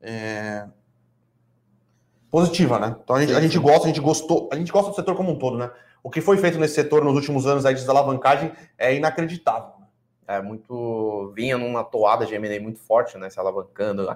é, 0.00 0.66
positiva, 2.34 2.78
né? 2.80 2.96
Então 3.04 3.14
a 3.14 3.20
gente, 3.20 3.32
a 3.32 3.40
gente 3.40 3.58
gosta, 3.58 3.84
a 3.84 3.86
gente 3.86 4.00
gostou, 4.00 4.48
a 4.52 4.56
gente 4.56 4.72
gosta 4.72 4.90
do 4.90 4.96
setor 4.96 5.14
como 5.14 5.30
um 5.30 5.38
todo, 5.38 5.56
né? 5.56 5.70
O 6.02 6.10
que 6.10 6.20
foi 6.20 6.36
feito 6.36 6.58
nesse 6.58 6.74
setor 6.74 7.04
nos 7.04 7.14
últimos 7.14 7.46
anos 7.46 7.64
aí 7.64 7.74
de 7.74 7.80
desalavancagem 7.80 8.50
é 8.76 8.94
inacreditável 8.94 9.74
é, 10.26 10.40
muito 10.40 11.32
vinha 11.34 11.56
numa 11.58 11.84
toada 11.84 12.24
de 12.26 12.34
M&A 12.34 12.60
muito 12.60 12.78
forte, 12.78 13.16
né, 13.18 13.28
se 13.28 13.38
alavancando, 13.38 14.06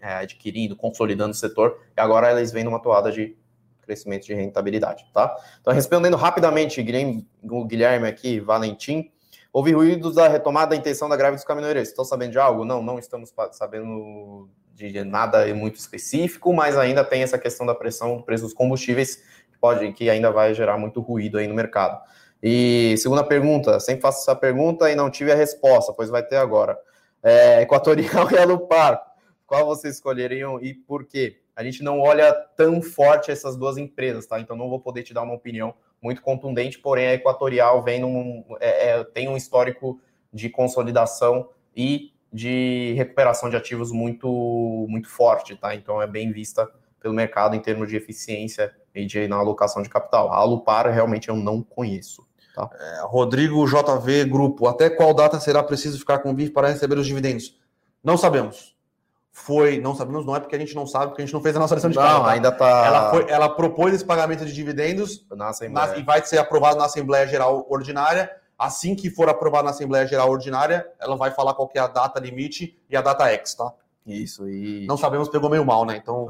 é, 0.00 0.14
adquirindo, 0.14 0.76
consolidando 0.76 1.30
o 1.30 1.34
setor, 1.34 1.80
e 1.96 2.00
agora 2.00 2.32
eles 2.32 2.50
vêm 2.52 2.64
numa 2.64 2.80
toada 2.80 3.10
de 3.10 3.36
crescimento 3.80 4.26
de 4.26 4.34
rentabilidade, 4.34 5.04
tá? 5.12 5.34
Então, 5.60 5.72
respondendo 5.72 6.16
rapidamente, 6.16 6.82
Guilherme, 6.82 7.26
o 7.42 7.64
Guilherme 7.64 8.06
aqui, 8.06 8.38
Valentim, 8.38 9.10
houve 9.52 9.72
ruídos 9.72 10.14
da 10.14 10.28
retomada 10.28 10.70
da 10.70 10.76
intenção 10.76 11.08
da 11.08 11.16
greve 11.16 11.36
dos 11.36 11.44
caminhoneiros. 11.44 11.88
Estão 11.88 12.04
sabendo 12.04 12.32
de 12.32 12.38
algo? 12.38 12.64
Não, 12.64 12.82
não 12.82 12.98
estamos 12.98 13.32
sabendo 13.50 14.48
de 14.74 15.04
nada 15.04 15.46
muito 15.54 15.76
específico, 15.76 16.52
mas 16.52 16.76
ainda 16.76 17.04
tem 17.04 17.22
essa 17.22 17.38
questão 17.38 17.66
da 17.66 17.74
pressão 17.74 18.16
do 18.16 18.22
preço 18.22 18.44
dos 18.44 18.54
combustíveis, 18.54 19.16
que 19.52 19.58
pode, 19.60 19.92
que 19.92 20.08
ainda 20.10 20.30
vai 20.30 20.54
gerar 20.54 20.78
muito 20.78 21.00
ruído 21.00 21.38
aí 21.38 21.46
no 21.46 21.54
mercado. 21.54 22.00
E 22.42 22.96
segunda 22.98 23.22
pergunta, 23.22 23.78
sempre 23.78 24.02
faço 24.02 24.22
essa 24.22 24.34
pergunta 24.34 24.90
e 24.90 24.96
não 24.96 25.10
tive 25.10 25.30
a 25.30 25.36
resposta, 25.36 25.92
pois 25.92 26.10
vai 26.10 26.22
ter 26.22 26.36
agora. 26.36 26.76
É, 27.22 27.62
Equatorial 27.62 28.30
e 28.32 28.36
Alupar, 28.36 29.00
qual 29.46 29.64
vocês 29.64 29.94
escolheriam 29.94 30.60
e 30.60 30.74
por 30.74 31.04
quê? 31.04 31.38
A 31.54 31.62
gente 31.62 31.84
não 31.84 32.00
olha 32.00 32.32
tão 32.56 32.82
forte 32.82 33.30
essas 33.30 33.56
duas 33.56 33.76
empresas, 33.76 34.26
tá? 34.26 34.40
Então 34.40 34.56
não 34.56 34.68
vou 34.68 34.80
poder 34.80 35.02
te 35.02 35.14
dar 35.14 35.22
uma 35.22 35.34
opinião 35.34 35.74
muito 36.00 36.20
contundente, 36.20 36.78
porém 36.78 37.06
a 37.06 37.14
Equatorial 37.14 37.82
vem 37.82 38.00
num, 38.00 38.44
é, 38.58 38.88
é, 38.88 39.04
tem 39.04 39.28
um 39.28 39.36
histórico 39.36 40.00
de 40.32 40.48
consolidação 40.48 41.48
e 41.76 42.11
de 42.32 42.94
recuperação 42.96 43.50
de 43.50 43.56
ativos 43.56 43.92
muito, 43.92 44.86
muito 44.88 45.08
forte, 45.08 45.54
tá? 45.56 45.74
Então 45.74 46.00
é 46.00 46.06
bem 46.06 46.32
vista 46.32 46.68
pelo 47.00 47.12
mercado 47.12 47.54
em 47.54 47.60
termos 47.60 47.88
de 47.88 47.96
eficiência 47.96 48.72
e 48.94 49.04
de 49.04 49.26
na 49.28 49.36
alocação 49.36 49.82
de 49.82 49.88
capital. 49.88 50.32
A 50.32 50.36
Alupar 50.36 50.86
realmente 50.88 51.28
eu 51.28 51.36
não 51.36 51.62
conheço. 51.62 52.24
Tá? 52.54 52.68
É, 52.74 53.02
Rodrigo 53.04 53.66
JV 53.66 54.24
Grupo, 54.26 54.66
até 54.66 54.88
qual 54.88 55.12
data 55.12 55.40
será 55.40 55.62
preciso 55.62 55.98
ficar 55.98 56.18
com 56.18 56.30
o 56.30 56.34
BIF 56.34 56.52
para 56.52 56.68
receber 56.68 56.98
os 56.98 57.06
dividendos? 57.06 57.58
Não 58.04 58.16
sabemos. 58.16 58.72
Foi, 59.34 59.80
não 59.80 59.94
sabemos, 59.94 60.26
não 60.26 60.36
é 60.36 60.40
porque 60.40 60.54
a 60.54 60.58
gente 60.58 60.74
não 60.74 60.86
sabe, 60.86 61.06
porque 61.08 61.22
a 61.22 61.24
gente 61.24 61.32
não 61.32 61.40
fez 61.40 61.56
a 61.56 61.58
nossa 61.58 61.74
lição 61.74 61.88
de 61.88 61.96
casa. 61.96 62.18
Não, 62.18 62.24
tá? 62.24 62.30
ainda 62.32 62.52
tá. 62.52 62.86
Ela, 62.86 63.10
foi, 63.10 63.30
ela 63.30 63.48
propôs 63.48 63.94
esse 63.94 64.04
pagamento 64.04 64.44
de 64.44 64.52
dividendos 64.52 65.26
na. 65.30 65.50
Na, 65.70 65.96
e 65.96 66.02
vai 66.02 66.22
ser 66.22 66.36
aprovado 66.36 66.76
na 66.76 66.84
Assembleia 66.84 67.26
Geral 67.26 67.66
Ordinária. 67.70 68.30
Assim 68.58 68.94
que 68.94 69.10
for 69.10 69.28
aprovado 69.28 69.64
na 69.64 69.70
Assembleia 69.70 70.06
Geral 70.06 70.30
Ordinária, 70.30 70.90
ela 71.00 71.16
vai 71.16 71.30
falar 71.30 71.54
qual 71.54 71.70
é 71.74 71.78
a 71.80 71.86
data 71.86 72.20
limite 72.20 72.78
e 72.88 72.96
a 72.96 73.00
data 73.00 73.26
X, 73.28 73.54
tá? 73.54 73.72
Isso, 74.06 74.48
e. 74.48 74.86
Não 74.86 74.96
sabemos, 74.96 75.28
pegou 75.28 75.48
meio 75.48 75.64
mal, 75.64 75.84
né? 75.84 75.96
Então. 75.96 76.26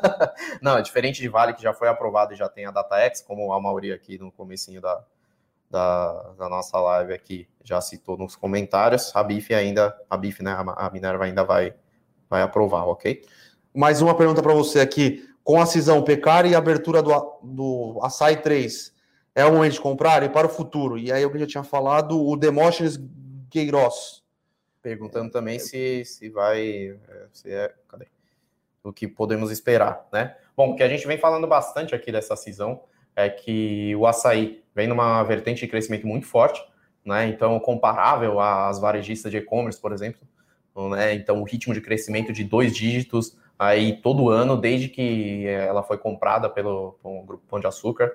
não, 0.60 0.76
é 0.76 0.82
diferente 0.82 1.20
de 1.20 1.28
Vale, 1.28 1.54
que 1.54 1.62
já 1.62 1.72
foi 1.72 1.88
aprovado 1.88 2.34
e 2.34 2.36
já 2.36 2.48
tem 2.48 2.66
a 2.66 2.70
data 2.70 2.96
X, 2.98 3.22
como 3.22 3.52
a 3.52 3.60
maioria 3.60 3.94
aqui 3.94 4.18
no 4.18 4.30
comecinho 4.30 4.80
da, 4.80 5.02
da, 5.70 6.22
da, 6.38 6.48
nossa 6.48 6.78
live 6.78 7.12
aqui 7.14 7.48
já 7.64 7.80
citou 7.80 8.16
nos 8.16 8.36
comentários, 8.36 9.14
a 9.14 9.22
BIF 9.22 9.52
ainda, 9.54 9.96
a 10.08 10.16
BIF, 10.16 10.42
né, 10.42 10.56
a 10.58 10.90
Minerva 10.90 11.24
ainda 11.24 11.42
vai, 11.42 11.74
vai 12.28 12.42
aprovar, 12.42 12.86
ok? 12.86 13.22
Mais 13.74 14.00
uma 14.00 14.14
pergunta 14.14 14.42
para 14.42 14.54
você 14.54 14.80
aqui. 14.80 15.28
Com 15.42 15.60
a 15.60 15.66
cisão 15.66 16.02
Pecari 16.02 16.50
e 16.50 16.54
abertura 16.56 17.00
do, 17.00 17.38
do 17.42 18.00
Açaí 18.02 18.36
3, 18.36 18.92
é 19.36 19.44
o 19.44 19.52
momento 19.52 19.74
de 19.74 19.80
comprar 19.80 20.22
e 20.22 20.30
para 20.30 20.46
o 20.46 20.50
futuro? 20.50 20.96
E 20.96 21.12
aí 21.12 21.22
eu 21.22 21.38
já 21.38 21.46
tinha 21.46 21.62
falado, 21.62 22.26
o 22.26 22.34
Demóstenes 22.38 22.98
Queiroz. 23.50 24.24
Perguntando 24.82 25.30
também 25.30 25.58
se, 25.58 26.06
se 26.06 26.30
vai, 26.30 26.98
se 27.32 27.52
é, 27.52 27.74
cadê? 27.86 28.06
O 28.82 28.92
que 28.94 29.06
podemos 29.06 29.50
esperar, 29.50 30.08
né? 30.10 30.34
Bom, 30.56 30.70
o 30.70 30.76
que 30.76 30.82
a 30.82 30.88
gente 30.88 31.06
vem 31.06 31.18
falando 31.18 31.46
bastante 31.46 31.94
aqui 31.94 32.10
dessa 32.10 32.34
cisão 32.34 32.80
é 33.14 33.28
que 33.28 33.94
o 33.96 34.06
açaí 34.06 34.64
vem 34.74 34.86
numa 34.86 35.22
vertente 35.22 35.60
de 35.60 35.68
crescimento 35.68 36.06
muito 36.06 36.26
forte, 36.26 36.64
né? 37.04 37.28
Então, 37.28 37.60
comparável 37.60 38.40
às 38.40 38.78
varejistas 38.78 39.30
de 39.30 39.36
e-commerce, 39.36 39.78
por 39.78 39.92
exemplo, 39.92 40.26
né? 40.90 41.12
Então, 41.12 41.42
o 41.42 41.44
ritmo 41.44 41.74
de 41.74 41.82
crescimento 41.82 42.32
de 42.32 42.42
dois 42.42 42.74
dígitos 42.74 43.36
aí 43.58 44.00
todo 44.00 44.30
ano, 44.30 44.56
desde 44.56 44.88
que 44.88 45.46
ela 45.46 45.82
foi 45.82 45.98
comprada 45.98 46.48
pelo, 46.48 46.92
pelo 47.02 47.22
Grupo 47.22 47.44
Pão 47.46 47.60
de 47.60 47.66
Açúcar. 47.66 48.14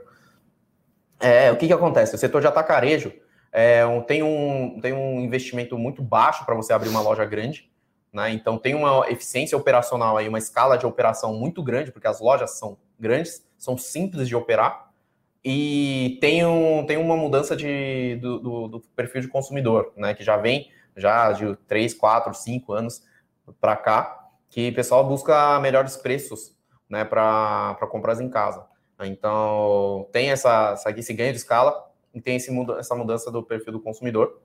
É, 1.21 1.51
o 1.51 1.57
que, 1.57 1.67
que 1.67 1.73
acontece? 1.73 2.15
O 2.15 2.17
setor 2.17 2.41
de 2.41 2.47
atacarejo 2.47 3.13
é, 3.51 3.83
tem, 4.07 4.23
um, 4.23 4.79
tem 4.81 4.93
um 4.93 5.21
investimento 5.21 5.77
muito 5.77 6.01
baixo 6.01 6.45
para 6.45 6.55
você 6.55 6.73
abrir 6.73 6.89
uma 6.89 7.01
loja 7.01 7.25
grande, 7.25 7.69
né? 8.11 8.31
Então 8.31 8.57
tem 8.57 8.73
uma 8.73 9.09
eficiência 9.09 9.57
operacional 9.57 10.17
aí, 10.17 10.27
uma 10.27 10.37
escala 10.37 10.77
de 10.77 10.85
operação 10.85 11.33
muito 11.33 11.61
grande, 11.63 11.91
porque 11.91 12.07
as 12.07 12.19
lojas 12.19 12.51
são 12.51 12.77
grandes, 12.99 13.45
são 13.57 13.77
simples 13.77 14.27
de 14.27 14.35
operar, 14.35 14.91
e 15.43 16.17
tem, 16.21 16.45
um, 16.45 16.85
tem 16.85 16.97
uma 16.97 17.17
mudança 17.17 17.55
de, 17.55 18.15
do, 18.21 18.39
do, 18.39 18.67
do, 18.67 18.79
perfil 18.95 19.21
de 19.21 19.27
consumidor, 19.27 19.91
né? 19.95 20.13
Que 20.13 20.23
já 20.23 20.37
vem 20.37 20.69
já 20.95 21.31
de 21.31 21.55
3, 21.67 21.93
4, 21.93 22.33
5 22.33 22.73
anos 22.73 23.03
para 23.59 23.75
cá, 23.75 24.27
que 24.49 24.69
o 24.69 24.75
pessoal 24.75 25.07
busca 25.07 25.59
melhores 25.59 25.95
preços 25.97 26.55
né, 26.89 27.05
para 27.05 27.75
compras 27.89 28.19
em 28.19 28.29
casa. 28.29 28.65
Então, 29.07 30.07
tem 30.11 30.31
essa, 30.31 30.75
esse 30.95 31.13
ganho 31.13 31.31
de 31.31 31.37
escala 31.37 31.89
e 32.13 32.21
tem 32.21 32.35
esse, 32.35 32.51
essa 32.77 32.95
mudança 32.95 33.31
do 33.31 33.43
perfil 33.43 33.73
do 33.73 33.79
consumidor. 33.79 34.41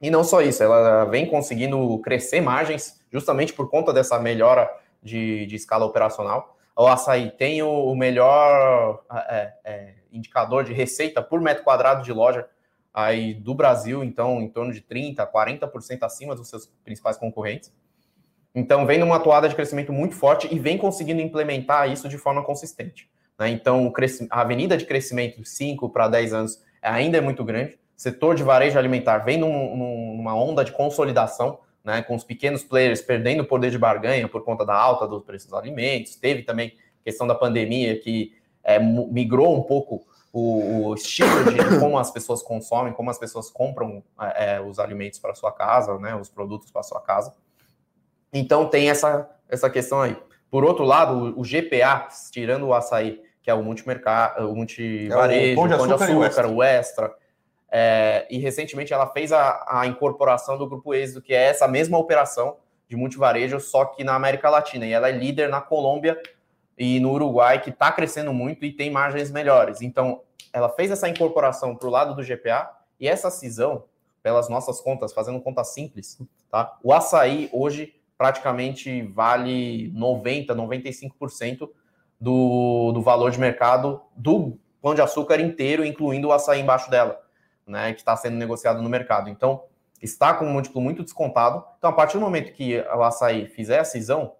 E 0.00 0.10
não 0.10 0.22
só 0.22 0.40
isso, 0.40 0.62
ela 0.62 1.04
vem 1.06 1.26
conseguindo 1.26 1.98
crescer 1.98 2.40
margens 2.40 3.04
justamente 3.12 3.52
por 3.52 3.68
conta 3.68 3.92
dessa 3.92 4.18
melhora 4.18 4.70
de, 5.02 5.46
de 5.46 5.56
escala 5.56 5.84
operacional. 5.84 6.56
O 6.76 6.86
açaí 6.86 7.32
tem 7.32 7.62
o, 7.62 7.94
melhor 7.96 9.02
é, 9.10 9.52
é, 9.64 9.94
indicador 10.12 10.62
de 10.62 10.72
receita 10.72 11.20
por 11.20 11.40
metro 11.40 11.64
quadrado 11.64 12.04
de 12.04 12.12
loja 12.12 12.46
aí 12.94 13.34
do 13.34 13.54
Brasil, 13.54 14.04
então 14.04 14.40
em 14.40 14.48
torno 14.48 14.72
de 14.72 14.80
30%, 14.80 15.28
40% 15.28 16.02
acima 16.02 16.36
dos 16.36 16.48
seus 16.48 16.66
principais 16.84 17.16
concorrentes. 17.16 17.72
Então 18.54 18.86
vem 18.86 18.98
numa 18.98 19.16
atuada 19.16 19.48
de 19.48 19.54
crescimento 19.54 19.92
muito 19.92 20.14
forte 20.14 20.52
e 20.52 20.58
vem 20.58 20.78
conseguindo 20.78 21.20
implementar 21.20 21.90
isso 21.90 22.08
de 22.08 22.16
forma 22.16 22.44
consistente. 22.44 23.10
Né? 23.38 23.50
Então 23.50 23.92
a 24.30 24.40
avenida 24.40 24.76
de 24.76 24.84
crescimento 24.84 25.40
de 25.40 25.48
5 25.48 25.88
para 25.90 26.08
10 26.08 26.32
anos 26.32 26.62
ainda 26.82 27.18
é 27.18 27.20
muito 27.20 27.44
grande. 27.44 27.78
O 27.96 28.00
setor 28.00 28.34
de 28.34 28.42
varejo 28.42 28.78
alimentar 28.78 29.18
vem 29.18 29.38
num, 29.38 29.76
numa 30.16 30.34
onda 30.34 30.64
de 30.64 30.72
consolidação, 30.72 31.60
né, 31.84 32.02
com 32.02 32.14
os 32.14 32.24
pequenos 32.24 32.62
players 32.62 33.00
perdendo 33.00 33.44
poder 33.44 33.70
de 33.70 33.78
barganha 33.78 34.28
por 34.28 34.44
conta 34.44 34.64
da 34.64 34.74
alta 34.74 35.06
dos 35.06 35.22
preços 35.22 35.48
dos 35.48 35.58
alimentos. 35.58 36.16
Teve 36.16 36.42
também 36.42 36.74
questão 37.04 37.26
da 37.26 37.34
pandemia 37.34 37.98
que 37.98 38.32
é, 38.62 38.78
migrou 38.78 39.56
um 39.56 39.62
pouco 39.62 40.06
o, 40.32 40.88
o, 40.88 40.94
estilo 40.94 41.44
de 41.44 41.56
como 41.80 41.98
as 41.98 42.10
pessoas 42.10 42.42
consomem, 42.42 42.92
como 42.92 43.10
as 43.10 43.18
pessoas 43.18 43.50
compram 43.50 44.02
é, 44.20 44.56
é 44.56 44.60
os 44.60 44.78
alimentos 44.78 45.18
para 45.18 45.34
sua 45.34 45.50
casa, 45.50 45.98
né, 45.98 46.14
os 46.14 46.28
produtos 46.28 46.70
para 46.70 46.82
sua 46.82 47.00
casa. 47.00 47.34
Então 48.32 48.68
tem 48.68 48.90
essa, 48.90 49.28
essa 49.48 49.70
questão 49.70 50.02
aí. 50.02 50.16
Por 50.50 50.64
outro 50.64 50.84
lado, 50.84 51.34
o, 51.36 51.40
o 51.40 51.42
GPA, 51.42 52.08
tirando 52.30 52.66
o 52.66 52.74
açaí, 52.74 53.22
que 53.42 53.50
é 53.50 53.54
o 53.54 53.62
multimercado, 53.62 54.50
o 54.50 54.54
multivarejo, 54.54 55.50
é 55.50 55.52
o 55.52 55.56
pão 55.56 55.68
de 55.68 55.74
açúcar, 55.74 55.88
pão 55.88 55.98
de 55.98 56.04
açúcar 56.04 56.16
o 56.16 56.24
extra, 56.24 56.48
o 56.48 56.62
extra 56.62 57.14
é, 57.70 58.26
e 58.30 58.38
recentemente 58.38 58.92
ela 58.92 59.06
fez 59.08 59.30
a, 59.32 59.64
a 59.68 59.86
incorporação 59.86 60.56
do 60.56 60.66
Grupo 60.66 60.94
Êxito, 60.94 61.20
que 61.20 61.34
é 61.34 61.44
essa 61.44 61.68
mesma 61.68 61.98
operação 61.98 62.56
de 62.88 62.96
multivarejo, 62.96 63.60
só 63.60 63.84
que 63.84 64.02
na 64.02 64.14
América 64.14 64.48
Latina. 64.48 64.86
E 64.86 64.92
ela 64.92 65.08
é 65.08 65.12
líder 65.12 65.50
na 65.50 65.60
Colômbia 65.60 66.20
e 66.76 66.98
no 66.98 67.12
Uruguai, 67.12 67.60
que 67.60 67.70
está 67.70 67.92
crescendo 67.92 68.32
muito 68.32 68.64
e 68.64 68.72
tem 68.72 68.90
margens 68.90 69.30
melhores. 69.30 69.82
Então, 69.82 70.22
ela 70.52 70.70
fez 70.70 70.90
essa 70.90 71.08
incorporação 71.08 71.76
para 71.76 71.88
o 71.88 71.90
lado 71.90 72.14
do 72.14 72.22
GPA 72.22 72.70
e 72.98 73.06
essa 73.06 73.30
cisão, 73.30 73.84
pelas 74.22 74.48
nossas 74.48 74.80
contas, 74.80 75.12
fazendo 75.12 75.40
conta 75.40 75.62
simples, 75.62 76.18
tá? 76.50 76.78
O 76.82 76.92
açaí 76.92 77.50
hoje 77.52 77.94
praticamente 78.16 79.02
vale 79.02 79.92
90, 79.94 80.54
95% 80.54 81.68
do, 82.20 82.92
do 82.92 83.02
valor 83.02 83.30
de 83.30 83.38
mercado 83.38 84.00
do 84.16 84.58
pão 84.80 84.94
de 84.94 85.00
açúcar 85.00 85.40
inteiro, 85.40 85.84
incluindo 85.84 86.28
o 86.28 86.32
açaí 86.32 86.60
embaixo 86.60 86.90
dela, 86.90 87.20
né? 87.66 87.92
Que 87.92 88.00
está 88.00 88.16
sendo 88.16 88.36
negociado 88.36 88.82
no 88.82 88.88
mercado. 88.88 89.28
Então, 89.28 89.64
está 90.00 90.34
com 90.34 90.44
um 90.44 90.52
múltiplo 90.52 90.80
muito 90.80 91.02
descontado. 91.02 91.64
Então, 91.78 91.90
a 91.90 91.92
partir 91.92 92.14
do 92.14 92.20
momento 92.20 92.52
que 92.52 92.78
o 92.80 93.02
açaí 93.02 93.46
fizer 93.46 93.80
a 93.80 93.84
cisão, 93.84 94.34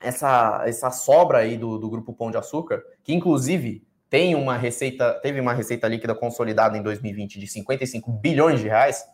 essa, 0.00 0.62
essa 0.66 0.90
sobra 0.90 1.38
aí 1.38 1.56
do, 1.56 1.78
do 1.78 1.90
grupo 1.90 2.12
Pão 2.12 2.30
de 2.30 2.36
Açúcar, 2.36 2.82
que 3.02 3.12
inclusive 3.14 3.86
tem 4.08 4.34
uma 4.34 4.56
receita, 4.56 5.14
teve 5.20 5.40
uma 5.40 5.52
receita 5.52 5.86
líquida 5.86 6.14
consolidada 6.14 6.78
em 6.78 6.82
2020 6.82 7.38
de 7.38 7.46
55 7.46 8.10
bilhões 8.10 8.60
de 8.60 8.68
reais, 8.68 9.04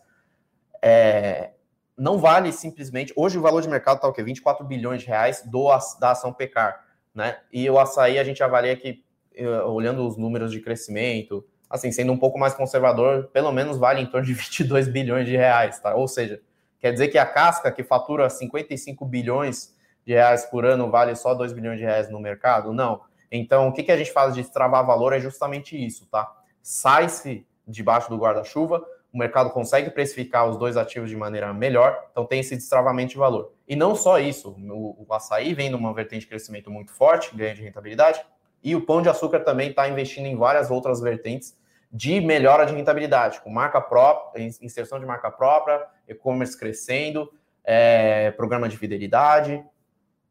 é, 0.81 1.51
não 1.97 2.17
vale 2.17 2.51
simplesmente. 2.51 3.13
Hoje 3.15 3.37
o 3.37 3.41
valor 3.41 3.61
de 3.61 3.69
mercado 3.69 3.97
está 3.97 4.07
o 4.07 4.13
quê? 4.13 4.23
24 4.23 4.65
bilhões 4.65 5.01
de 5.01 5.07
reais 5.07 5.43
do, 5.45 5.67
da 5.99 6.11
ação 6.11 6.31
Pecar. 6.31 6.84
Né? 7.15 7.37
E 7.51 7.69
o 7.69 7.79
açaí 7.79 8.19
a 8.19 8.23
gente 8.25 8.43
avalia 8.43 8.75
que, 8.75 9.01
eh, 9.33 9.47
olhando 9.61 10.05
os 10.05 10.17
números 10.17 10.51
de 10.51 10.59
crescimento, 10.59 11.45
assim, 11.69 11.91
sendo 11.91 12.11
um 12.11 12.17
pouco 12.17 12.37
mais 12.37 12.53
conservador, 12.53 13.29
pelo 13.31 13.53
menos 13.53 13.77
vale 13.77 14.01
em 14.01 14.05
torno 14.05 14.27
de 14.27 14.33
22 14.35 14.89
bilhões 14.89 15.25
de 15.25 15.35
reais, 15.35 15.79
tá? 15.79 15.95
Ou 15.95 16.09
seja, 16.09 16.41
quer 16.77 16.91
dizer 16.91 17.07
que 17.07 17.17
a 17.17 17.25
casca 17.25 17.71
que 17.71 17.83
fatura 17.83 18.29
55 18.29 19.05
bilhões 19.05 19.73
de 20.05 20.13
reais 20.13 20.45
por 20.45 20.65
ano 20.65 20.91
vale 20.91 21.15
só 21.15 21.33
2 21.33 21.53
bilhões 21.53 21.79
de 21.79 21.85
reais 21.85 22.09
no 22.11 22.19
mercado? 22.19 22.73
Não. 22.73 23.01
Então, 23.31 23.69
o 23.69 23.73
que, 23.73 23.83
que 23.83 23.91
a 23.91 23.97
gente 23.97 24.11
faz 24.11 24.33
de 24.33 24.41
destravar 24.41 24.85
valor 24.85 25.13
é 25.13 25.19
justamente 25.19 25.75
isso, 25.83 26.05
tá? 26.07 26.29
Sai-se 26.61 27.47
debaixo 27.65 28.09
do 28.09 28.17
guarda-chuva, 28.17 28.85
o 29.15 29.17
mercado 29.17 29.49
consegue 29.49 29.89
precificar 29.89 30.45
os 30.45 30.57
dois 30.57 30.75
ativos 30.75 31.09
de 31.09 31.15
maneira 31.15 31.53
melhor, 31.53 32.05
então 32.11 32.25
tem 32.25 32.41
esse 32.41 32.53
destravamento 32.53 33.11
de 33.11 33.17
valor. 33.17 33.53
E 33.65 33.73
não 33.73 33.95
só 33.95 34.19
isso, 34.19 34.49
o, 34.69 35.05
o 35.07 35.13
açaí 35.13 35.53
vem 35.53 35.69
numa 35.69 35.93
vertente 35.93 36.23
de 36.23 36.27
crescimento 36.27 36.69
muito 36.69 36.91
forte, 36.91 37.33
ganha 37.33 37.55
de 37.55 37.63
rentabilidade, 37.63 38.21
e 38.61 38.75
o 38.75 38.81
pão 38.85 39.01
de 39.01 39.07
açúcar 39.07 39.39
também 39.39 39.69
está 39.69 39.87
investindo 39.87 40.25
em 40.25 40.35
várias 40.35 40.69
outras 40.69 40.99
vertentes 40.99 41.57
de 41.89 42.19
melhora 42.19 42.65
de 42.65 42.75
rentabilidade, 42.75 43.39
com 43.39 43.49
marca 43.49 43.79
própria, 43.79 44.43
inserção 44.43 44.99
de 44.99 45.05
marca 45.05 45.31
própria, 45.31 45.81
e-commerce 46.09 46.59
crescendo, 46.59 47.31
é, 47.63 48.31
programa 48.31 48.67
de 48.67 48.75
fidelidade, 48.77 49.63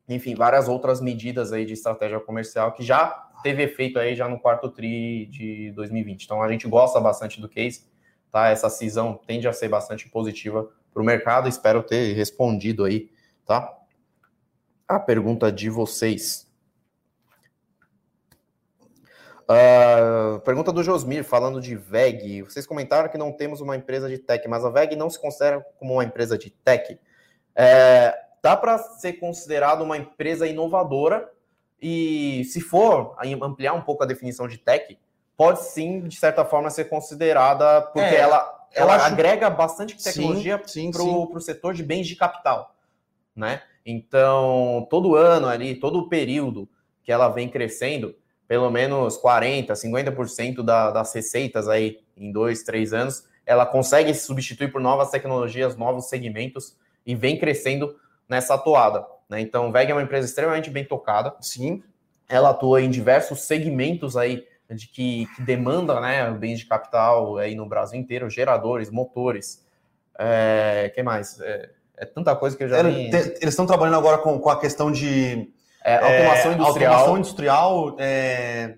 enfim, 0.07 0.35
várias 0.35 0.68
outras 0.68 1.01
medidas 1.01 1.55
aí 1.55 1.64
de 1.64 1.72
estratégia 1.72 2.20
comercial 2.20 2.72
que 2.72 2.82
já 2.82 3.30
teve 3.43 3.62
efeito 3.62 3.99
aí 3.99 4.14
já 4.14 4.28
no 4.28 4.39
quarto 4.39 4.68
tri 4.68 5.24
de 5.24 5.72
2020. 5.72 6.24
Então 6.24 6.43
a 6.43 6.49
gente 6.51 6.68
gosta 6.68 7.01
bastante 7.01 7.41
do 7.41 7.49
case, 7.49 7.93
tá? 8.35 8.49
Essa 8.49 8.68
cisão 8.68 9.20
tende 9.24 9.47
a 9.47 9.53
ser 9.53 9.68
bastante 9.68 10.09
positiva 10.09 10.68
para 10.93 11.01
o 11.01 11.07
mercado. 11.07 11.49
Espero 11.49 11.85
ter 11.85 12.14
respondido 12.14 12.82
aí, 12.85 13.09
tá? 13.47 13.72
A 14.89 14.99
pergunta 14.99 15.53
de 15.53 15.70
vocês. 15.70 16.45
Uh, 19.45 20.41
pergunta 20.41 20.72
do 20.72 20.82
Josmir, 20.82 21.22
falando 21.22 21.61
de 21.61 21.76
VEG. 21.76 22.43
Vocês 22.43 22.66
comentaram 22.66 23.09
que 23.09 23.16
não 23.16 23.30
temos 23.30 23.61
uma 23.61 23.76
empresa 23.76 24.09
de 24.09 24.18
tech, 24.18 24.49
mas 24.49 24.64
a 24.64 24.70
VEG 24.70 24.97
não 24.97 25.09
se 25.09 25.20
considera 25.20 25.64
como 25.78 25.93
uma 25.93 26.05
empresa 26.05 26.37
de 26.37 26.51
tech. 26.51 26.99
É, 27.55 28.18
dá 28.43 28.57
para 28.57 28.78
ser 28.78 29.12
considerado 29.12 29.82
uma 29.82 29.97
empresa 29.97 30.45
inovadora 30.45 31.30
e 31.80 32.43
se 32.47 32.61
for 32.61 33.14
ampliar 33.41 33.74
um 33.74 33.82
pouco 33.82 34.03
a 34.03 34.07
definição 34.07 34.49
de 34.49 34.59
tech, 34.59 34.99
pode 35.37 35.62
sim, 35.62 36.01
de 36.01 36.16
certa 36.16 36.45
forma, 36.45 36.70
ser 36.70 36.85
considerada, 36.87 37.82
porque 37.82 38.01
é, 38.01 38.20
ela, 38.20 38.66
ela 38.72 38.97
acho... 38.97 39.07
agrega 39.07 39.51
bastante 39.51 39.97
tecnologia 40.03 40.59
para 40.59 41.03
o 41.03 41.41
setor 41.41 41.74
de 41.74 41.82
bens 41.82 42.07
de 42.07 42.16
capital, 42.16 42.74
né? 43.35 43.62
Então, 43.85 44.87
todo 44.89 45.14
ano 45.14 45.47
ali, 45.47 45.74
todo 45.74 45.99
o 45.99 46.09
período 46.09 46.68
que 47.03 47.12
ela 47.12 47.28
vem 47.28 47.49
crescendo, 47.49 48.14
pelo 48.49 48.70
menos 48.70 49.20
40%, 49.20 49.72
50% 49.72 50.62
da, 50.62 50.91
das 50.91 51.12
receitas 51.14 51.68
aí 51.68 52.01
em 52.16 52.32
dois, 52.32 52.62
três 52.62 52.93
anos, 52.93 53.26
ela 53.45 53.66
consegue 53.66 54.14
se 54.14 54.24
substituir 54.24 54.72
por 54.72 54.80
novas 54.80 55.11
tecnologias, 55.11 55.76
novos 55.76 56.09
segmentos 56.09 56.76
e 57.05 57.14
vem 57.14 57.39
crescendo 57.39 57.95
nessa 58.28 58.55
atuada. 58.55 59.07
Né? 59.28 59.41
Então, 59.41 59.70
VEG 59.70 59.91
é 59.91 59.95
uma 59.95 60.03
empresa 60.03 60.26
extremamente 60.26 60.70
bem 60.70 60.85
tocada. 60.85 61.35
Sim. 61.41 61.82
Ela 62.26 62.51
atua 62.51 62.80
em 62.80 62.89
diversos 62.89 63.43
segmentos 63.43 64.16
aí 64.16 64.47
de 64.70 64.88
que, 64.88 65.26
que 65.34 65.42
demanda 65.42 66.00
né, 66.00 66.30
bens 66.32 66.60
de 66.60 66.66
capital 66.66 67.36
aí 67.38 67.54
no 67.54 67.66
Brasil 67.66 67.98
inteiro, 67.98 68.30
geradores, 68.30 68.90
motores. 68.90 69.64
É, 70.18 70.90
que 70.94 71.02
mais? 71.02 71.40
É, 71.40 71.70
é 71.96 72.04
tanta 72.04 72.34
coisa 72.36 72.56
que 72.56 72.64
eu 72.64 72.68
já 72.68 72.82
vi. 72.82 73.08
Eles 73.08 73.42
estão 73.42 73.66
trabalhando 73.66 73.98
agora 73.98 74.18
com, 74.18 74.38
com 74.38 74.50
a 74.50 74.60
questão 74.60 74.90
de 74.90 75.52
é, 75.84 75.96
automação 75.96 76.52
é, 76.52 76.54
industrial. 76.54 76.92
Automação 76.92 77.18
industrial, 77.18 77.96
é, 77.98 78.74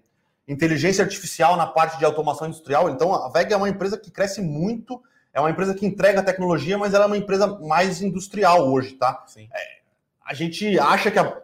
inteligência 0.49 1.05
artificial 1.05 1.57
na 1.57 1.67
parte 1.67 1.99
de 1.99 2.05
automação 2.05 2.47
industrial. 2.47 2.91
Então, 2.91 3.15
a 3.15 3.29
VEG 3.29 3.53
é 3.53 3.57
uma 3.57 3.69
empresa 3.69 3.99
que 3.99 4.11
cresce 4.11 4.41
muito 4.41 5.03
é 5.37 5.41
uma 5.41 5.51
empresa 5.51 5.75
que 5.75 5.85
entrega 5.85 6.23
tecnologia, 6.23 6.79
mas 6.79 6.95
ela 6.95 7.05
é 7.05 7.07
uma 7.07 7.17
empresa 7.19 7.47
mais 7.61 8.01
industrial 8.01 8.73
hoje, 8.73 8.95
tá? 8.95 9.23
Sim. 9.27 9.51
É, 9.53 9.81
a 10.25 10.33
gente 10.33 10.79
acha 10.79 11.11
que 11.11 11.19
a, 11.19 11.43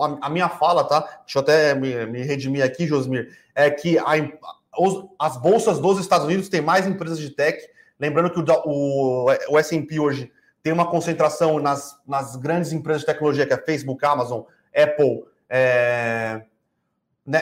a, 0.00 0.30
minha 0.30 0.48
fala, 0.48 0.84
tá? 0.84 1.00
Deixa 1.24 1.38
eu 1.38 1.42
até 1.42 1.74
me, 1.74 2.06
me 2.06 2.22
redimir 2.22 2.64
aqui, 2.64 2.86
Josmir, 2.86 3.36
é 3.54 3.70
que 3.70 3.98
a, 3.98 4.04
os, 4.78 5.04
as 5.18 5.36
bolsas 5.36 5.78
dos 5.78 5.98
Estados 5.98 6.26
Unidos 6.26 6.48
têm 6.48 6.60
mais 6.60 6.86
empresas 6.86 7.18
de 7.18 7.30
tech. 7.30 7.58
Lembrando 7.98 8.30
que 8.30 8.40
o, 8.40 8.44
o, 8.64 9.26
o 9.50 9.58
S&P 9.58 10.00
hoje 10.00 10.32
tem 10.62 10.72
uma 10.72 10.90
concentração 10.90 11.58
nas, 11.58 11.96
nas 12.06 12.36
grandes 12.36 12.72
empresas 12.72 13.02
de 13.02 13.06
tecnologia, 13.06 13.46
que 13.46 13.52
é 13.52 13.58
Facebook, 13.58 14.04
Amazon, 14.04 14.42
Apple, 14.74 15.24
é, 15.48 16.42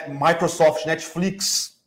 Microsoft, 0.07 0.85
Netflix 0.85 1.79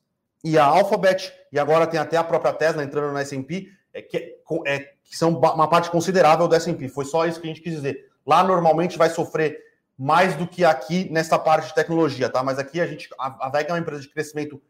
e 0.42 0.58
a 0.58 0.64
Alphabet 0.64 1.32
e 1.54 1.58
agora 1.58 1.86
tem 1.86 2.00
até 2.00 2.16
a 2.16 2.24
própria 2.24 2.52
Tesla 2.52 2.82
entrando 2.82 3.12
no 3.12 3.18
S&P, 3.18 3.68
é, 3.92 4.02
que, 4.02 4.36
é, 4.66 4.78
que 5.04 5.16
são 5.16 5.30
uma 5.30 5.68
parte 5.68 5.88
considerável 5.88 6.48
do 6.48 6.54
S&P. 6.56 6.88
Foi 6.88 7.04
só 7.04 7.26
isso 7.26 7.40
que 7.40 7.46
a 7.46 7.48
gente 7.48 7.62
quis 7.62 7.74
dizer. 7.74 8.10
Lá 8.26 8.42
normalmente 8.42 8.98
vai 8.98 9.08
sofrer 9.08 9.56
mais 9.99 10.34
do 10.36 10.47
que 10.47 10.64
aqui 10.64 11.09
nessa 11.11 11.38
parte 11.38 11.68
de 11.68 11.74
tecnologia, 11.74 12.28
tá? 12.28 12.42
Mas 12.42 12.59
aqui 12.59 12.80
a 12.80 12.86
gente 12.86 13.09
a, 13.18 13.47
a 13.47 13.51
VEG 13.51 13.70
é 13.70 13.72
uma 13.72 13.78
empresa 13.78 14.03
de 14.03 14.09
crescimento 14.09 14.61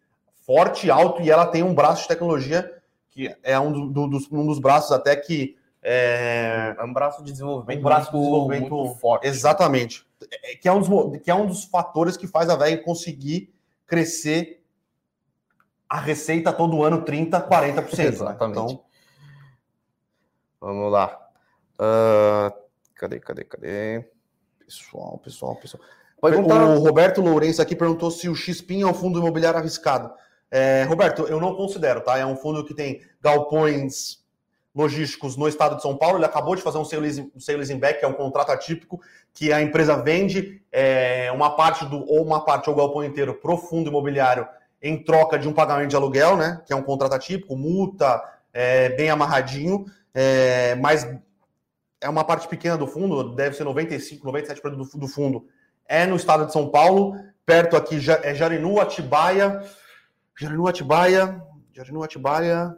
forte, 0.47 0.91
alto 0.91 1.23
e 1.23 1.31
ela 1.31 1.47
tem 1.47 1.63
um 1.63 1.75
braço 1.75 2.03
de 2.03 2.09
tecnologia 2.09 2.71
que 3.11 3.35
é 3.43 3.59
um, 3.59 3.91
do, 3.91 4.09
dos, 4.09 4.31
um 4.31 4.45
dos 4.45 4.59
braços 4.59 4.91
até 4.93 5.15
que 5.15 5.57
é, 5.81 6.75
é 6.77 6.83
um 6.85 6.93
braço 6.93 7.23
de 7.23 7.31
desenvolvimento, 7.31 7.79
um 7.79 7.83
braço 7.83 8.11
de 8.11 8.19
desenvolvimento 8.19 8.75
muito 8.75 8.99
forte. 8.99 9.27
Exatamente. 9.27 10.07
É, 10.43 10.57
que, 10.57 10.69
é 10.69 10.73
um 10.73 10.81
dos, 10.81 11.23
que 11.23 11.31
é 11.31 11.35
um 11.35 11.47
dos 11.47 11.65
fatores 11.65 12.17
que 12.17 12.27
faz 12.27 12.49
a 12.49 12.57
VEG 12.57 12.83
conseguir 12.83 13.55
crescer 13.87 14.65
a 15.89 16.01
receita 16.01 16.53
todo 16.53 16.83
ano 16.83 17.03
30, 17.03 17.41
40%. 17.49 17.99
Né? 17.99 18.05
Exatamente. 18.07 18.41
Né? 18.41 18.51
Então... 18.51 18.85
Vamos 20.61 20.91
lá. 20.91 21.21
Uh, 21.75 22.51
cadê, 22.95 23.21
cadê, 23.21 23.45
cadê? 23.45 24.14
Pessoal, 24.67 25.19
pessoal, 25.19 25.57
pessoal. 25.57 25.83
O 26.23 26.79
Roberto 26.79 27.21
Lourenço 27.21 27.61
aqui 27.61 27.77
perguntou 27.77 28.11
se 28.11 28.29
o 28.29 28.35
XPIN 28.35 28.83
é 28.83 28.87
um 28.87 28.95
fundo 28.95 29.19
imobiliário 29.19 29.59
arriscado. 29.59 30.11
É, 30.51 30.85
Roberto, 30.85 31.23
eu 31.23 31.41
não 31.41 31.55
considero, 31.55 32.01
tá? 32.01 32.17
É 32.17 32.25
um 32.25 32.37
fundo 32.37 32.65
que 32.65 32.73
tem 32.73 33.03
galpões 33.21 34.25
logísticos 34.75 35.37
no 35.37 35.47
estado 35.47 35.77
de 35.77 35.83
São 35.83 35.97
Paulo. 35.97 36.19
Ele 36.19 36.25
acabou 36.25 36.57
de 36.57 36.63
fazer 36.63 36.79
um 36.79 36.85
sale 36.85 37.09
leasing 37.59 37.79
back, 37.79 37.99
que 37.99 38.05
é 38.05 38.09
um 38.09 38.15
contrato 38.15 38.51
atípico, 38.51 39.01
que 39.33 39.53
a 39.53 39.61
empresa 39.61 39.97
vende 39.97 40.63
é, 40.73 41.31
uma 41.33 41.55
parte 41.55 41.85
do, 41.85 41.99
ou 42.09 42.25
uma 42.25 42.45
parte 42.45 42.69
ou 42.71 42.75
o 42.75 42.79
galpão 42.79 43.05
inteiro 43.05 43.35
para 43.35 43.53
o 43.53 43.59
fundo 43.59 43.91
imobiliário 43.91 44.47
em 44.83 45.03
troca 45.03 45.39
de 45.39 45.49
um 45.49 45.53
pagamento 45.53 45.91
de 45.91 45.97
aluguel, 45.97 46.37
né? 46.37 46.61
Que 46.67 46.73
é 46.73 46.77
um 46.77 46.83
contrato 46.83 47.15
atípico, 47.15 47.57
multa, 47.57 48.23
é, 48.53 48.91
bem 48.91 49.11
amarradinho, 49.11 49.85
é, 50.15 50.75
mas 50.77 51.07
é 52.05 52.09
uma 52.09 52.23
parte 52.23 52.47
pequena 52.47 52.77
do 52.77 52.87
fundo, 52.87 53.35
deve 53.35 53.57
ser 53.57 53.65
95, 53.65 54.27
97% 54.27 54.61
do, 54.77 54.85
do 54.99 55.09
fundo. 55.09 55.49
É 55.89 56.05
no 56.07 56.17
estado 56.17 56.45
de 56.45 56.53
São 56.53 56.69
Paulo, 56.69 57.17
perto 57.47 57.77
aqui 57.77 57.99
é 58.23 58.35
Jarinu, 58.35 58.79
Atibaia, 58.79 59.65
Jarinu, 60.39 60.69
Atibaia, 60.69 61.43
Jarinu, 61.73 62.03
Atibaia 62.03 62.77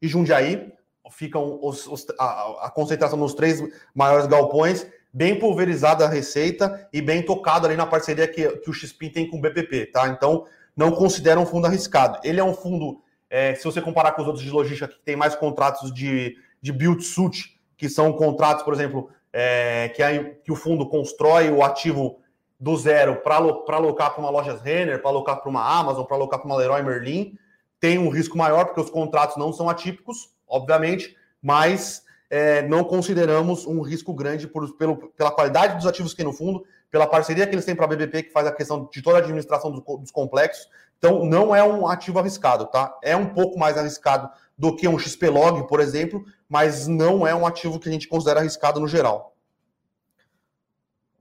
e 0.00 0.08
Jundiaí. 0.08 0.72
Ficam 1.10 1.58
os, 1.62 1.86
os, 1.86 2.06
a, 2.18 2.66
a, 2.66 2.70
concentração 2.70 3.18
nos 3.18 3.34
três 3.34 3.62
maiores 3.94 4.26
galpões, 4.26 4.86
bem 5.12 5.38
pulverizada 5.38 6.06
a 6.06 6.08
receita 6.08 6.88
e 6.90 7.02
bem 7.02 7.22
tocado 7.22 7.66
ali 7.66 7.76
na 7.76 7.84
parceria 7.84 8.26
que, 8.26 8.48
que 8.48 8.70
o 8.70 8.72
XP 8.72 9.10
tem 9.10 9.28
com 9.28 9.36
o 9.36 9.40
BPP, 9.40 9.86
tá? 9.86 10.08
Então, 10.08 10.46
não 10.74 10.90
considera 10.90 11.38
um 11.38 11.44
fundo 11.44 11.66
arriscado. 11.66 12.18
Ele 12.24 12.40
é 12.40 12.44
um 12.44 12.54
fundo, 12.54 13.02
é, 13.28 13.54
se 13.54 13.64
você 13.64 13.82
comparar 13.82 14.12
com 14.12 14.22
os 14.22 14.26
outros 14.26 14.44
de 14.44 14.50
logística, 14.50 14.88
que 14.88 14.98
tem 15.04 15.14
mais 15.14 15.34
contratos 15.36 15.92
de, 15.92 16.38
de 16.62 16.72
build-suit, 16.72 17.53
que 17.84 17.90
são 17.90 18.14
contratos, 18.14 18.64
por 18.64 18.72
exemplo, 18.72 19.10
é, 19.30 19.90
que, 19.94 20.02
a, 20.02 20.24
que 20.36 20.50
o 20.50 20.56
fundo 20.56 20.88
constrói 20.88 21.50
o 21.50 21.62
ativo 21.62 22.18
do 22.58 22.74
zero 22.78 23.16
para 23.16 23.36
alocar 23.36 24.10
para 24.14 24.20
uma 24.20 24.30
loja 24.30 24.56
Renner, 24.56 25.02
para 25.02 25.10
alocar 25.10 25.42
para 25.42 25.50
uma 25.50 25.62
Amazon, 25.62 26.06
para 26.06 26.16
alocar 26.16 26.40
para 26.40 26.46
uma 26.46 26.56
Leroy 26.56 26.82
Merlin, 26.82 27.36
tem 27.78 27.98
um 27.98 28.08
risco 28.08 28.38
maior, 28.38 28.64
porque 28.64 28.80
os 28.80 28.88
contratos 28.88 29.36
não 29.36 29.52
são 29.52 29.68
atípicos, 29.68 30.30
obviamente, 30.48 31.14
mas 31.42 32.04
é, 32.30 32.62
não 32.62 32.84
consideramos 32.84 33.66
um 33.66 33.82
risco 33.82 34.14
grande 34.14 34.48
por, 34.48 34.74
pelo, 34.78 34.96
pela 35.10 35.30
qualidade 35.30 35.76
dos 35.76 35.86
ativos 35.86 36.12
que 36.12 36.16
tem 36.16 36.24
no 36.24 36.32
fundo, 36.32 36.64
pela 36.90 37.06
parceria 37.06 37.46
que 37.46 37.54
eles 37.54 37.66
têm 37.66 37.76
para 37.76 37.84
a 37.84 37.88
BBP, 37.88 38.22
que 38.22 38.32
faz 38.32 38.46
a 38.46 38.52
questão 38.52 38.88
de 38.90 39.02
toda 39.02 39.18
a 39.18 39.20
administração 39.20 39.70
dos, 39.70 39.84
dos 39.84 40.10
complexos. 40.10 40.70
Então, 40.96 41.22
não 41.26 41.54
é 41.54 41.62
um 41.62 41.86
ativo 41.86 42.18
arriscado, 42.18 42.64
tá? 42.64 42.98
É 43.02 43.14
um 43.14 43.26
pouco 43.26 43.58
mais 43.58 43.76
arriscado 43.76 44.30
do 44.56 44.74
que 44.74 44.86
um 44.86 44.98
XP-Log, 44.98 45.66
por 45.66 45.80
exemplo, 45.80 46.24
mas 46.48 46.86
não 46.86 47.26
é 47.26 47.34
um 47.34 47.46
ativo 47.46 47.78
que 47.78 47.88
a 47.88 47.92
gente 47.92 48.08
considera 48.08 48.40
arriscado 48.40 48.80
no 48.80 48.88
geral. 48.88 49.36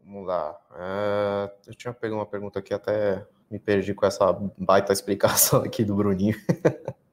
Vamos 0.05 0.27
lá. 0.27 0.55
É, 0.75 1.51
eu 1.67 1.73
tinha 1.73 1.93
pegado 1.93 2.19
uma 2.19 2.25
pergunta 2.25 2.59
aqui, 2.59 2.73
até 2.73 3.25
me 3.49 3.59
perdi 3.59 3.93
com 3.93 4.05
essa 4.05 4.31
baita 4.57 4.93
explicação 4.93 5.63
aqui 5.63 5.84
do 5.84 5.95
Bruninho. 5.95 6.36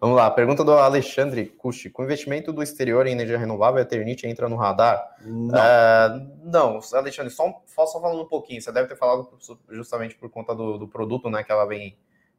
Vamos 0.00 0.16
lá, 0.16 0.30
pergunta 0.30 0.62
do 0.62 0.72
Alexandre 0.72 1.46
Custi. 1.46 1.90
Com 1.90 2.04
investimento 2.04 2.52
do 2.52 2.62
exterior 2.62 3.06
em 3.06 3.12
energia 3.12 3.38
renovável, 3.38 3.78
a 3.78 3.82
Eternit 3.82 4.26
entra 4.26 4.48
no 4.48 4.56
radar? 4.56 5.16
Não, 5.24 5.58
é, 5.58 6.26
não 6.44 6.80
Alexandre, 6.92 7.30
só, 7.30 7.62
só 7.66 8.00
falando 8.00 8.22
um 8.22 8.28
pouquinho. 8.28 8.60
Você 8.60 8.70
deve 8.70 8.88
ter 8.88 8.96
falado 8.96 9.28
justamente 9.70 10.14
por 10.14 10.30
conta 10.30 10.54
do, 10.54 10.78
do 10.78 10.86
produto 10.86 11.30
né, 11.30 11.42
que 11.42 11.50
ela 11.50 11.66
vem, 11.66 11.96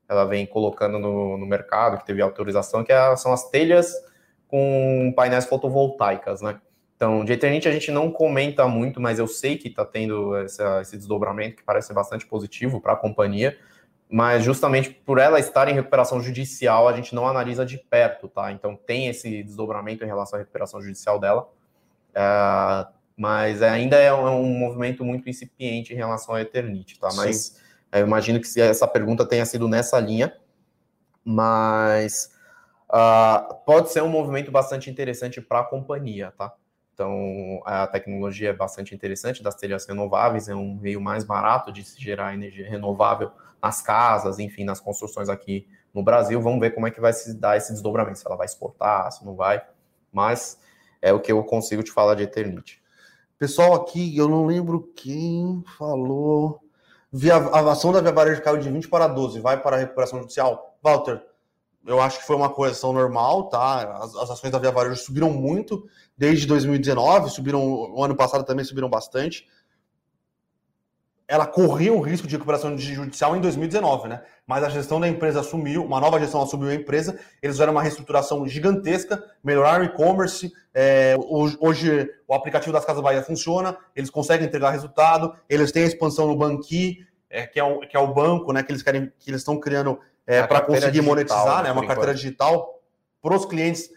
ela 0.07 0.25
vem 0.25 0.45
colocando 0.45 0.97
no, 0.99 1.37
no 1.37 1.45
mercado, 1.45 1.97
que 1.97 2.05
teve 2.05 2.21
autorização, 2.21 2.83
que 2.83 2.91
é, 2.91 3.15
são 3.15 3.33
as 3.33 3.49
telhas 3.49 3.93
com 4.47 5.13
painéis 5.15 5.45
fotovoltaicas, 5.45 6.41
né? 6.41 6.59
Então, 6.95 7.23
de 7.23 7.31
Eternite 7.31 7.67
a 7.67 7.71
gente 7.71 7.91
não 7.91 8.09
comenta 8.09 8.67
muito, 8.67 8.99
mas 8.99 9.19
eu 9.19 9.27
sei 9.27 9.55
que 9.55 9.67
está 9.67 9.85
tendo 9.85 10.35
essa, 10.35 10.81
esse 10.81 10.97
desdobramento 10.97 11.57
que 11.57 11.63
parece 11.63 11.93
bastante 11.93 12.25
positivo 12.25 12.81
para 12.81 12.93
a 12.93 12.95
companhia, 12.95 13.55
mas 14.09 14.43
justamente 14.43 14.89
por 14.89 15.19
ela 15.19 15.39
estar 15.39 15.67
em 15.67 15.73
recuperação 15.73 16.19
judicial, 16.21 16.87
a 16.87 16.93
gente 16.93 17.13
não 17.13 17.27
analisa 17.27 17.63
de 17.63 17.77
perto, 17.77 18.27
tá? 18.27 18.51
Então 18.51 18.75
tem 18.75 19.07
esse 19.07 19.43
desdobramento 19.43 20.03
em 20.03 20.07
relação 20.07 20.37
à 20.37 20.39
recuperação 20.39 20.81
judicial 20.81 21.19
dela, 21.19 21.47
uh, 22.15 22.91
mas 23.15 23.61
ainda 23.61 23.97
é 23.97 24.11
um, 24.11 24.27
é 24.27 24.31
um, 24.31 24.49
movimento 24.49 25.03
muito 25.03 25.29
incipiente 25.29 25.93
em 25.93 25.97
relação 25.97 26.33
à 26.33 26.41
Eternite, 26.41 26.99
tá? 26.99 27.09
Mas 27.15 27.61
eu 27.91 28.05
imagino 28.05 28.39
que 28.39 28.61
essa 28.61 28.87
pergunta 28.87 29.25
tenha 29.25 29.45
sido 29.45 29.67
nessa 29.67 29.99
linha, 29.99 30.35
mas 31.23 32.31
uh, 32.89 33.55
pode 33.65 33.91
ser 33.91 34.01
um 34.03 34.09
movimento 34.09 34.51
bastante 34.51 34.89
interessante 34.89 35.41
para 35.41 35.59
a 35.59 35.63
companhia, 35.63 36.33
tá? 36.37 36.53
Então, 36.93 37.61
a 37.63 37.85
tecnologia 37.85 38.49
é 38.49 38.53
bastante 38.53 38.95
interessante 38.95 39.43
das 39.43 39.53
telhas 39.53 39.85
renováveis, 39.85 40.49
é 40.49 40.55
um 40.55 40.75
meio 40.75 40.99
mais 40.99 41.23
barato 41.23 41.71
de 41.71 41.83
se 41.83 42.01
gerar 42.01 42.33
energia 42.33 42.67
renovável 42.67 43.31
nas 43.61 43.83
casas, 43.83 44.39
enfim, 44.39 44.63
nas 44.63 44.79
construções 44.79 45.29
aqui 45.29 45.67
no 45.93 46.01
Brasil. 46.01 46.41
Vamos 46.41 46.59
ver 46.59 46.71
como 46.71 46.87
é 46.87 46.91
que 46.91 46.99
vai 46.99 47.13
se 47.13 47.35
dar 47.35 47.55
esse 47.55 47.71
desdobramento, 47.71 48.17
se 48.17 48.25
ela 48.25 48.35
vai 48.35 48.45
exportar, 48.45 49.11
se 49.11 49.23
não 49.23 49.35
vai. 49.35 49.63
Mas 50.11 50.59
é 50.99 51.13
o 51.13 51.19
que 51.19 51.31
eu 51.31 51.43
consigo 51.43 51.83
te 51.83 51.91
falar 51.91 52.15
de 52.15 52.23
Eternite. 52.23 52.81
Pessoal, 53.37 53.75
aqui, 53.75 54.17
eu 54.17 54.27
não 54.27 54.47
lembro 54.47 54.91
quem 54.95 55.63
falou. 55.77 56.66
Via, 57.11 57.35
a 57.35 57.71
ação 57.71 57.91
da 57.91 58.01
Via 58.01 58.11
Varejo 58.11 58.41
caiu 58.41 58.57
de 58.57 58.69
20 58.69 58.89
para 58.89 59.07
12, 59.07 59.39
vai 59.39 59.61
para 59.61 59.77
a 59.77 59.79
recuperação 59.79 60.19
judicial. 60.19 60.77
Walter, 60.83 61.21
eu 61.85 62.01
acho 62.01 62.19
que 62.19 62.27
foi 62.27 62.35
uma 62.35 62.49
correção 62.49 62.91
normal, 62.91 63.47
tá? 63.49 63.97
As, 64.03 64.13
as, 64.15 64.29
ações 64.29 64.51
da 64.51 64.59
Via 64.59 64.71
Varejo 64.71 65.01
subiram 65.01 65.31
muito 65.31 65.87
desde 66.17 66.45
2019, 66.45 67.29
subiram 67.29 67.63
o 67.63 68.03
ano 68.03 68.15
passado 68.15 68.43
também 68.43 68.65
subiram 68.65 68.89
bastante. 68.89 69.47
Ela 71.27 71.45
corria 71.45 71.91
o 71.93 71.99
risco 71.99 72.25
de 72.25 72.35
recuperação 72.35 72.77
judicial 72.77 73.35
em 73.35 73.41
2019, 73.41 74.07
né? 74.07 74.21
Mas 74.45 74.63
a 74.63 74.69
gestão 74.69 74.99
da 74.99 75.07
empresa 75.07 75.41
assumiu, 75.41 75.83
uma 75.83 75.99
nova 75.99 76.19
gestão 76.19 76.41
assumiu 76.41 76.69
a 76.69 76.73
empresa, 76.73 77.19
eles 77.41 77.57
fizeram 77.57 77.73
uma 77.73 77.81
reestruturação 77.81 78.47
gigantesca, 78.47 79.21
melhoraram 79.43 79.83
o 79.83 79.87
e-commerce. 79.87 80.53
É, 80.73 81.15
hoje 81.59 82.09
o 82.25 82.33
aplicativo 82.33 82.71
das 82.71 82.85
Casas 82.85 83.03
Bahia 83.03 83.21
funciona, 83.21 83.77
eles 83.93 84.09
conseguem 84.09 84.47
entregar 84.47 84.71
resultado, 84.71 85.35
eles 85.49 85.71
têm 85.71 85.83
a 85.83 85.87
expansão 85.87 86.27
no 86.27 86.35
Banqui, 86.37 87.05
é, 87.29 87.45
que, 87.45 87.59
é 87.59 87.63
o, 87.63 87.79
que 87.81 87.97
é 87.97 87.99
o 87.99 88.13
banco, 88.13 88.53
né? 88.53 88.63
Que 88.63 88.71
eles 88.71 88.81
querem, 88.81 89.11
que 89.19 89.29
eles 89.29 89.41
estão 89.41 89.59
criando 89.59 89.99
é, 90.25 90.43
para 90.43 90.61
conseguir 90.61 90.91
digital, 90.91 91.05
monetizar, 91.05 91.63
né? 91.63 91.71
Uma 91.73 91.85
carteira 91.85 92.13
digital 92.13 92.81
para 93.21 93.35
os 93.35 93.45
clientes 93.45 93.89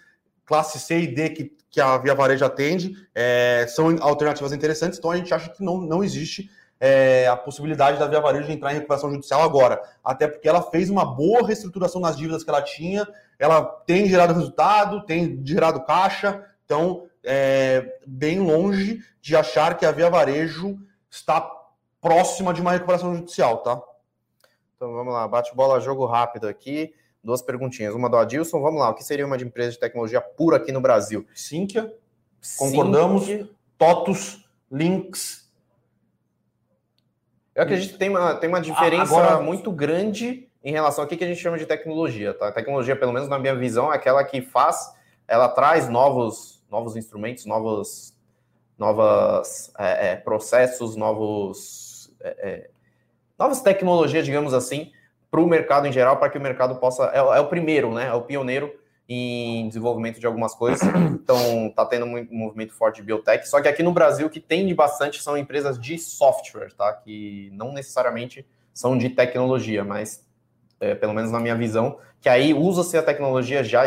classe 0.50 0.80
C 0.80 1.02
e 1.02 1.06
D 1.06 1.30
que, 1.30 1.56
que 1.70 1.80
a 1.80 1.96
Via 1.96 2.12
Varejo 2.12 2.44
atende, 2.44 2.92
é, 3.14 3.66
são 3.68 3.96
alternativas 4.00 4.52
interessantes, 4.52 4.98
então 4.98 5.12
a 5.12 5.16
gente 5.16 5.32
acha 5.32 5.48
que 5.48 5.62
não, 5.62 5.80
não 5.80 6.02
existe 6.02 6.50
é, 6.80 7.28
a 7.28 7.36
possibilidade 7.36 7.98
da 7.98 8.06
Via 8.06 8.20
Varejo 8.20 8.46
de 8.46 8.52
entrar 8.52 8.72
em 8.72 8.76
recuperação 8.76 9.10
judicial 9.10 9.42
agora, 9.42 9.82
até 10.02 10.26
porque 10.26 10.48
ela 10.48 10.62
fez 10.62 10.88
uma 10.88 11.04
boa 11.04 11.46
reestruturação 11.46 12.00
nas 12.00 12.16
dívidas 12.16 12.42
que 12.42 12.48
ela 12.48 12.62
tinha, 12.62 13.06
ela 13.38 13.62
tem 13.62 14.06
gerado 14.06 14.32
resultado, 14.32 15.04
tem 15.04 15.40
gerado 15.44 15.84
caixa, 15.84 16.42
então 16.64 17.06
é 17.22 17.98
bem 18.06 18.40
longe 18.40 19.00
de 19.20 19.36
achar 19.36 19.76
que 19.76 19.84
a 19.84 19.92
Via 19.92 20.08
Varejo 20.08 20.78
está 21.10 21.40
próxima 22.00 22.54
de 22.54 22.62
uma 22.62 22.72
recuperação 22.72 23.14
judicial, 23.14 23.58
tá? 23.58 23.80
Então 24.74 24.94
vamos 24.94 25.12
lá, 25.12 25.28
bate 25.28 25.54
bola, 25.54 25.78
jogo 25.78 26.06
rápido 26.06 26.48
aqui. 26.48 26.94
Duas 27.22 27.42
perguntinhas. 27.42 27.94
Uma 27.94 28.08
do 28.08 28.16
Adilson, 28.16 28.62
vamos 28.62 28.80
lá. 28.80 28.88
O 28.88 28.94
que 28.94 29.04
seria 29.04 29.26
uma 29.26 29.36
de 29.36 29.44
empresa 29.44 29.72
de 29.72 29.78
tecnologia 29.78 30.22
pura 30.22 30.56
aqui 30.56 30.72
no 30.72 30.80
Brasil? 30.80 31.26
Sinqia, 31.34 31.94
concordamos. 32.56 33.26
Sinqia. 33.26 33.50
Totus, 33.76 34.48
Links. 34.72 35.49
Eu 37.54 37.62
acredito 37.62 37.92
que 37.92 37.98
tem 37.98 38.08
uma, 38.08 38.34
tem 38.34 38.48
uma 38.48 38.60
diferença 38.60 39.16
Agora... 39.16 39.40
muito 39.40 39.70
grande 39.72 40.48
em 40.62 40.72
relação 40.72 41.04
ao 41.04 41.08
que 41.08 41.22
a 41.22 41.26
gente 41.26 41.40
chama 41.40 41.58
de 41.58 41.66
tecnologia. 41.66 42.34
Tá? 42.34 42.48
A 42.48 42.52
tecnologia, 42.52 42.94
pelo 42.94 43.12
menos 43.12 43.28
na 43.28 43.38
minha 43.38 43.54
visão, 43.54 43.92
é 43.92 43.96
aquela 43.96 44.22
que 44.24 44.40
faz, 44.40 44.94
ela 45.26 45.48
traz 45.48 45.88
novos, 45.88 46.62
novos 46.70 46.96
instrumentos, 46.96 47.46
novos, 47.46 48.14
novos 48.78 49.72
é, 49.78 50.12
é, 50.12 50.16
processos, 50.16 50.96
novos 50.96 52.12
é, 52.20 52.50
é 52.50 52.70
novas 53.38 53.62
tecnologias, 53.62 54.26
digamos 54.26 54.52
assim, 54.52 54.92
para 55.30 55.40
o 55.40 55.46
mercado 55.46 55.86
em 55.86 55.92
geral, 55.92 56.18
para 56.18 56.28
que 56.28 56.36
o 56.36 56.40
mercado 56.40 56.76
possa. 56.76 57.10
É, 57.14 57.18
é, 57.18 57.40
o 57.40 57.46
primeiro, 57.46 57.94
né? 57.94 58.08
É 58.08 58.12
o 58.12 58.20
pioneiro 58.20 58.70
em 59.12 59.66
desenvolvimento 59.66 60.20
de 60.20 60.26
algumas 60.26 60.54
coisas. 60.54 60.80
Então, 61.20 61.66
está 61.66 61.84
tendo 61.84 62.06
um 62.06 62.26
movimento 62.30 62.72
forte 62.72 62.96
de 62.96 63.02
biotech. 63.02 63.48
Só 63.48 63.60
que 63.60 63.66
aqui 63.66 63.82
no 63.82 63.92
Brasil, 63.92 64.28
o 64.28 64.30
que 64.30 64.38
tem 64.38 64.66
de 64.66 64.74
bastante 64.74 65.20
são 65.20 65.36
empresas 65.36 65.78
de 65.78 65.98
software, 65.98 66.72
tá? 66.72 66.92
Que 66.92 67.50
não 67.52 67.72
necessariamente 67.72 68.46
são 68.72 68.96
de 68.96 69.10
tecnologia, 69.10 69.84
mas 69.84 70.24
é, 70.80 70.94
pelo 70.94 71.12
menos 71.12 71.30
na 71.30 71.40
minha 71.40 71.56
visão, 71.56 71.98
que 72.20 72.28
aí 72.28 72.54
usa-se 72.54 72.96
a 72.96 73.02
tecnologia 73.02 73.62
já 73.64 73.82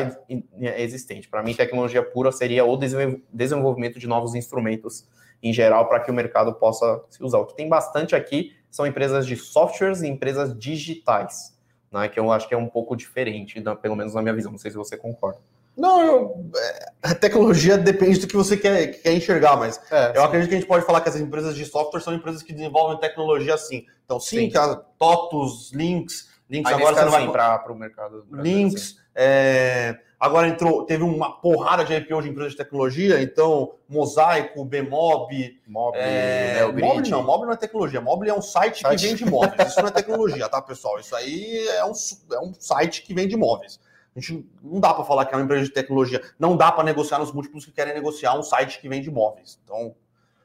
existente. 0.60 1.30
Para 1.30 1.42
mim, 1.42 1.54
tecnologia 1.54 2.04
pura 2.04 2.32
seria 2.32 2.66
o 2.66 2.78
desenvolvimento 2.78 4.00
de 4.00 4.08
novos 4.08 4.36
instrumentos 4.36 5.08
em 5.42 5.52
geral 5.52 5.88
para 5.88 6.00
que 6.00 6.12
o 6.12 6.14
mercado 6.14 6.54
possa 6.54 7.02
se 7.10 7.24
usar. 7.24 7.40
O 7.40 7.46
que 7.46 7.56
tem 7.56 7.68
bastante 7.68 8.16
aqui 8.16 8.52
são 8.70 8.86
empresas 8.86 9.26
de 9.26 9.36
softwares 9.36 10.02
e 10.02 10.08
empresas 10.08 10.58
digitais, 10.58 11.53
né, 11.94 12.10
que 12.10 12.20
eu 12.20 12.32
acho 12.32 12.48
que 12.48 12.54
é 12.54 12.58
um 12.58 12.68
pouco 12.68 12.96
diferente, 12.96 13.62
pelo 13.82 13.96
menos 13.96 14.14
na 14.14 14.22
minha 14.22 14.34
visão. 14.34 14.52
Não 14.52 14.60
sei 14.60 14.72
se 14.72 14.78
você 14.78 14.98
concorda. 14.98 15.40
Não, 15.76 16.02
eu, 16.04 16.52
é, 16.56 16.92
a 17.02 17.16
tecnologia 17.16 17.78
depende 17.78 18.20
do 18.20 18.28
que 18.28 18.36
você 18.36 18.56
quer, 18.56 19.02
quer 19.02 19.14
enxergar, 19.14 19.58
mas 19.58 19.80
é, 19.92 20.10
eu 20.10 20.22
sim. 20.22 20.28
acredito 20.28 20.50
que 20.50 20.56
a 20.56 20.60
gente 20.60 20.68
pode 20.68 20.86
falar 20.86 21.02
que 21.02 21.10
as 21.10 21.16
empresas 21.16 21.56
de 21.56 21.66
software 21.66 22.00
são 22.00 22.14
empresas 22.14 22.44
que 22.44 22.54
desenvolvem 22.54 23.00
tecnologia 23.00 23.56
assim. 23.56 23.86
Então, 24.06 24.20
sim, 24.20 24.38
sim. 24.38 24.50
que 24.50 24.58
a 24.58 24.76
TOTUS, 24.76 25.72
Links, 25.74 26.30
Links 26.50 26.72
agora 26.72 26.96
você 26.96 27.06
não 27.06 27.12
vai 27.12 27.32
para 27.32 27.72
o 27.72 27.76
mercado. 27.76 28.26
Links. 28.32 28.98
É... 29.16 29.98
Agora 30.24 30.48
entrou, 30.48 30.86
teve 30.86 31.04
uma 31.04 31.42
porrada 31.42 31.84
de 31.84 31.94
IPO 31.94 32.22
de 32.22 32.30
empresas 32.30 32.54
de 32.54 32.58
tecnologia, 32.58 33.22
então 33.22 33.74
Mosaico, 33.90 34.64
Bmob, 34.64 35.60
Mob, 35.68 35.98
é... 35.98 36.66
Mob 36.66 37.10
não, 37.10 37.24
Mob 37.24 37.46
não 37.46 37.52
é 37.52 37.58
tecnologia, 37.58 38.00
Mob 38.00 38.26
é 38.26 38.34
um 38.34 38.42
site, 38.42 38.80
site. 38.80 39.02
que 39.02 39.08
vende 39.10 39.24
imóveis. 39.26 39.68
Isso 39.68 39.82
não 39.82 39.90
é 39.90 39.92
tecnologia, 39.92 40.48
tá, 40.48 40.62
pessoal? 40.62 40.98
Isso 40.98 41.14
aí 41.14 41.68
é 41.68 41.84
um, 41.84 41.92
é 42.32 42.40
um 42.40 42.54
site 42.54 43.02
que 43.04 43.14
vende 43.14 43.36
imóveis. 43.36 43.82
A 44.16 44.20
gente 44.22 44.48
não 44.64 44.80
dá 44.80 44.94
para 44.94 45.04
falar 45.04 45.26
que 45.26 45.34
é 45.34 45.38
uma 45.38 45.44
empresa 45.44 45.66
de 45.66 45.72
tecnologia, 45.72 46.22
não 46.40 46.56
dá 46.56 46.72
para 46.72 46.86
negociar 46.86 47.20
nos 47.20 47.34
múltiplos 47.34 47.66
que 47.66 47.74
querem 47.74 47.94
negociar 47.94 48.40
um 48.40 48.44
site 48.44 48.80
que 48.80 48.88
vende 48.88 49.10
imóveis. 49.10 49.60
Então, 49.66 49.94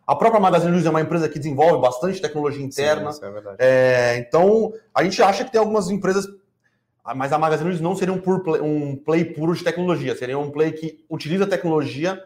a 0.05 0.17
própria 0.17 0.41
Magazine 0.41 0.73
Luiza 0.73 0.89
é 0.89 0.91
uma 0.91 1.03
empresa 1.03 1.29
que 1.29 1.39
desenvolve 1.39 1.81
bastante 1.81 2.21
tecnologia 2.21 2.65
interna. 2.65 3.13
Sim, 3.13 3.19
isso 3.19 3.25
é 3.27 3.31
verdade. 3.31 3.57
É, 3.61 4.17
então, 4.19 4.73
a 4.93 5.05
gente 5.05 5.23
acha 5.23 5.45
que 5.45 5.53
tem 5.53 5.61
algumas 5.61 5.89
empresas, 5.89 6.27
mas 7.15 7.33
a 7.33 7.39
Magazine 7.39 7.69
Luiza 7.69 7.83
não 7.83 7.97
seria 7.97 8.13
um, 8.13 8.21
play, 8.21 8.61
um 8.61 8.97
play 8.97 9.25
puro 9.25 9.55
de 9.55 9.65
tecnologia, 9.65 10.17
seria 10.17 10.39
um 10.39 10.51
play 10.51 10.73
que 10.73 11.05
utiliza 11.09 11.47
tecnologia 11.47 12.23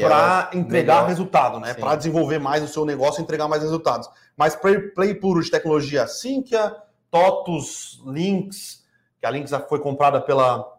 para 0.00 0.50
entregar 0.52 0.96
melhor. 0.96 1.08
resultado, 1.08 1.60
né? 1.60 1.74
Para 1.74 1.96
desenvolver 1.96 2.38
mais 2.38 2.62
o 2.62 2.68
seu 2.68 2.84
negócio 2.84 3.20
e 3.20 3.22
entregar 3.22 3.48
mais 3.48 3.62
resultados. 3.62 4.08
Mas 4.36 4.56
play, 4.56 4.78
play 4.90 5.14
puro 5.14 5.42
de 5.42 5.50
tecnologia, 5.50 6.06
Sinqia, 6.06 6.74
TOTUS, 7.10 8.02
Links, 8.06 8.84
que 9.20 9.26
a 9.26 9.30
Links 9.30 9.52
foi 9.68 9.78
comprada 9.78 10.20
pela 10.20 10.72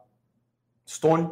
Stone, 0.87 1.29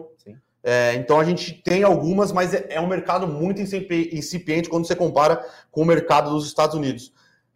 é, 0.64 0.94
então 0.96 1.20
a 1.20 1.26
gente 1.26 1.52
tem 1.52 1.84
algumas, 1.84 2.32
mas 2.32 2.54
é, 2.54 2.68
é, 2.70 2.80
um 2.80 2.88
mercado 2.88 3.28
muito 3.28 3.62
incipiente 3.62 4.70
quando 4.70 4.88
você 4.88 4.96
compara 4.96 5.46
com 5.70 5.82
o 5.82 5.86
mercado 5.86 6.30
dos 6.30 6.48
Estados 6.48 6.74
Unidos. 6.74 7.12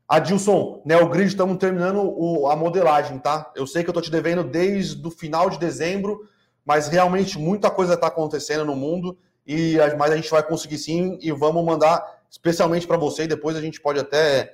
Adilson, 0.08 0.82
Neogrid, 0.86 1.28
estamos 1.28 1.58
terminando 1.58 2.02
o, 2.02 2.48
a 2.48 2.56
modelagem, 2.56 3.20
tá? 3.20 3.52
Eu 3.54 3.68
sei 3.68 3.84
que 3.84 3.90
eu 3.90 3.92
estou 3.92 4.02
te 4.02 4.10
devendo 4.10 4.42
desde 4.44 5.06
o 5.06 5.12
final 5.12 5.50
de 5.50 5.60
dezembro, 5.60 6.30
mas 6.66 6.88
realmente 6.88 7.38
muita 7.38 7.70
coisa 7.70 7.96
está 7.96 8.08
acontecendo 8.08 8.64
no 8.64 8.76
mundo, 8.76 9.18
e 9.46 9.76
mas 9.98 10.12
a 10.12 10.16
gente 10.16 10.30
vai 10.32 10.42
conseguir 10.42 10.78
sim 10.78 11.20
e 11.22 11.32
vamos 11.32 11.64
mandar 11.66 12.22
especialmente 12.30 12.88
para 12.88 12.96
você, 12.96 13.24
e 13.24 13.28
depois 13.28 13.58
a 13.58 13.62
gente 13.62 13.82
pode 13.82 14.00
até 14.00 14.54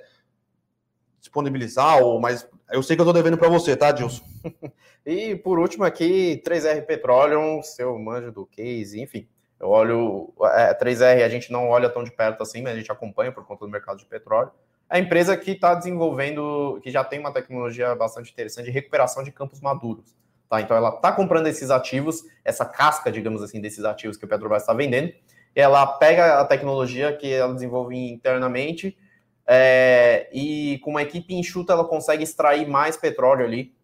disponibilizar, 1.20 2.02
ou, 2.02 2.20
mas 2.20 2.48
eu 2.72 2.82
sei 2.82 2.96
que 2.96 3.00
eu 3.00 3.04
estou 3.04 3.14
devendo 3.14 3.38
para 3.38 3.48
você, 3.48 3.76
tá, 3.76 3.88
Adilson? 3.88 4.24
E 5.06 5.36
por 5.36 5.58
último 5.58 5.84
aqui, 5.84 6.42
3R 6.46 6.86
Petroleum, 6.86 7.62
seu 7.62 7.98
manjo 7.98 8.32
do 8.32 8.46
case, 8.46 8.98
enfim. 8.98 9.28
Eu 9.60 9.68
olho, 9.68 10.32
é, 10.54 10.72
3R 10.72 11.22
a 11.22 11.28
gente 11.28 11.52
não 11.52 11.68
olha 11.68 11.90
tão 11.90 12.02
de 12.02 12.10
perto 12.10 12.42
assim, 12.42 12.62
mas 12.62 12.72
a 12.72 12.76
gente 12.76 12.90
acompanha 12.90 13.30
por 13.30 13.44
conta 13.44 13.66
do 13.66 13.70
mercado 13.70 13.98
de 13.98 14.06
petróleo. 14.06 14.50
A 14.88 14.98
empresa 14.98 15.36
que 15.36 15.52
está 15.52 15.74
desenvolvendo, 15.74 16.80
que 16.82 16.90
já 16.90 17.02
tem 17.02 17.18
uma 17.18 17.32
tecnologia 17.32 17.94
bastante 17.94 18.32
interessante 18.32 18.66
de 18.66 18.70
recuperação 18.70 19.22
de 19.22 19.32
campos 19.32 19.60
maduros. 19.60 20.14
Tá? 20.48 20.60
Então 20.60 20.76
ela 20.76 20.90
está 20.90 21.10
comprando 21.10 21.46
esses 21.46 21.70
ativos, 21.70 22.22
essa 22.44 22.64
casca, 22.64 23.10
digamos 23.10 23.42
assim, 23.42 23.60
desses 23.60 23.84
ativos 23.84 24.16
que 24.16 24.24
o 24.24 24.28
Petrobras 24.28 24.62
está 24.62 24.72
vendendo, 24.72 25.12
e 25.56 25.60
ela 25.60 25.86
pega 25.86 26.40
a 26.40 26.44
tecnologia 26.44 27.16
que 27.16 27.32
ela 27.32 27.54
desenvolve 27.54 27.96
internamente 27.96 28.96
é, 29.46 30.28
e 30.32 30.78
com 30.82 30.90
uma 30.90 31.02
equipe 31.02 31.34
enxuta 31.34 31.72
ela 31.72 31.84
consegue 31.84 32.24
extrair 32.24 32.66
mais 32.66 32.96
petróleo 32.96 33.44
ali 33.44 33.74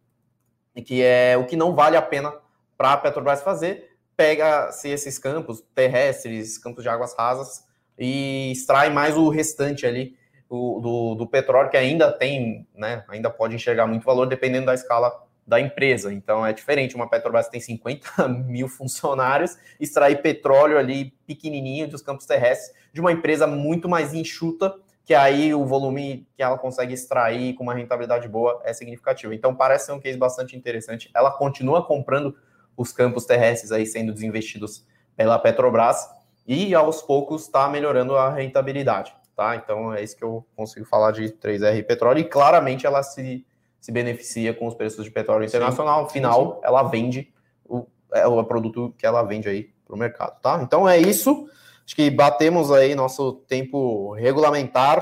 que 0.82 1.02
é 1.02 1.36
o 1.36 1.46
que 1.46 1.56
não 1.56 1.74
vale 1.74 1.96
a 1.96 2.02
pena 2.02 2.32
para 2.76 2.92
a 2.92 2.96
Petrobras 2.96 3.42
fazer, 3.42 3.90
pega-se 4.16 4.88
esses 4.88 5.18
campos 5.18 5.62
terrestres, 5.74 6.58
campos 6.58 6.82
de 6.82 6.88
águas 6.88 7.14
rasas, 7.16 7.64
e 7.98 8.50
extrai 8.52 8.90
mais 8.90 9.16
o 9.16 9.28
restante 9.28 9.84
ali 9.84 10.16
do, 10.50 11.14
do 11.14 11.26
petróleo, 11.26 11.70
que 11.70 11.76
ainda 11.76 12.10
tem, 12.10 12.66
né, 12.74 13.04
ainda 13.08 13.30
pode 13.30 13.54
enxergar 13.54 13.86
muito 13.86 14.04
valor, 14.04 14.26
dependendo 14.26 14.66
da 14.66 14.74
escala 14.74 15.12
da 15.46 15.60
empresa. 15.60 16.12
Então 16.12 16.44
é 16.46 16.52
diferente, 16.52 16.94
uma 16.94 17.08
Petrobras 17.08 17.48
tem 17.48 17.60
50 17.60 18.28
mil 18.46 18.68
funcionários, 18.68 19.58
extrair 19.78 20.22
petróleo 20.22 20.78
ali 20.78 21.12
pequenininho 21.26 21.88
dos 21.88 22.02
campos 22.02 22.26
terrestres 22.26 22.72
de 22.92 23.00
uma 23.00 23.12
empresa 23.12 23.46
muito 23.46 23.88
mais 23.88 24.14
enxuta, 24.14 24.74
que 25.04 25.14
aí 25.14 25.52
o 25.52 25.64
volume 25.64 26.28
que 26.36 26.42
ela 26.42 26.56
consegue 26.56 26.94
extrair 26.94 27.54
com 27.54 27.64
uma 27.64 27.74
rentabilidade 27.74 28.28
boa 28.28 28.60
é 28.64 28.72
significativo. 28.72 29.32
Então 29.32 29.54
parece 29.54 29.86
ser 29.86 29.92
um 29.92 30.00
case 30.00 30.18
bastante 30.18 30.56
interessante. 30.56 31.10
Ela 31.14 31.30
continua 31.32 31.84
comprando 31.84 32.36
os 32.76 32.92
campos 32.92 33.26
terrestres 33.26 33.72
aí 33.72 33.86
sendo 33.86 34.12
desinvestidos 34.12 34.86
pela 35.16 35.38
Petrobras 35.38 36.08
e 36.46 36.74
aos 36.74 37.02
poucos 37.02 37.42
está 37.42 37.68
melhorando 37.68 38.16
a 38.16 38.30
rentabilidade, 38.30 39.12
tá? 39.34 39.56
Então 39.56 39.92
é 39.92 40.02
isso 40.02 40.16
que 40.16 40.24
eu 40.24 40.46
consigo 40.56 40.84
falar 40.86 41.12
de 41.12 41.24
3R 41.24 41.86
Petróleo 41.86 42.20
e 42.20 42.24
claramente 42.24 42.86
ela 42.86 43.02
se, 43.02 43.44
se 43.80 43.90
beneficia 43.92 44.52
com 44.52 44.66
os 44.66 44.74
preços 44.74 45.04
de 45.04 45.10
petróleo 45.10 45.44
internacional. 45.44 46.04
Afinal, 46.04 46.60
ela 46.62 46.82
vende 46.82 47.32
o, 47.64 47.86
é 48.12 48.26
o 48.26 48.44
produto 48.44 48.94
que 48.98 49.06
ela 49.06 49.22
vende 49.22 49.48
aí 49.48 49.72
para 49.84 49.94
o 49.94 49.98
mercado, 49.98 50.40
tá? 50.40 50.60
Então 50.62 50.88
é 50.88 50.98
isso. 50.98 51.48
Acho 51.84 51.96
que 51.96 52.10
batemos 52.10 52.70
aí 52.70 52.94
nosso 52.94 53.32
tempo 53.48 54.12
regulamentar. 54.12 54.98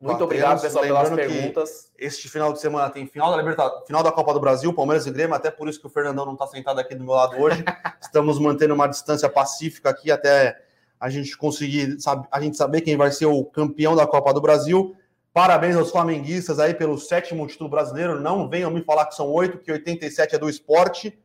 Muito 0.00 0.18
batemos, 0.18 0.22
obrigado, 0.22 0.60
pessoal, 0.60 0.84
pelas 0.84 1.10
perguntas. 1.10 1.92
Este 1.96 2.28
final 2.28 2.52
de 2.52 2.60
semana 2.60 2.90
tem 2.90 3.06
final 3.06 3.30
da 3.30 3.36
Libertadores, 3.36 3.86
final 3.86 4.02
da 4.02 4.10
Copa 4.10 4.34
do 4.34 4.40
Brasil, 4.40 4.72
Palmeiras 4.74 5.06
e 5.06 5.10
Grêmio, 5.10 5.34
até 5.34 5.50
por 5.50 5.68
isso 5.68 5.80
que 5.80 5.86
o 5.86 5.90
Fernandão 5.90 6.26
não 6.26 6.32
está 6.34 6.46
sentado 6.46 6.80
aqui 6.80 6.94
do 6.94 7.04
meu 7.04 7.14
lado 7.14 7.40
hoje. 7.40 7.64
Estamos 8.02 8.38
mantendo 8.38 8.74
uma 8.74 8.88
distância 8.88 9.28
pacífica 9.28 9.88
aqui 9.90 10.10
até 10.10 10.63
a 11.04 11.10
gente 11.10 11.36
conseguir 11.36 11.96
a 12.30 12.40
gente 12.40 12.56
saber 12.56 12.80
quem 12.80 12.96
vai 12.96 13.10
ser 13.10 13.26
o 13.26 13.44
campeão 13.44 13.94
da 13.94 14.06
Copa 14.06 14.32
do 14.32 14.40
Brasil. 14.40 14.94
Parabéns 15.32 15.76
aos 15.76 15.90
flamenguistas 15.90 16.58
aí 16.58 16.74
pelo 16.74 16.98
sétimo 16.98 17.46
título 17.46 17.68
brasileiro. 17.68 18.20
Não 18.20 18.48
venham 18.48 18.70
me 18.70 18.82
falar 18.82 19.06
que 19.06 19.14
são 19.14 19.28
oito, 19.28 19.58
que 19.58 19.72
87 19.72 20.36
é 20.36 20.38
do 20.38 20.48
esporte. 20.48 21.18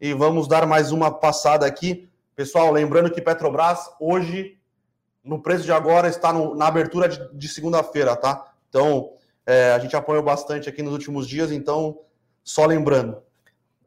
E 0.00 0.12
vamos 0.14 0.46
dar 0.46 0.66
mais 0.66 0.92
uma 0.92 1.10
passada 1.10 1.66
aqui 1.66 2.08
Pessoal, 2.38 2.70
lembrando 2.70 3.10
que 3.10 3.20
Petrobras 3.20 3.90
hoje, 3.98 4.56
no 5.24 5.42
preço 5.42 5.64
de 5.64 5.72
agora, 5.72 6.06
está 6.06 6.32
no, 6.32 6.54
na 6.54 6.68
abertura 6.68 7.08
de, 7.08 7.18
de 7.36 7.48
segunda-feira, 7.48 8.14
tá? 8.14 8.54
Então, 8.68 9.14
é, 9.44 9.72
a 9.72 9.78
gente 9.80 9.96
apoiou 9.96 10.22
bastante 10.22 10.68
aqui 10.68 10.80
nos 10.80 10.92
últimos 10.92 11.26
dias, 11.26 11.50
então, 11.50 11.98
só 12.44 12.64
lembrando. 12.64 13.20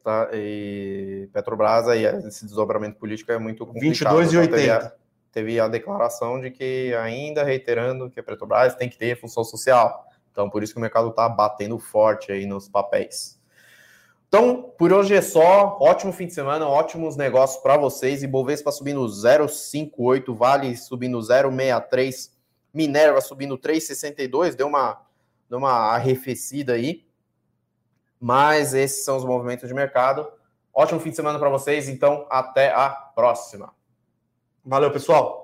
Tá, 0.02 0.30
e 0.32 1.28
Petrobras, 1.32 1.86
aí, 1.86 2.04
esse 2.04 2.44
desdobramento 2.44 2.98
político 2.98 3.30
é 3.30 3.38
muito 3.38 3.64
complicado. 3.64 4.16
22,80. 4.16 4.44
Então, 4.44 4.56
teve, 4.56 4.70
a, 4.70 4.92
teve 5.30 5.60
a 5.60 5.68
declaração 5.68 6.40
de 6.40 6.50
que, 6.50 6.92
ainda 6.94 7.44
reiterando 7.44 8.10
que 8.10 8.18
a 8.18 8.22
Petrobras 8.22 8.74
tem 8.74 8.88
que 8.88 8.98
ter 8.98 9.20
função 9.20 9.44
social. 9.44 10.04
Então, 10.32 10.50
por 10.50 10.62
isso 10.62 10.72
que 10.72 10.78
o 10.78 10.82
mercado 10.82 11.10
está 11.10 11.28
batendo 11.28 11.78
forte 11.78 12.32
aí 12.32 12.46
nos 12.46 12.68
papéis. 12.68 13.40
Então, 14.26 14.72
por 14.78 14.92
hoje 14.92 15.14
é 15.14 15.20
só. 15.20 15.76
Ótimo 15.78 16.10
fim 16.10 16.26
de 16.26 16.32
semana, 16.32 16.66
ótimos 16.66 17.16
negócios 17.16 17.62
para 17.62 17.76
vocês. 17.76 18.22
Ibovespa 18.22 18.72
subindo 18.72 19.04
0,58, 19.04 20.34
Vale 20.34 20.74
subindo 20.74 21.18
0,63, 21.18 22.30
Minerva 22.72 23.20
subindo 23.20 23.58
3,62, 23.58 24.54
deu 24.54 24.68
uma, 24.68 25.02
deu 25.50 25.58
uma 25.58 25.94
arrefecida 25.94 26.72
aí. 26.72 27.04
Mas 28.22 28.72
esses 28.72 29.04
são 29.04 29.16
os 29.16 29.24
movimentos 29.24 29.66
de 29.66 29.74
mercado. 29.74 30.30
Ótimo 30.72 31.00
fim 31.00 31.10
de 31.10 31.16
semana 31.16 31.40
para 31.40 31.48
vocês, 31.48 31.88
então 31.88 32.24
até 32.30 32.72
a 32.72 32.88
próxima. 32.88 33.74
Valeu, 34.64 34.92
pessoal. 34.92 35.41